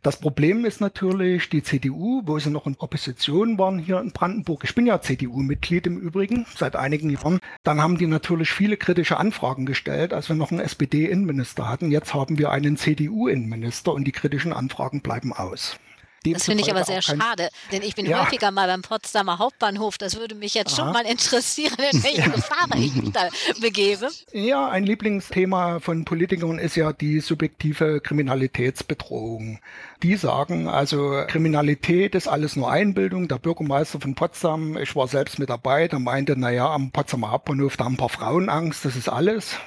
Das 0.01 0.19
Problem 0.19 0.65
ist 0.65 0.81
natürlich 0.81 1.49
die 1.49 1.61
CDU, 1.61 2.21
wo 2.25 2.39
sie 2.39 2.49
noch 2.49 2.65
in 2.65 2.77
Opposition 2.77 3.57
waren 3.57 3.79
hier 3.79 3.99
in 3.99 4.11
Brandenburg. 4.11 4.63
Ich 4.63 4.73
bin 4.73 4.85
ja 4.85 5.01
CDU-Mitglied 5.01 5.87
im 5.87 5.99
Übrigen 5.99 6.45
seit 6.55 6.75
einigen 6.75 7.09
Jahren. 7.09 7.39
Dann 7.63 7.81
haben 7.81 7.97
die 7.97 8.07
natürlich 8.07 8.49
viele 8.49 8.77
kritische 8.77 9.17
Anfragen 9.17 9.65
gestellt, 9.65 10.13
als 10.13 10.29
wir 10.29 10.35
noch 10.35 10.51
einen 10.51 10.61
SPD-Innenminister 10.61 11.67
hatten. 11.67 11.91
Jetzt 11.91 12.13
haben 12.13 12.37
wir 12.37 12.49
einen 12.51 12.77
CDU-Innenminister 12.77 13.93
und 13.93 14.05
die 14.05 14.13
kritischen 14.13 14.53
Anfragen 14.53 15.01
bleiben 15.01 15.33
aus. 15.33 15.77
Das 16.25 16.45
finde 16.45 16.63
ich 16.63 16.69
aber 16.69 16.83
sehr 16.83 17.01
schade, 17.01 17.49
denn 17.71 17.81
ich 17.81 17.95
bin 17.95 18.05
ja. 18.05 18.23
häufiger 18.23 18.51
mal 18.51 18.67
beim 18.67 18.81
Potsdamer 18.81 19.39
Hauptbahnhof. 19.39 19.97
Das 19.97 20.17
würde 20.17 20.35
mich 20.35 20.53
jetzt 20.53 20.73
Aha. 20.73 20.85
schon 20.85 20.93
mal 20.93 21.05
interessieren, 21.05 21.77
in 21.91 22.03
welche 22.03 22.29
Gefahr 22.29 22.67
ich 22.75 22.93
mich 22.95 23.11
da 23.11 23.29
begebe. 23.61 24.09
Ja, 24.31 24.69
ein 24.69 24.83
Lieblingsthema 24.83 25.79
von 25.79 26.05
Politikern 26.05 26.59
ist 26.59 26.75
ja 26.75 26.93
die 26.93 27.19
subjektive 27.19 28.01
Kriminalitätsbedrohung. 28.01 29.59
Die 30.01 30.15
sagen 30.15 30.69
also, 30.69 31.25
Kriminalität 31.27 32.15
ist 32.15 32.29
alles 32.29 32.55
nur 32.55 32.71
Einbildung. 32.71 33.27
Der 33.27 33.37
Bürgermeister 33.37 33.99
von 33.99 34.15
Potsdam, 34.15 34.77
ich 34.77 34.95
war 34.95 35.09
selbst 35.09 35.39
mit 35.39 35.49
dabei, 35.49 35.89
der 35.89 35.99
meinte, 35.99 36.39
naja, 36.39 36.69
am 36.73 36.91
Potsdamer 36.91 37.31
Hauptbahnhof, 37.31 37.75
da 37.75 37.83
haben 37.83 37.95
ein 37.95 37.97
paar 37.97 38.07
Frauen 38.07 38.47
Angst, 38.47 38.85
das 38.85 38.95
ist 38.95 39.09
alles. 39.09 39.57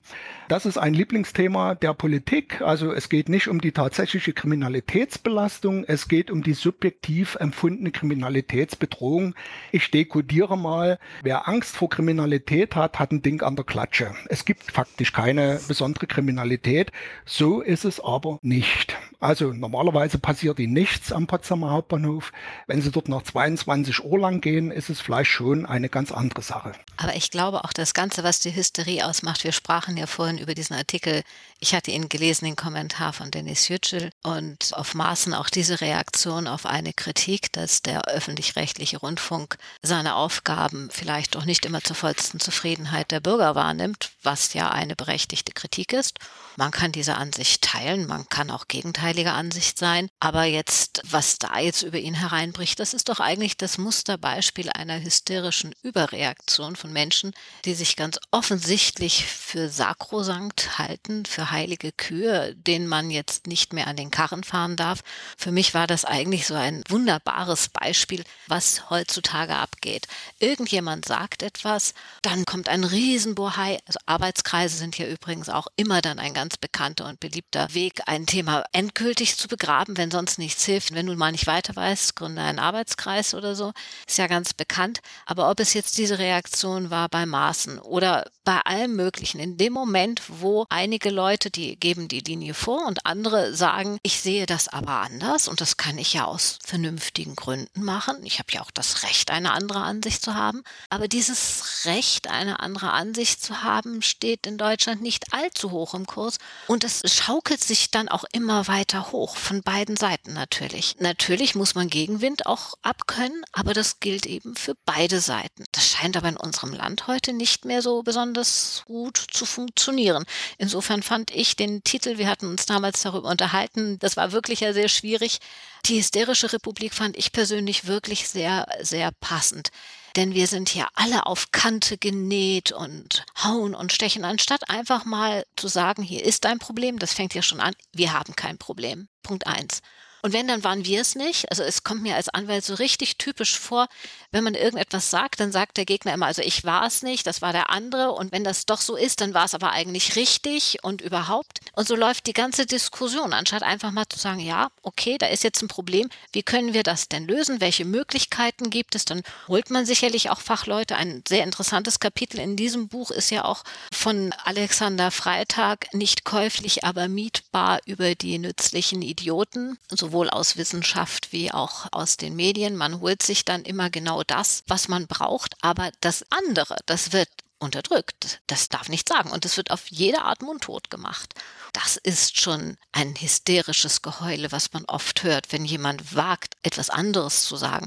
Das 0.49 0.65
ist 0.65 0.79
ein 0.79 0.95
Lieblingsthema 0.95 1.75
der 1.75 1.93
Politik. 1.93 2.63
Also 2.63 2.93
es 2.93 3.11
geht 3.11 3.29
nicht 3.29 3.49
um 3.49 3.61
die 3.61 3.73
tatsächliche 3.73 4.33
Kriminalitätsbelastung, 4.33 5.85
es 5.85 6.09
geht 6.09 6.31
um 6.31 6.43
die 6.43 6.55
subjektiv 6.55 7.37
empfundene 7.39 7.91
Kriminalitätsbedrohung. 7.91 9.35
Ich 9.71 9.91
dekodiere 9.91 10.57
mal, 10.57 10.99
wer 11.23 11.47
Angst 11.47 11.77
vor 11.77 11.91
Kriminalität 11.91 12.75
hat, 12.75 12.99
hat 12.99 13.13
ein 13.13 13.21
Ding 13.21 13.43
an 13.43 13.57
der 13.57 13.67
Klatsche. 13.67 14.15
Es 14.31 14.47
gibt 14.47 14.73
faktisch 14.73 15.13
keine 15.13 15.61
besondere 15.69 16.07
Kriminalität. 16.07 16.91
So 17.27 17.61
ist 17.61 17.85
es 17.85 18.01
aber 18.01 18.39
nicht. 18.41 18.97
Also 19.23 19.53
normalerweise 19.53 20.19
passiert 20.19 20.59
ihnen 20.59 20.73
nichts 20.73 21.13
am 21.13 21.29
Potsdamer 21.29 21.71
Hauptbahnhof. 21.71 22.33
Wenn 22.67 22.83
sie 22.83 22.91
dort 22.91 23.09
nach 23.09 23.23
22 23.23 24.05
Uhr 24.05 24.19
lang 24.19 24.41
gehen, 24.41 24.73
ist 24.73 24.91
es 24.91 25.01
vielleicht 25.01 25.31
schon 25.31 25.65
eine 25.65 25.89
ganz 25.89 26.11
andere 26.11 26.43
Sache. 26.43 26.73
Aber 26.97 27.15
ich 27.15 27.31
glaube 27.31 27.63
auch 27.63 27.73
das 27.73 27.95
Ganze, 27.95 28.25
was 28.25 28.41
die 28.41 28.55
Hysterie 28.55 29.07
ausmacht, 29.07 29.45
wir 29.45 29.53
sprachen 29.53 29.97
ja 29.97 30.07
vorhin 30.07 30.39
über 30.39 30.55
diesen 30.55 30.75
Artikel. 30.75 31.23
Ich 31.61 31.73
hatte 31.73 31.93
ihn 31.93 32.09
gelesen, 32.09 32.47
den 32.47 32.57
Kommentar 32.57 33.13
von 33.13 33.31
Dennis 33.31 33.69
Yücel 33.69 34.11
und 34.23 34.73
auf 34.75 34.95
Maßen 34.95 35.35
auch 35.35 35.49
diese 35.49 35.81
Reaktion 35.81 36.47
auf 36.47 36.65
eine 36.65 36.93
Kritik, 36.93 37.53
dass 37.53 37.83
der 37.83 38.03
öffentlich-rechtliche 38.07 38.99
Rundfunk 38.99 39.59
seine 39.83 40.15
Aufgaben 40.15 40.89
vielleicht 40.93 41.35
doch 41.35 41.45
nicht 41.45 41.65
immer 41.65 41.83
zur 41.83 41.97
vollsten 41.97 42.39
Zufriedenheit 42.39 43.11
der 43.11 43.21
Bürger 43.21 43.57
wahrnimmt, 43.57 44.13
was 44.23 44.55
ja 44.55 44.71
eine 44.71 44.95
berechtigte 44.95 45.53
Kritik 45.53 45.93
ist. 45.93 46.19
Man 46.57 46.71
kann 46.71 46.93
diese 46.93 47.17
Ansicht 47.17 47.63
teilen, 47.63 48.07
man 48.07 48.29
kann 48.29 48.51
auch 48.51 48.69
gegenteiliger 48.69 49.35
Ansicht 49.35 49.79
sein, 49.79 50.09
aber 50.21 50.45
jetzt, 50.45 51.03
was 51.05 51.39
da 51.39 51.59
jetzt 51.59 51.83
über 51.83 51.99
ihn 51.99 52.15
hereinbricht, 52.15 52.79
das 52.79 52.95
ist 52.95 53.09
doch 53.09 53.19
eigentlich 53.19 53.57
das 53.57 53.79
Musterbeispiel 53.79 54.71
einer 54.71 55.01
hysterischen 55.01 55.75
Überreaktion 55.83 56.77
von 56.77 56.93
Menschen, 56.93 57.33
die 57.65 57.75
sich 57.75 57.97
ganz 57.97 58.21
offensichtlich 58.31 59.27
für 59.27 59.69
sakrosankt 59.69 60.79
halten, 60.79 61.27
für 61.27 61.51
heilige 61.51 61.91
Kühe, 61.91 62.55
denen 62.55 62.87
man 62.87 63.11
jetzt 63.11 63.49
nicht 63.49 63.73
mehr 63.73 63.89
an 63.89 63.97
den 63.97 64.12
Karren 64.13 64.45
fahren 64.45 64.77
darf. 64.77 65.01
Für 65.37 65.51
mich 65.51 65.75
war 65.75 65.89
das 65.89 66.05
eigentlich 66.05 66.47
so 66.47 66.55
ein 66.55 66.85
wunderbares 66.89 67.69
Beispiel, 67.69 68.23
was 68.47 68.89
heutzutage 68.91 69.57
abgeht. 69.57 70.07
Irgendjemand 70.39 71.05
sagt 71.05 71.43
etwas, 71.43 71.95
dann 72.23 72.45
kommt 72.45 72.69
ein 72.69 72.85
Riesenbohai. 72.85 73.81
Also 73.87 73.99
Arbeitskreise 74.07 74.77
sind 74.77 74.97
ja 74.99 75.09
übrigens 75.09 75.49
auch 75.49 75.67
immer 75.75 76.01
dann 76.01 76.21
ein 76.21 76.35
ganz 76.35 76.57
bekannter 76.57 77.07
und 77.09 77.19
beliebter 77.19 77.75
Weg, 77.75 78.03
ein 78.07 78.27
Thema 78.27 78.65
endgültig 78.73 79.37
zu 79.37 79.49
begraben, 79.49 79.97
wenn 79.97 80.13
sonst 80.13 80.39
nichts 80.39 80.65
hilft. 80.65 80.95
Wenn 80.95 81.07
du 81.07 81.17
mal 81.17 81.33
nicht 81.33 81.49
weiter 81.49 81.75
weißt, 81.75 82.15
gründe 82.15 82.43
einen 82.43 82.61
Arbeitskreis 82.61 83.35
oder 83.35 83.57
so. 83.57 83.73
Ist 84.07 84.19
ja 84.19 84.29
ganz 84.29 84.55
bekannt. 84.55 85.01
Aber 85.27 85.51
ob 85.51 85.59
es 85.59 85.75
jetzt 85.75 85.99
diese 85.99 86.19
Reaktion 86.19 86.91
war 86.91 87.09
bei 87.09 87.27
Maßen 87.27 87.79
oder 87.79 88.27
bei 88.45 88.61
allem 88.61 88.95
Möglichen, 88.95 89.41
in 89.41 89.57
dem 89.57 89.73
Moment, 89.73 90.23
wo 90.29 90.67
einige 90.69 91.11
Leute, 91.11 91.51
die 91.51 91.77
geben 91.77 92.09
die 92.09 92.21
Linie 92.21 92.55
vor 92.55 92.87
und 92.87 93.07
andere 93.07 93.55
sagen, 93.55 93.99
Ich 94.05 94.21
sehe 94.21 94.47
das 94.47 94.67
aber 94.67 94.95
anders 94.95 95.47
und 95.47 95.61
das 95.61 95.77
kann 95.77 95.97
ich 95.97 96.15
ja 96.15 96.25
aus 96.25 96.59
vernünftigen 96.65 97.37
Gründen 97.37 97.85
machen. 97.85 98.17
Ich 98.25 98.41
habe 98.41 98.49
ja 98.51 98.61
auch 98.61 98.73
das 98.73 99.05
Recht, 99.05 99.31
eine 99.31 99.53
andere 99.53 99.79
Ansicht 99.79 100.25
zu 100.25 100.35
haben. 100.35 100.65
Aber 100.91 101.07
dieses 101.07 101.85
Recht, 101.85 102.29
eine 102.29 102.59
andere 102.59 102.91
Ansicht 102.91 103.45
zu 103.45 103.63
haben, 103.63 104.03
steht 104.03 104.45
in 104.49 104.59
Deutschland 104.59 105.03
nicht 105.03 105.33
allzu 105.33 105.71
hoch 105.71 105.95
im 105.95 106.07
Kurs 106.07 106.39
und 106.67 106.83
es 106.83 107.03
schaukelt 107.15 107.63
sich 107.63 107.93
dann 107.93 108.09
auch 108.09 108.25
immer 108.33 108.67
weiter 108.67 109.13
hoch, 109.13 109.37
von 109.37 109.63
beiden 109.63 109.97
Seiten 109.97 110.33
natürlich. 110.33 110.97
Natürlich 110.99 111.55
muss 111.55 111.77
man 111.77 111.89
Gegenwind 111.89 112.47
auch 112.47 112.75
abkönnen, 112.83 113.45
aber 113.53 113.73
das 113.73 114.01
gilt 114.01 114.27
eben 114.27 114.57
für 114.57 114.75
beide 114.85 115.21
Seiten. 115.21 115.63
Das 115.71 115.87
scheint 115.87 116.17
aber 116.17 116.29
in 116.29 116.37
unserem 116.37 116.73
Land 116.73 117.07
heute 117.07 117.33
nicht 117.33 117.67
mehr 117.67 117.83
so 117.83 118.03
besonders 118.03 118.83
gut 118.85 119.17
zu 119.31 119.47
funktionieren. 119.47 120.25
Insofern 120.59 121.05
fand 121.05 121.31
ich 121.31 121.55
den 121.55 121.85
Titel, 121.85 122.19
wir 122.19 122.27
hatten 122.27 122.47
uns 122.47 122.67
damals 122.67 123.03
darüber 123.03 123.29
unterhalten, 123.29 123.92
das 123.99 124.17
war 124.17 124.33
wirklich 124.33 124.61
ja 124.61 124.73
sehr 124.73 124.89
schwierig. 124.89 125.39
Die 125.87 125.99
hysterische 125.99 126.53
Republik 126.53 126.95
fand 126.95 127.17
ich 127.17 127.33
persönlich 127.33 127.87
wirklich 127.87 128.29
sehr, 128.29 128.67
sehr 128.81 129.11
passend. 129.21 129.71
Denn 130.17 130.35
wir 130.35 130.47
sind 130.47 130.69
hier 130.69 130.89
alle 130.95 131.27
auf 131.27 131.53
Kante 131.53 131.97
genäht 131.97 132.71
und 132.73 133.25
hauen 133.43 133.75
und 133.75 133.93
stechen, 133.93 134.25
anstatt 134.25 134.69
einfach 134.69 135.05
mal 135.05 135.45
zu 135.57 135.69
sagen, 135.69 136.03
hier 136.03 136.25
ist 136.25 136.45
ein 136.45 136.59
Problem, 136.59 136.99
das 136.99 137.15
fängt 137.15 137.35
ja 137.35 137.43
schon 137.43 137.61
an, 137.61 137.75
wir 137.93 138.13
haben 138.13 138.37
kein 138.37 138.59
Problem. 138.59 139.09
Punkt 139.23 139.47
eins. 139.47 139.81
Und 140.25 140.33
wenn, 140.33 140.47
dann 140.47 140.63
waren 140.63 140.85
wir 140.85 141.01
es 141.01 141.17
nicht. 141.17 141.51
Also 141.51 141.65
es 141.65 141.83
kommt 141.83 142.03
mir 142.03 142.15
als 142.15 142.29
Anwalt 142.29 142.65
so 142.65 142.75
richtig 142.75 143.19
typisch 143.19 143.59
vor, 143.59 143.89
wenn 144.31 144.45
man 144.45 144.55
irgendetwas 144.55 145.11
sagt, 145.11 145.41
dann 145.41 145.51
sagt 145.51 145.77
der 145.77 145.85
Gegner 145.85 146.15
immer, 146.15 146.27
also 146.27 146.43
ich 146.43 146.63
war 146.63 146.87
es 146.87 147.03
nicht, 147.03 147.27
das 147.27 147.43
war 147.43 147.53
der 147.53 147.71
andere. 147.71 148.13
Und 148.13 148.31
wenn 148.31 148.45
das 148.45 148.65
doch 148.65 148.81
so 148.81 148.95
ist, 148.95 149.21
dann 149.21 149.35
war 149.35 149.47
es 149.47 149.55
aber 149.55 149.73
eigentlich 149.73 150.15
richtig 150.15 150.79
und 150.85 151.03
überhaupt. 151.03 151.59
Und 151.73 151.89
so 151.89 151.97
läuft 151.97 152.29
die 152.29 152.33
ganze 152.35 152.67
Diskussion, 152.67 153.33
anstatt 153.33 153.65
einfach 153.65 153.91
mal 153.91 154.09
zu 154.09 154.17
sagen, 154.17 154.39
ja, 154.39 154.71
okay, 154.83 155.19
da 155.19 155.27
ist 155.27 155.43
jetzt 155.43 155.61
ein 155.61 155.69
Problem. 155.69 156.09
Wie 156.33 156.45
können 156.45 156.73
wir 156.73 156.85
das 156.85 157.09
denn 157.09 157.27
lösen? 157.27 157.61
Welche 157.61 157.85
Möglichkeiten 157.85 158.71
gibt 158.71 158.95
es? 158.95 159.05
Dann 159.05 159.23
holt 159.49 159.71
man 159.71 159.87
sicherlich 159.87 160.31
auch 160.31 160.41
Fachleute. 160.41 160.95
Ein 160.95 161.25
sehr 161.27 161.43
interessantes 161.43 161.99
Kapitel 161.99 162.39
in 162.39 162.55
diesem 162.55 162.87
Buch 162.87 163.11
ist 163.11 163.31
ja 163.31 163.45
auch 163.45 163.65
von 163.93 164.33
Alexander 164.45 165.11
Freitag, 165.11 165.93
nicht 165.93 166.25
käuflich, 166.25 166.85
aber 166.85 167.09
mietbar 167.09 167.81
über 167.87 168.15
die 168.15 168.39
nützlichen 168.39 169.03
Idioten. 169.03 169.79
So 169.91 170.12
sowohl 170.13 170.29
aus 170.29 170.59
Wissenschaft 170.59 171.33
wie 171.33 171.53
auch 171.53 171.87
aus 171.91 172.19
den 172.19 172.37
Medien. 172.37 172.77
Man 172.77 173.01
holt 173.01 173.23
sich 173.23 173.47
dann 173.47 173.63
immer 173.63 173.89
genau 173.89 174.23
das, 174.23 174.63
was 174.67 174.87
man 174.87 175.07
braucht, 175.07 175.55
aber 175.63 175.91
das 176.01 176.23
andere, 176.29 176.77
das 176.85 177.13
wird 177.13 177.31
unterdrückt. 177.59 178.43
Das 178.47 178.69
darf 178.69 178.91
nicht 178.91 179.09
sagen. 179.09 179.31
Und 179.31 179.47
es 179.47 179.57
wird 179.57 179.71
auf 179.71 179.87
jede 179.89 180.21
Art 180.21 180.43
mundtot 180.43 180.91
gemacht. 180.91 181.35
Das 181.73 181.97
ist 181.97 182.39
schon 182.39 182.77
ein 182.91 183.15
hysterisches 183.15 184.03
Geheule, 184.03 184.53
was 184.53 184.75
man 184.75 184.85
oft 184.85 185.23
hört, 185.23 185.51
wenn 185.51 185.65
jemand 185.65 186.15
wagt, 186.15 186.57
etwas 186.63 186.91
anderes 186.91 187.45
zu 187.45 187.57
sagen 187.57 187.87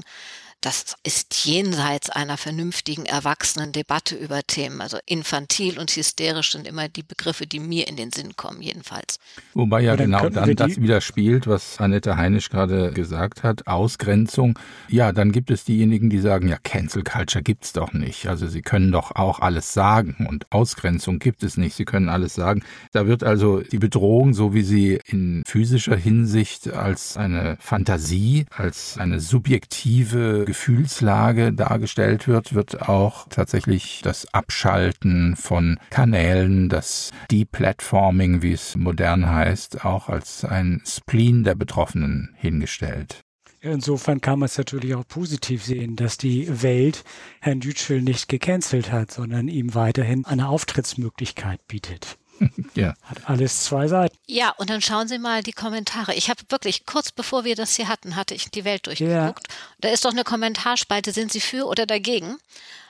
das 0.60 0.96
ist 1.04 1.44
jenseits 1.44 2.10
einer 2.10 2.36
vernünftigen 2.36 3.06
erwachsenen 3.06 3.72
Debatte 3.72 4.16
über 4.16 4.42
Themen. 4.42 4.80
Also 4.80 4.98
infantil 5.06 5.78
und 5.78 5.90
hysterisch 5.90 6.52
sind 6.52 6.66
immer 6.66 6.88
die 6.88 7.02
Begriffe, 7.02 7.46
die 7.46 7.60
mir 7.60 7.86
in 7.86 7.96
den 7.96 8.10
Sinn 8.10 8.36
kommen, 8.36 8.62
jedenfalls. 8.62 9.18
Wobei 9.54 9.82
ja 9.82 9.96
genau 9.96 10.28
dann 10.28 10.56
das 10.56 10.80
widerspielt, 10.80 11.46
was 11.46 11.78
Annette 11.78 12.16
Heinisch 12.16 12.48
gerade 12.48 12.92
gesagt 12.92 13.42
hat, 13.42 13.66
Ausgrenzung. 13.66 14.58
Ja, 14.88 15.12
dann 15.12 15.30
gibt 15.30 15.50
es 15.50 15.64
diejenigen, 15.64 16.10
die 16.10 16.20
sagen, 16.20 16.48
ja, 16.48 16.56
Cancel 16.62 17.04
Culture 17.04 17.42
gibt's 17.42 17.72
doch 17.72 17.92
nicht. 17.92 18.26
Also 18.26 18.48
sie 18.48 18.62
können 18.62 18.90
doch 18.90 19.14
auch 19.14 19.40
alles 19.40 19.72
sagen 19.72 20.26
und 20.28 20.50
Ausgrenzung 20.50 21.18
gibt 21.18 21.42
es 21.42 21.56
nicht. 21.56 21.76
Sie 21.76 21.84
können 21.84 22.08
alles 22.08 22.34
sagen. 22.34 22.64
Da 22.92 23.06
wird 23.06 23.22
also 23.22 23.60
die 23.60 23.78
Bedrohung, 23.78 24.34
so 24.34 24.54
wie 24.54 24.62
sie 24.62 24.98
in 25.06 25.42
physischer 25.46 25.96
Hinsicht 25.96 26.72
als 26.72 27.16
eine 27.16 27.56
Fantasie, 27.60 28.46
als 28.50 28.96
eine 28.98 29.20
subjektive 29.20 30.45
Gefühlslage 30.46 31.52
dargestellt 31.52 32.26
wird, 32.26 32.54
wird 32.54 32.88
auch 32.88 33.28
tatsächlich 33.28 34.00
das 34.02 34.32
Abschalten 34.32 35.36
von 35.36 35.78
Kanälen, 35.90 36.70
das 36.70 37.10
Deplatforming, 37.30 38.40
wie 38.40 38.52
es 38.52 38.74
modern 38.76 39.28
heißt, 39.28 39.84
auch 39.84 40.08
als 40.08 40.46
ein 40.46 40.80
Spleen 40.86 41.44
der 41.44 41.54
Betroffenen 41.54 42.34
hingestellt. 42.36 43.20
Insofern 43.60 44.20
kann 44.20 44.38
man 44.38 44.46
es 44.46 44.58
natürlich 44.58 44.94
auch 44.94 45.06
positiv 45.06 45.64
sehen, 45.64 45.96
dass 45.96 46.18
die 46.18 46.62
Welt 46.62 47.04
Herrn 47.40 47.60
Dütschel 47.60 48.00
nicht 48.00 48.28
gecancelt 48.28 48.92
hat, 48.92 49.10
sondern 49.10 49.48
ihm 49.48 49.74
weiterhin 49.74 50.24
eine 50.24 50.48
Auftrittsmöglichkeit 50.48 51.66
bietet. 51.66 52.18
ja. 52.74 52.94
Hat 53.02 53.28
alles 53.28 53.64
zwei 53.64 53.88
Seiten. 53.88 54.16
Ja, 54.26 54.50
und 54.58 54.70
dann 54.70 54.82
schauen 54.82 55.08
Sie 55.08 55.18
mal 55.18 55.42
die 55.42 55.52
Kommentare. 55.52 56.14
Ich 56.14 56.30
habe 56.30 56.40
wirklich, 56.48 56.86
kurz 56.86 57.12
bevor 57.12 57.44
wir 57.44 57.56
das 57.56 57.76
hier 57.76 57.88
hatten, 57.88 58.16
hatte 58.16 58.34
ich 58.34 58.50
die 58.50 58.64
Welt 58.64 58.86
durchgeguckt. 58.86 59.48
Ja. 59.48 59.54
Da 59.80 59.88
ist 59.90 60.04
doch 60.04 60.12
eine 60.12 60.24
Kommentarspalte, 60.24 61.12
sind 61.12 61.32
Sie 61.32 61.40
für 61.40 61.66
oder 61.66 61.86
dagegen? 61.86 62.36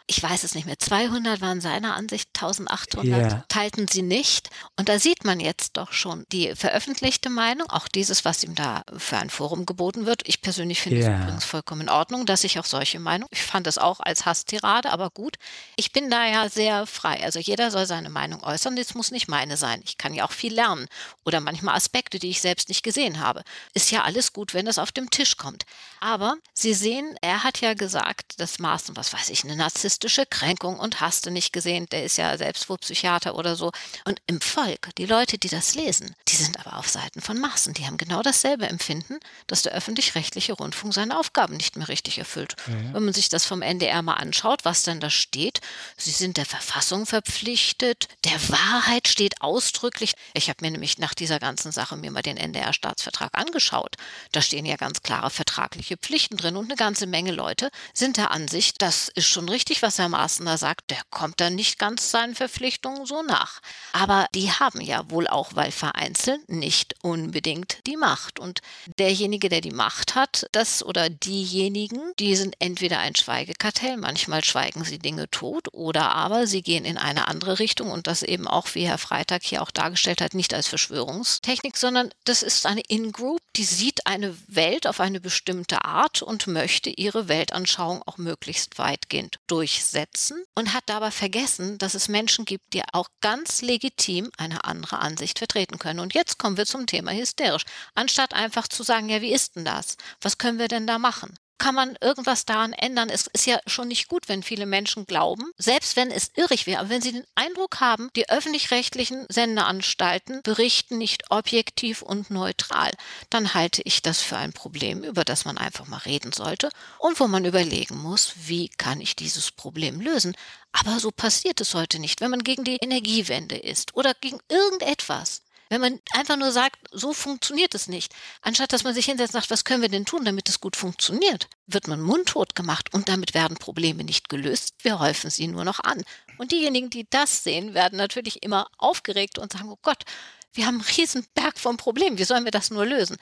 Ich 0.09 0.22
weiß 0.22 0.44
es 0.44 0.54
nicht 0.54 0.66
mehr, 0.66 0.78
200 0.78 1.40
waren 1.40 1.61
seiner 1.61 1.96
Ansicht, 1.96 2.28
1800 2.34 3.04
yeah. 3.04 3.44
teilten 3.48 3.88
sie 3.88 4.02
nicht. 4.02 4.50
Und 4.76 4.88
da 4.88 5.00
sieht 5.00 5.24
man 5.24 5.40
jetzt 5.40 5.76
doch 5.76 5.92
schon 5.92 6.24
die 6.30 6.54
veröffentlichte 6.54 7.28
Meinung, 7.28 7.68
auch 7.70 7.88
dieses, 7.88 8.24
was 8.24 8.44
ihm 8.44 8.54
da 8.54 8.84
für 8.96 9.16
ein 9.16 9.30
Forum 9.30 9.66
geboten 9.66 10.07
wird. 10.07 10.22
Ich 10.28 10.42
persönlich 10.42 10.80
finde 10.80 11.00
yeah. 11.00 11.11
es 11.16 11.22
übrigens 11.22 11.44
vollkommen 11.44 11.82
in 11.82 11.88
Ordnung, 11.88 12.24
dass 12.24 12.44
ich 12.44 12.61
auch 12.61 12.64
solche 12.64 13.00
Meinungen, 13.00 13.28
ich 13.32 13.42
fand 13.42 13.66
es 13.66 13.78
auch 13.78 13.98
als 13.98 14.26
Hasstirade, 14.26 14.90
aber 14.90 15.11
gut. 15.11 15.38
Ich 15.74 15.92
bin 15.92 16.09
da 16.09 16.24
ja 16.24 16.48
sehr 16.48 16.86
frei. 16.86 17.24
Also 17.24 17.40
jeder 17.40 17.72
soll 17.72 17.86
seine 17.86 18.11
Meinung 18.11 18.44
äußern, 18.44 18.76
das 18.76 18.94
muss 18.94 19.11
nicht 19.11 19.26
meine 19.26 19.57
sein. 19.57 19.80
Ich 19.84 19.98
kann 19.98 20.14
ja 20.14 20.24
auch 20.24 20.32
viel 20.32 20.54
lernen 20.54 20.86
oder 21.24 21.40
manchmal 21.40 21.74
Aspekte, 21.74 22.20
die 22.20 22.30
ich 22.30 22.40
selbst 22.40 22.68
nicht 22.68 22.84
gesehen 22.84 23.18
habe. 23.18 23.42
Ist 23.74 23.90
ja 23.90 24.04
alles 24.04 24.32
gut, 24.32 24.54
wenn 24.54 24.66
das 24.66 24.78
auf 24.78 24.92
dem 24.92 25.11
Tisch 25.11 25.36
kommt. 25.36 25.64
Aber 26.00 26.36
Sie 26.52 26.74
sehen, 26.74 27.16
er 27.22 27.42
hat 27.42 27.61
ja 27.61 27.74
gesagt, 27.74 28.34
das 28.38 28.59
Maßen, 28.59 28.96
was 28.96 29.12
weiß 29.12 29.30
ich, 29.30 29.42
eine 29.42 29.57
Narzisst 29.57 29.95
narzisstische 29.97 30.26
Kränkung 30.26 30.78
und 30.78 31.01
hast 31.01 31.26
du 31.26 31.30
nicht 31.30 31.53
gesehen, 31.53 31.86
der 31.90 32.05
ist 32.05 32.18
ja 32.18 32.36
selbst 32.36 32.68
wohl 32.68 32.78
Psychiater 32.78 33.34
oder 33.34 33.57
so. 33.57 33.72
Und 34.05 34.20
im 34.26 34.40
Volk, 34.40 34.90
die 34.99 35.07
Leute, 35.07 35.38
die 35.38 35.49
das 35.49 35.74
lesen, 35.74 36.14
die 36.28 36.36
sind 36.36 36.59
aber 36.59 36.76
auf 36.76 36.88
Seiten 36.88 37.22
von 37.22 37.38
Maßen. 37.38 37.72
Die 37.74 37.86
haben 37.86 37.97
genau 37.97 38.22
dasselbe 38.22 38.66
Empfinden, 38.68 39.18
dass 39.47 39.62
der 39.62 39.72
öffentlich-rechtliche 39.72 40.53
Rundfunk 40.53 40.92
seine 40.92 41.18
Aufgaben 41.18 41.57
nicht 41.57 41.76
mehr 41.76 41.88
richtig 41.88 42.18
erfüllt. 42.18 42.57
Ja. 42.66 42.94
Wenn 42.94 43.05
man 43.05 43.14
sich 43.14 43.28
das 43.28 43.47
vom 43.47 43.62
NDR 43.62 44.03
mal 44.03 44.14
anschaut, 44.14 44.64
was 44.64 44.82
denn 44.82 45.01
da 45.01 45.09
steht, 45.09 45.61
sie 45.97 46.11
sind 46.11 46.36
der 46.36 46.47
Verfassung 46.47 47.07
verpflichtet, 47.07 48.09
der 48.24 48.49
Wahrheit 48.49 49.09
steht 49.09 49.40
ausdrücklich. 49.40 50.14
Ich 50.34 50.49
habe 50.49 50.64
mir 50.64 50.70
nämlich 50.70 50.99
nach 50.99 51.14
dieser 51.14 51.38
ganzen 51.38 51.72
Sache 51.72 51.97
mir 51.97 52.11
mal 52.11 52.22
den 52.22 52.36
NDR-Staatsvertrag 52.36 53.30
angeschaut. 53.32 53.97
Da 54.32 54.42
stehen 54.42 54.66
ja 54.66 54.76
ganz 54.76 55.03
klare 55.03 55.30
vertragliche 55.30 55.97
Pflichten 55.97 56.36
drin 56.36 56.57
und 56.57 56.66
eine 56.66 56.76
ganze 56.76 57.07
Menge 57.07 57.32
Leute 57.32 57.70
sind 57.94 58.18
der 58.18 58.30
Ansicht, 58.30 58.82
das 58.82 59.09
ist 59.09 59.26
schon 59.26 59.49
richtig, 59.49 59.82
was 59.87 60.01
Herr 60.01 60.09
Maaßner 60.09 60.59
sagt, 60.59 60.91
der 60.91 61.01
kommt 61.11 61.41
dann 61.41 61.55
nicht 61.55 61.78
ganz 61.78 62.11
seinen 62.11 62.34
Verpflichtungen 62.34 63.07
so 63.07 63.22
nach. 63.22 63.61
Aber 63.93 64.26
die 64.34 64.51
haben 64.51 64.80
ja 64.80 65.09
wohl 65.11 65.28
auch, 65.28 65.55
weil 65.55 65.70
vereinzelt, 65.70 66.49
nicht 66.49 66.97
unbedingt 67.03 67.78
die 67.87 67.97
Macht. 67.97 68.41
Und 68.41 68.62
derjenige, 68.99 69.49
der 69.49 69.61
die 69.61 69.70
Macht 69.70 70.16
hat, 70.16 70.49
das 70.51 70.84
oder 70.84 71.09
diejenigen, 71.09 72.01
die 72.18 72.34
sind 72.34 72.57
entweder 72.59 72.99
ein 72.99 73.14
Schweigekartell, 73.14 73.97
manchmal 73.97 74.43
schweigen 74.43 74.82
sie 74.82 74.99
Dinge 74.99 75.30
tot, 75.30 75.68
oder 75.72 76.16
aber 76.16 76.49
sie 76.49 76.62
gehen 76.62 76.84
in 76.84 76.99
eine 76.99 77.28
andere 77.28 77.61
Richtung 77.61 77.93
und 77.93 78.09
das 78.09 78.24
eben 78.24 78.49
auch, 78.49 78.74
wie 78.74 78.89
Herr 78.89 78.99
Freitag 78.99 79.45
hier 79.45 79.62
auch 79.62 79.70
dargestellt 79.70 80.20
hat, 80.20 80.34
nicht 80.34 80.53
als 80.53 80.66
Verschwörungstechnik, 80.66 81.76
sondern 81.76 82.11
das 82.24 82.43
ist 82.43 82.66
eine 82.66 82.82
In-Group, 82.89 83.41
die 83.55 83.62
sieht 83.62 84.05
eine 84.05 84.37
Welt 84.49 84.89
auf 84.89 84.99
eine 84.99 85.20
bestimmte 85.20 85.84
Art 85.84 86.22
und 86.22 86.49
möchte 86.49 86.91
ihre 86.91 87.28
Weltanschauung 87.28 88.03
auch 88.05 88.18
möglichst 88.18 88.78
weitgehend 88.78 89.39
durch 89.47 89.75
durchsetzen 89.76 90.42
und 90.54 90.72
hat 90.72 90.84
dabei 90.86 91.10
vergessen, 91.10 91.78
dass 91.78 91.94
es 91.94 92.08
Menschen 92.08 92.44
gibt, 92.44 92.72
die 92.72 92.82
auch 92.92 93.08
ganz 93.20 93.62
legitim 93.62 94.30
eine 94.38 94.64
andere 94.64 94.98
Ansicht 94.98 95.38
vertreten 95.38 95.78
können. 95.78 96.00
Und 96.00 96.14
jetzt 96.14 96.38
kommen 96.38 96.56
wir 96.56 96.66
zum 96.66 96.86
Thema 96.86 97.12
hysterisch. 97.12 97.64
Anstatt 97.94 98.34
einfach 98.34 98.68
zu 98.68 98.82
sagen, 98.82 99.08
ja, 99.08 99.20
wie 99.20 99.32
ist 99.32 99.56
denn 99.56 99.64
das? 99.64 99.96
Was 100.20 100.38
können 100.38 100.58
wir 100.58 100.68
denn 100.68 100.86
da 100.86 100.98
machen? 100.98 101.38
Kann 101.59 101.74
man 101.74 101.96
irgendwas 102.00 102.44
daran 102.44 102.72
ändern? 102.72 103.09
Es 103.11 103.26
ist 103.28 103.46
ja 103.46 103.59
schon 103.66 103.88
nicht 103.88 104.09
gut, 104.09 104.28
wenn 104.28 104.42
viele 104.42 104.66
Menschen 104.66 105.07
glauben, 105.07 105.50
selbst 105.57 105.96
wenn 105.96 106.11
es 106.11 106.30
irrig 106.36 106.66
wäre, 106.66 106.80
aber 106.80 106.90
wenn 106.90 107.02
sie 107.02 107.12
den 107.12 107.26
Eindruck 107.34 107.80
haben, 107.80 108.11
die 108.16 108.28
öffentlich-rechtlichen 108.28 109.26
Sendeanstalten 109.28 110.42
berichten 110.42 110.98
nicht 110.98 111.30
objektiv 111.30 112.02
und 112.02 112.30
neutral, 112.30 112.92
dann 113.30 113.54
halte 113.54 113.82
ich 113.84 114.02
das 114.02 114.22
für 114.22 114.36
ein 114.36 114.52
Problem, 114.52 115.02
über 115.02 115.24
das 115.24 115.44
man 115.44 115.59
einfach 115.59 115.86
mal 115.86 115.98
reden 115.98 116.32
sollte 116.32 116.68
und 116.98 117.18
wo 117.20 117.26
man 117.26 117.44
überlegen 117.44 117.96
muss, 117.96 118.32
wie 118.44 118.68
kann 118.68 119.00
ich 119.00 119.16
dieses 119.16 119.50
Problem 119.50 120.00
lösen. 120.00 120.36
Aber 120.72 121.00
so 121.00 121.11
passiert 121.11 121.61
es 121.61 121.74
heute 121.74 121.98
nicht, 121.98 122.20
wenn 122.20 122.30
man 122.30 122.44
gegen 122.44 122.64
die 122.64 122.76
Energiewende 122.76 123.57
ist 123.57 123.94
oder 123.94 124.12
gegen 124.14 124.38
irgendetwas 124.48 125.42
wenn 125.68 125.80
man 125.80 126.00
einfach 126.12 126.36
nur 126.36 126.52
sagt, 126.52 126.76
so 126.92 127.12
funktioniert 127.12 127.74
es 127.74 127.88
nicht, 127.88 128.14
anstatt 128.42 128.72
dass 128.72 128.84
man 128.84 128.94
sich 128.94 129.06
hinsetzt 129.06 129.34
und 129.34 129.40
sagt, 129.40 129.50
was 129.50 129.64
können 129.64 129.82
wir 129.82 129.88
denn 129.88 130.04
tun, 130.04 130.24
damit 130.24 130.48
es 130.48 130.60
gut 130.60 130.76
funktioniert, 130.76 131.48
wird 131.66 131.88
man 131.88 132.00
mundtot 132.00 132.54
gemacht 132.54 132.92
und 132.94 133.08
damit 133.08 133.34
werden 133.34 133.56
Probleme 133.56 134.04
nicht 134.04 134.28
gelöst, 134.28 134.74
wir 134.82 134.98
häufen 134.98 135.30
sie 135.30 135.48
nur 135.48 135.64
noch 135.64 135.80
an. 135.80 136.02
Und 136.38 136.52
diejenigen, 136.52 136.90
die 136.90 137.06
das 137.10 137.42
sehen, 137.42 137.74
werden 137.74 137.98
natürlich 137.98 138.42
immer 138.42 138.68
aufgeregt 138.78 139.38
und 139.38 139.52
sagen, 139.52 139.70
oh 139.70 139.78
Gott, 139.82 140.04
wir 140.52 140.66
haben 140.66 140.76
einen 140.76 140.96
riesen 140.96 141.26
Berg 141.34 141.58
vom 141.58 141.76
Problem. 141.76 142.18
Wie 142.18 142.24
sollen 142.24 142.44
wir 142.44 142.50
das 142.50 142.70
nur 142.70 142.86
lösen? 142.86 143.16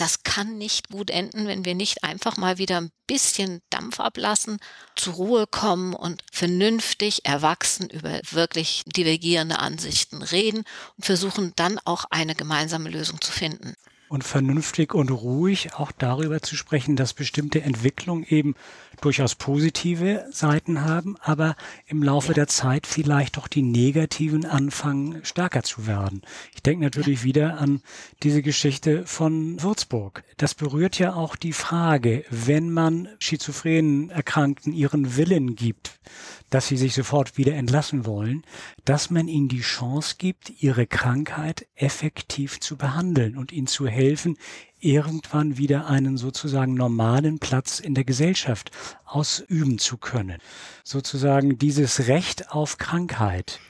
Das 0.00 0.22
kann 0.22 0.56
nicht 0.56 0.88
gut 0.88 1.10
enden, 1.10 1.46
wenn 1.46 1.66
wir 1.66 1.74
nicht 1.74 2.04
einfach 2.04 2.38
mal 2.38 2.56
wieder 2.56 2.80
ein 2.80 2.90
bisschen 3.06 3.60
Dampf 3.68 4.00
ablassen, 4.00 4.58
zur 4.96 5.12
Ruhe 5.12 5.46
kommen 5.46 5.92
und 5.92 6.24
vernünftig 6.32 7.26
erwachsen 7.26 7.90
über 7.90 8.18
wirklich 8.30 8.82
divergierende 8.86 9.58
Ansichten 9.58 10.22
reden 10.22 10.64
und 10.96 11.04
versuchen 11.04 11.52
dann 11.54 11.78
auch 11.84 12.06
eine 12.08 12.34
gemeinsame 12.34 12.88
Lösung 12.88 13.20
zu 13.20 13.30
finden 13.30 13.74
und 14.10 14.24
vernünftig 14.24 14.92
und 14.92 15.08
ruhig 15.10 15.74
auch 15.74 15.92
darüber 15.92 16.42
zu 16.42 16.56
sprechen, 16.56 16.96
dass 16.96 17.14
bestimmte 17.14 17.62
Entwicklungen 17.62 18.24
eben 18.28 18.56
durchaus 19.00 19.36
positive 19.36 20.26
Seiten 20.32 20.84
haben, 20.84 21.16
aber 21.20 21.54
im 21.86 22.02
Laufe 22.02 22.34
der 22.34 22.48
Zeit 22.48 22.88
vielleicht 22.88 23.38
auch 23.38 23.46
die 23.46 23.62
negativen 23.62 24.46
anfangen 24.46 25.24
stärker 25.24 25.62
zu 25.62 25.86
werden. 25.86 26.22
Ich 26.52 26.62
denke 26.62 26.84
natürlich 26.84 27.22
wieder 27.22 27.58
an 27.60 27.82
diese 28.24 28.42
Geschichte 28.42 29.06
von 29.06 29.62
Würzburg. 29.62 30.24
Das 30.38 30.56
berührt 30.56 30.98
ja 30.98 31.14
auch 31.14 31.36
die 31.36 31.52
Frage, 31.52 32.24
wenn 32.30 32.72
man 32.72 33.08
schizophrenen 33.20 34.10
Erkrankten 34.10 34.72
ihren 34.72 35.16
Willen 35.16 35.54
gibt, 35.54 36.00
dass 36.50 36.68
sie 36.68 36.76
sich 36.76 36.94
sofort 36.94 37.38
wieder 37.38 37.54
entlassen 37.54 38.04
wollen, 38.04 38.42
dass 38.84 39.10
man 39.10 39.28
ihnen 39.28 39.48
die 39.48 39.60
Chance 39.60 40.16
gibt, 40.18 40.62
ihre 40.62 40.86
Krankheit 40.86 41.66
effektiv 41.76 42.60
zu 42.60 42.76
behandeln 42.76 43.36
und 43.36 43.52
ihnen 43.52 43.66
zu 43.66 43.86
helfen, 43.86 44.36
irgendwann 44.80 45.56
wieder 45.56 45.86
einen 45.86 46.16
sozusagen 46.16 46.74
normalen 46.74 47.38
Platz 47.38 47.80
in 47.80 47.94
der 47.94 48.04
Gesellschaft 48.04 48.70
ausüben 49.04 49.78
zu 49.78 49.96
können. 49.96 50.38
Sozusagen 50.84 51.58
dieses 51.58 52.08
Recht 52.08 52.50
auf 52.50 52.78
Krankheit 52.78 53.60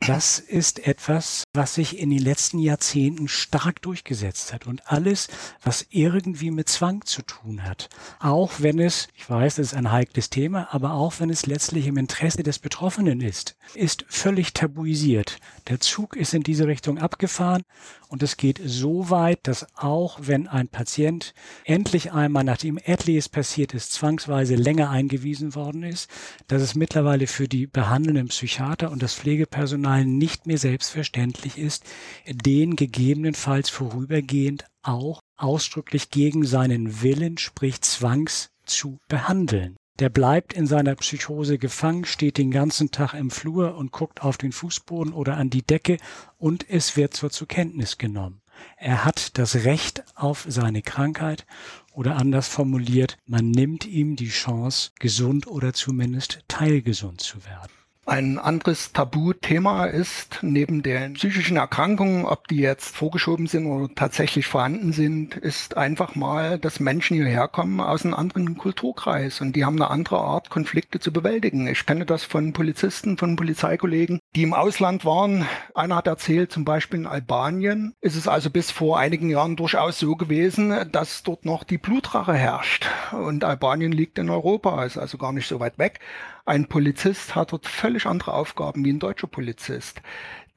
das 0.00 0.38
ist 0.38 0.86
etwas, 0.86 1.44
was 1.54 1.74
sich 1.74 1.98
in 1.98 2.10
den 2.10 2.18
letzten 2.18 2.58
Jahrzehnten 2.58 3.28
stark 3.28 3.82
durchgesetzt 3.82 4.52
hat. 4.52 4.66
Und 4.66 4.86
alles, 4.86 5.28
was 5.62 5.86
irgendwie 5.90 6.50
mit 6.50 6.68
Zwang 6.68 7.04
zu 7.04 7.22
tun 7.22 7.64
hat, 7.64 7.88
auch 8.20 8.52
wenn 8.58 8.78
es, 8.78 9.08
ich 9.16 9.28
weiß, 9.28 9.58
es 9.58 9.72
ist 9.72 9.74
ein 9.74 9.92
heikles 9.92 10.30
Thema, 10.30 10.68
aber 10.72 10.92
auch 10.92 11.14
wenn 11.20 11.30
es 11.30 11.46
letztlich 11.46 11.86
im 11.86 11.96
Interesse 11.96 12.42
des 12.42 12.58
Betroffenen 12.58 13.20
ist, 13.20 13.56
ist 13.74 14.04
völlig 14.08 14.52
tabuisiert. 14.52 15.38
Der 15.68 15.80
Zug 15.80 16.14
ist 16.14 16.34
in 16.34 16.42
diese 16.42 16.66
Richtung 16.66 16.98
abgefahren 16.98 17.62
und 18.08 18.22
es 18.22 18.36
geht 18.36 18.60
so 18.62 19.08
weit, 19.08 19.40
dass 19.44 19.66
auch 19.76 20.18
wenn 20.20 20.46
ein 20.46 20.68
Patient 20.68 21.32
endlich 21.64 22.12
einmal, 22.12 22.44
nachdem 22.44 22.76
etliches 22.76 23.30
passiert 23.30 23.72
ist, 23.72 23.92
zwangsweise 23.92 24.56
länger 24.56 24.90
eingewiesen 24.90 25.54
worden 25.54 25.82
ist, 25.82 26.10
dass 26.48 26.60
es 26.60 26.74
mittlerweile 26.74 27.26
für 27.26 27.48
die 27.48 27.66
behandelnden 27.66 28.28
Psychiater 28.28 28.90
und 28.90 29.02
das 29.02 29.14
Pflegepersonal 29.14 30.04
nicht 30.04 30.46
mehr 30.46 30.58
selbstverständlich 30.58 31.56
ist, 31.56 31.84
den 32.28 32.76
gegebenenfalls 32.76 33.70
vorübergehend 33.70 34.66
auch 34.82 35.20
ausdrücklich 35.36 36.10
gegen 36.10 36.44
seinen 36.44 37.00
Willen, 37.00 37.38
sprich 37.38 37.80
zwangs 37.80 38.50
zu 38.66 38.98
behandeln. 39.08 39.76
Der 40.00 40.08
bleibt 40.08 40.52
in 40.52 40.66
seiner 40.66 40.96
Psychose 40.96 41.56
gefangen, 41.56 42.04
steht 42.04 42.36
den 42.36 42.50
ganzen 42.50 42.90
Tag 42.90 43.14
im 43.14 43.30
Flur 43.30 43.76
und 43.76 43.92
guckt 43.92 44.22
auf 44.22 44.36
den 44.36 44.50
Fußboden 44.50 45.12
oder 45.12 45.36
an 45.36 45.50
die 45.50 45.62
Decke 45.62 45.98
und 46.36 46.68
es 46.68 46.96
wird 46.96 47.14
so 47.14 47.28
zur 47.28 47.46
Kenntnis 47.46 47.96
genommen. 47.96 48.40
Er 48.76 49.04
hat 49.04 49.38
das 49.38 49.64
Recht 49.64 50.04
auf 50.16 50.46
seine 50.48 50.82
Krankheit 50.82 51.46
oder 51.92 52.16
anders 52.16 52.48
formuliert, 52.48 53.18
man 53.26 53.50
nimmt 53.50 53.86
ihm 53.86 54.16
die 54.16 54.30
Chance, 54.30 54.90
gesund 54.98 55.46
oder 55.46 55.72
zumindest 55.72 56.40
teilgesund 56.48 57.20
zu 57.20 57.44
werden. 57.44 57.72
Ein 58.06 58.38
anderes 58.38 58.92
Tabuthema 58.92 59.86
ist 59.86 60.40
neben 60.42 60.82
den 60.82 61.14
psychischen 61.14 61.56
Erkrankungen, 61.56 62.26
ob 62.26 62.48
die 62.48 62.58
jetzt 62.58 62.94
vorgeschoben 62.94 63.46
sind 63.46 63.64
oder 63.64 63.92
tatsächlich 63.94 64.46
vorhanden 64.46 64.92
sind, 64.92 65.36
ist 65.36 65.78
einfach 65.78 66.14
mal, 66.14 66.58
dass 66.58 66.80
Menschen 66.80 67.16
hierher 67.16 67.48
kommen 67.48 67.80
aus 67.80 68.04
einem 68.04 68.12
anderen 68.12 68.58
Kulturkreis 68.58 69.40
und 69.40 69.56
die 69.56 69.64
haben 69.64 69.76
eine 69.76 69.90
andere 69.90 70.18
Art, 70.18 70.50
Konflikte 70.50 71.00
zu 71.00 71.14
bewältigen. 71.14 71.66
Ich 71.66 71.86
kenne 71.86 72.04
das 72.04 72.24
von 72.24 72.52
Polizisten, 72.52 73.16
von 73.16 73.36
Polizeikollegen, 73.36 74.20
die 74.36 74.42
im 74.42 74.52
Ausland 74.52 75.06
waren. 75.06 75.46
Einer 75.74 75.96
hat 75.96 76.06
erzählt, 76.06 76.52
zum 76.52 76.66
Beispiel 76.66 77.00
in 77.00 77.06
Albanien 77.06 77.94
ist 78.02 78.16
es 78.16 78.28
also 78.28 78.50
bis 78.50 78.70
vor 78.70 78.98
einigen 78.98 79.30
Jahren 79.30 79.56
durchaus 79.56 79.98
so 79.98 80.14
gewesen, 80.14 80.74
dass 80.92 81.22
dort 81.22 81.46
noch 81.46 81.64
die 81.64 81.78
Blutrache 81.78 82.34
herrscht. 82.34 82.86
Und 83.12 83.44
Albanien 83.44 83.92
liegt 83.92 84.18
in 84.18 84.28
Europa, 84.28 84.84
ist 84.84 84.98
also 84.98 85.16
gar 85.16 85.32
nicht 85.32 85.48
so 85.48 85.58
weit 85.58 85.78
weg. 85.78 86.00
Ein 86.46 86.66
Polizist 86.68 87.34
hat 87.34 87.52
dort 87.52 87.66
völlig 87.66 88.04
andere 88.04 88.34
Aufgaben 88.34 88.84
wie 88.84 88.92
ein 88.92 88.98
deutscher 88.98 89.26
Polizist 89.26 90.02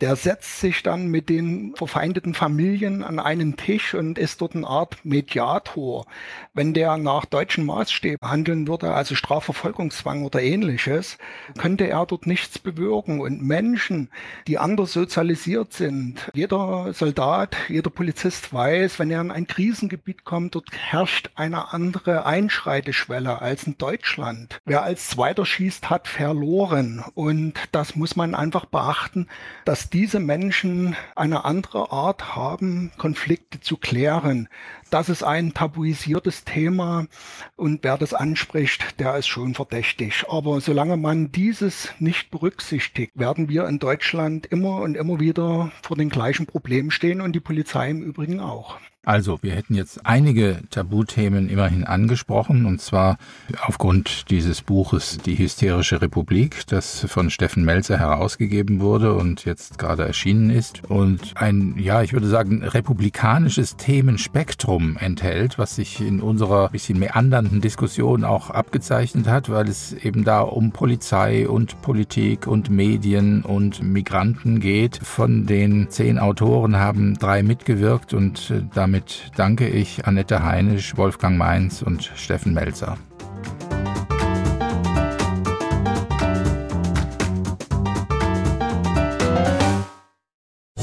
der 0.02 0.16
setzt 0.16 0.60
sich 0.60 0.84
dann 0.84 1.08
mit 1.08 1.28
den 1.28 1.74
verfeindeten 1.76 2.36
Familien 2.36 3.04
an 3.04 3.20
einen 3.20 3.58
Tisch 3.58 3.96
und 3.96 4.20
ist 4.20 4.42
dort 4.42 4.56
eine 4.56 4.68
Art 4.68 5.04
Mediator. 5.04 6.06
Wenn 6.54 6.76
der 6.76 6.98
nach 6.98 7.26
deutschen 7.26 7.66
Maßstäben 7.66 8.30
handeln 8.30 8.68
würde, 8.68 8.94
also 8.94 9.16
Strafverfolgungszwang 9.16 10.24
oder 10.24 10.40
ähnliches, 10.42 11.18
könnte 11.58 11.88
er 11.88 12.06
dort 12.06 12.28
nichts 12.28 12.60
bewirken. 12.60 13.22
Und 13.22 13.42
Menschen, 13.42 14.10
die 14.48 14.60
anders 14.60 14.94
sozialisiert 14.94 15.74
sind, 15.74 16.30
jeder 16.36 16.94
Soldat, 16.94 17.56
jeder 17.68 17.90
Polizist 17.90 18.54
weiß, 18.54 19.00
wenn 19.00 19.10
er 19.10 19.22
in 19.22 19.32
ein 19.32 19.48
Krisengebiet 19.48 20.26
kommt, 20.26 20.54
dort 20.54 20.68
herrscht 20.72 21.32
eine 21.34 21.74
andere 21.74 22.28
Einschreiteschwelle 22.28 23.42
als 23.42 23.64
in 23.64 23.80
Deutschland. 23.80 24.60
Wer 24.66 24.84
als 24.84 25.08
Zweiter 25.08 25.46
schießt, 25.46 25.90
hat 25.90 26.08
verloren. 26.08 27.04
Und 27.16 27.54
das 27.72 27.96
muss 27.96 28.16
man 28.16 28.36
einfach 28.36 28.66
beachten, 28.66 29.28
dass 29.66 29.87
diese 29.94 30.20
Menschen 30.20 30.96
eine 31.16 31.46
andere 31.46 31.92
Art 31.92 32.36
haben, 32.36 32.92
Konflikte 32.98 33.60
zu 33.60 33.78
klären. 33.78 34.50
Das 34.90 35.10
ist 35.10 35.24
ein 35.24 35.54
tabuisiertes 35.54 36.46
Thema 36.46 37.08
und 37.56 37.84
wer 37.84 37.98
das 37.98 38.14
anspricht, 38.14 39.00
der 39.00 39.18
ist 39.18 39.28
schon 39.28 39.54
verdächtig. 39.54 40.26
Aber 40.30 40.62
solange 40.62 40.96
man 40.96 41.32
dieses 41.32 41.90
nicht 42.00 42.32
berücksichtigt, 42.32 43.12
werden 43.16 43.50
wir 43.50 43.68
in 43.68 43.80
Deutschland 43.80 44.46
immer 44.46 44.82
und 44.82 44.96
immer 44.96 45.20
wieder 45.20 45.72
vor 45.82 45.98
den 45.98 46.10
gleichen 46.10 46.46
Problemen 46.46 46.92
stehen 46.92 47.20
und 47.20 47.34
die 47.34 47.42
Polizei 47.42 47.90
im 47.90 48.02
Übrigen 48.02 48.40
auch. 48.40 48.78
Also, 49.08 49.40
wir 49.42 49.56
hätten 49.56 49.74
jetzt 49.74 50.06
einige 50.06 50.60
Tabuthemen 50.70 51.48
immerhin 51.48 51.86
angesprochen, 51.86 52.66
und 52.66 52.82
zwar 52.82 53.18
aufgrund 53.66 54.30
dieses 54.30 54.62
Buches 54.62 55.20
Die 55.20 55.38
hysterische 55.38 56.02
Republik, 56.02 56.68
das 56.68 57.06
von 57.08 57.30
Steffen 57.30 57.64
Melzer 57.64 57.98
herausgegeben 57.98 58.82
wurde 58.82 59.14
und 59.14 59.46
jetzt 59.46 59.80
gerade 59.80 60.06
erschienen 60.06 60.50
ist. 60.50 60.84
Und 60.90 61.38
ein, 61.38 61.76
ja, 61.80 62.02
ich 62.02 62.12
würde 62.12 62.28
sagen, 62.28 62.66
republikanisches 62.66 63.78
Themenspektrum 63.78 64.77
enthält, 65.00 65.58
was 65.58 65.76
sich 65.76 66.00
in 66.02 66.22
unserer 66.22 66.70
bisschen 66.70 67.00
meandernden 67.00 67.62
Diskussion 67.62 68.24
auch 68.24 68.50
abgezeichnet 68.50 69.28
hat, 69.28 69.50
weil 69.50 69.68
es 69.68 69.94
eben 69.94 70.24
da 70.24 70.42
um 70.42 70.72
Polizei 70.72 71.48
und 71.48 71.82
Politik 71.82 72.48
und 72.48 72.70
Medien 72.70 73.42
und 73.42 73.82
Migranten 73.82 74.60
geht. 74.60 75.00
Von 75.04 75.46
den 75.46 75.90
zehn 75.90 76.20
Autoren 76.20 76.78
haben 76.78 77.18
drei 77.18 77.44
mitgewirkt 77.44 78.14
und 78.14 78.52
äh, 78.52 78.62
damit 78.74 79.32
danke 79.36 79.68
ich 79.68 80.06
Annette 80.06 80.44
Heinisch, 80.44 80.98
Wolfgang 80.98 81.38
Mainz 81.38 81.82
und 81.82 82.12
Steffen 82.16 82.54
Melzer. 82.54 82.98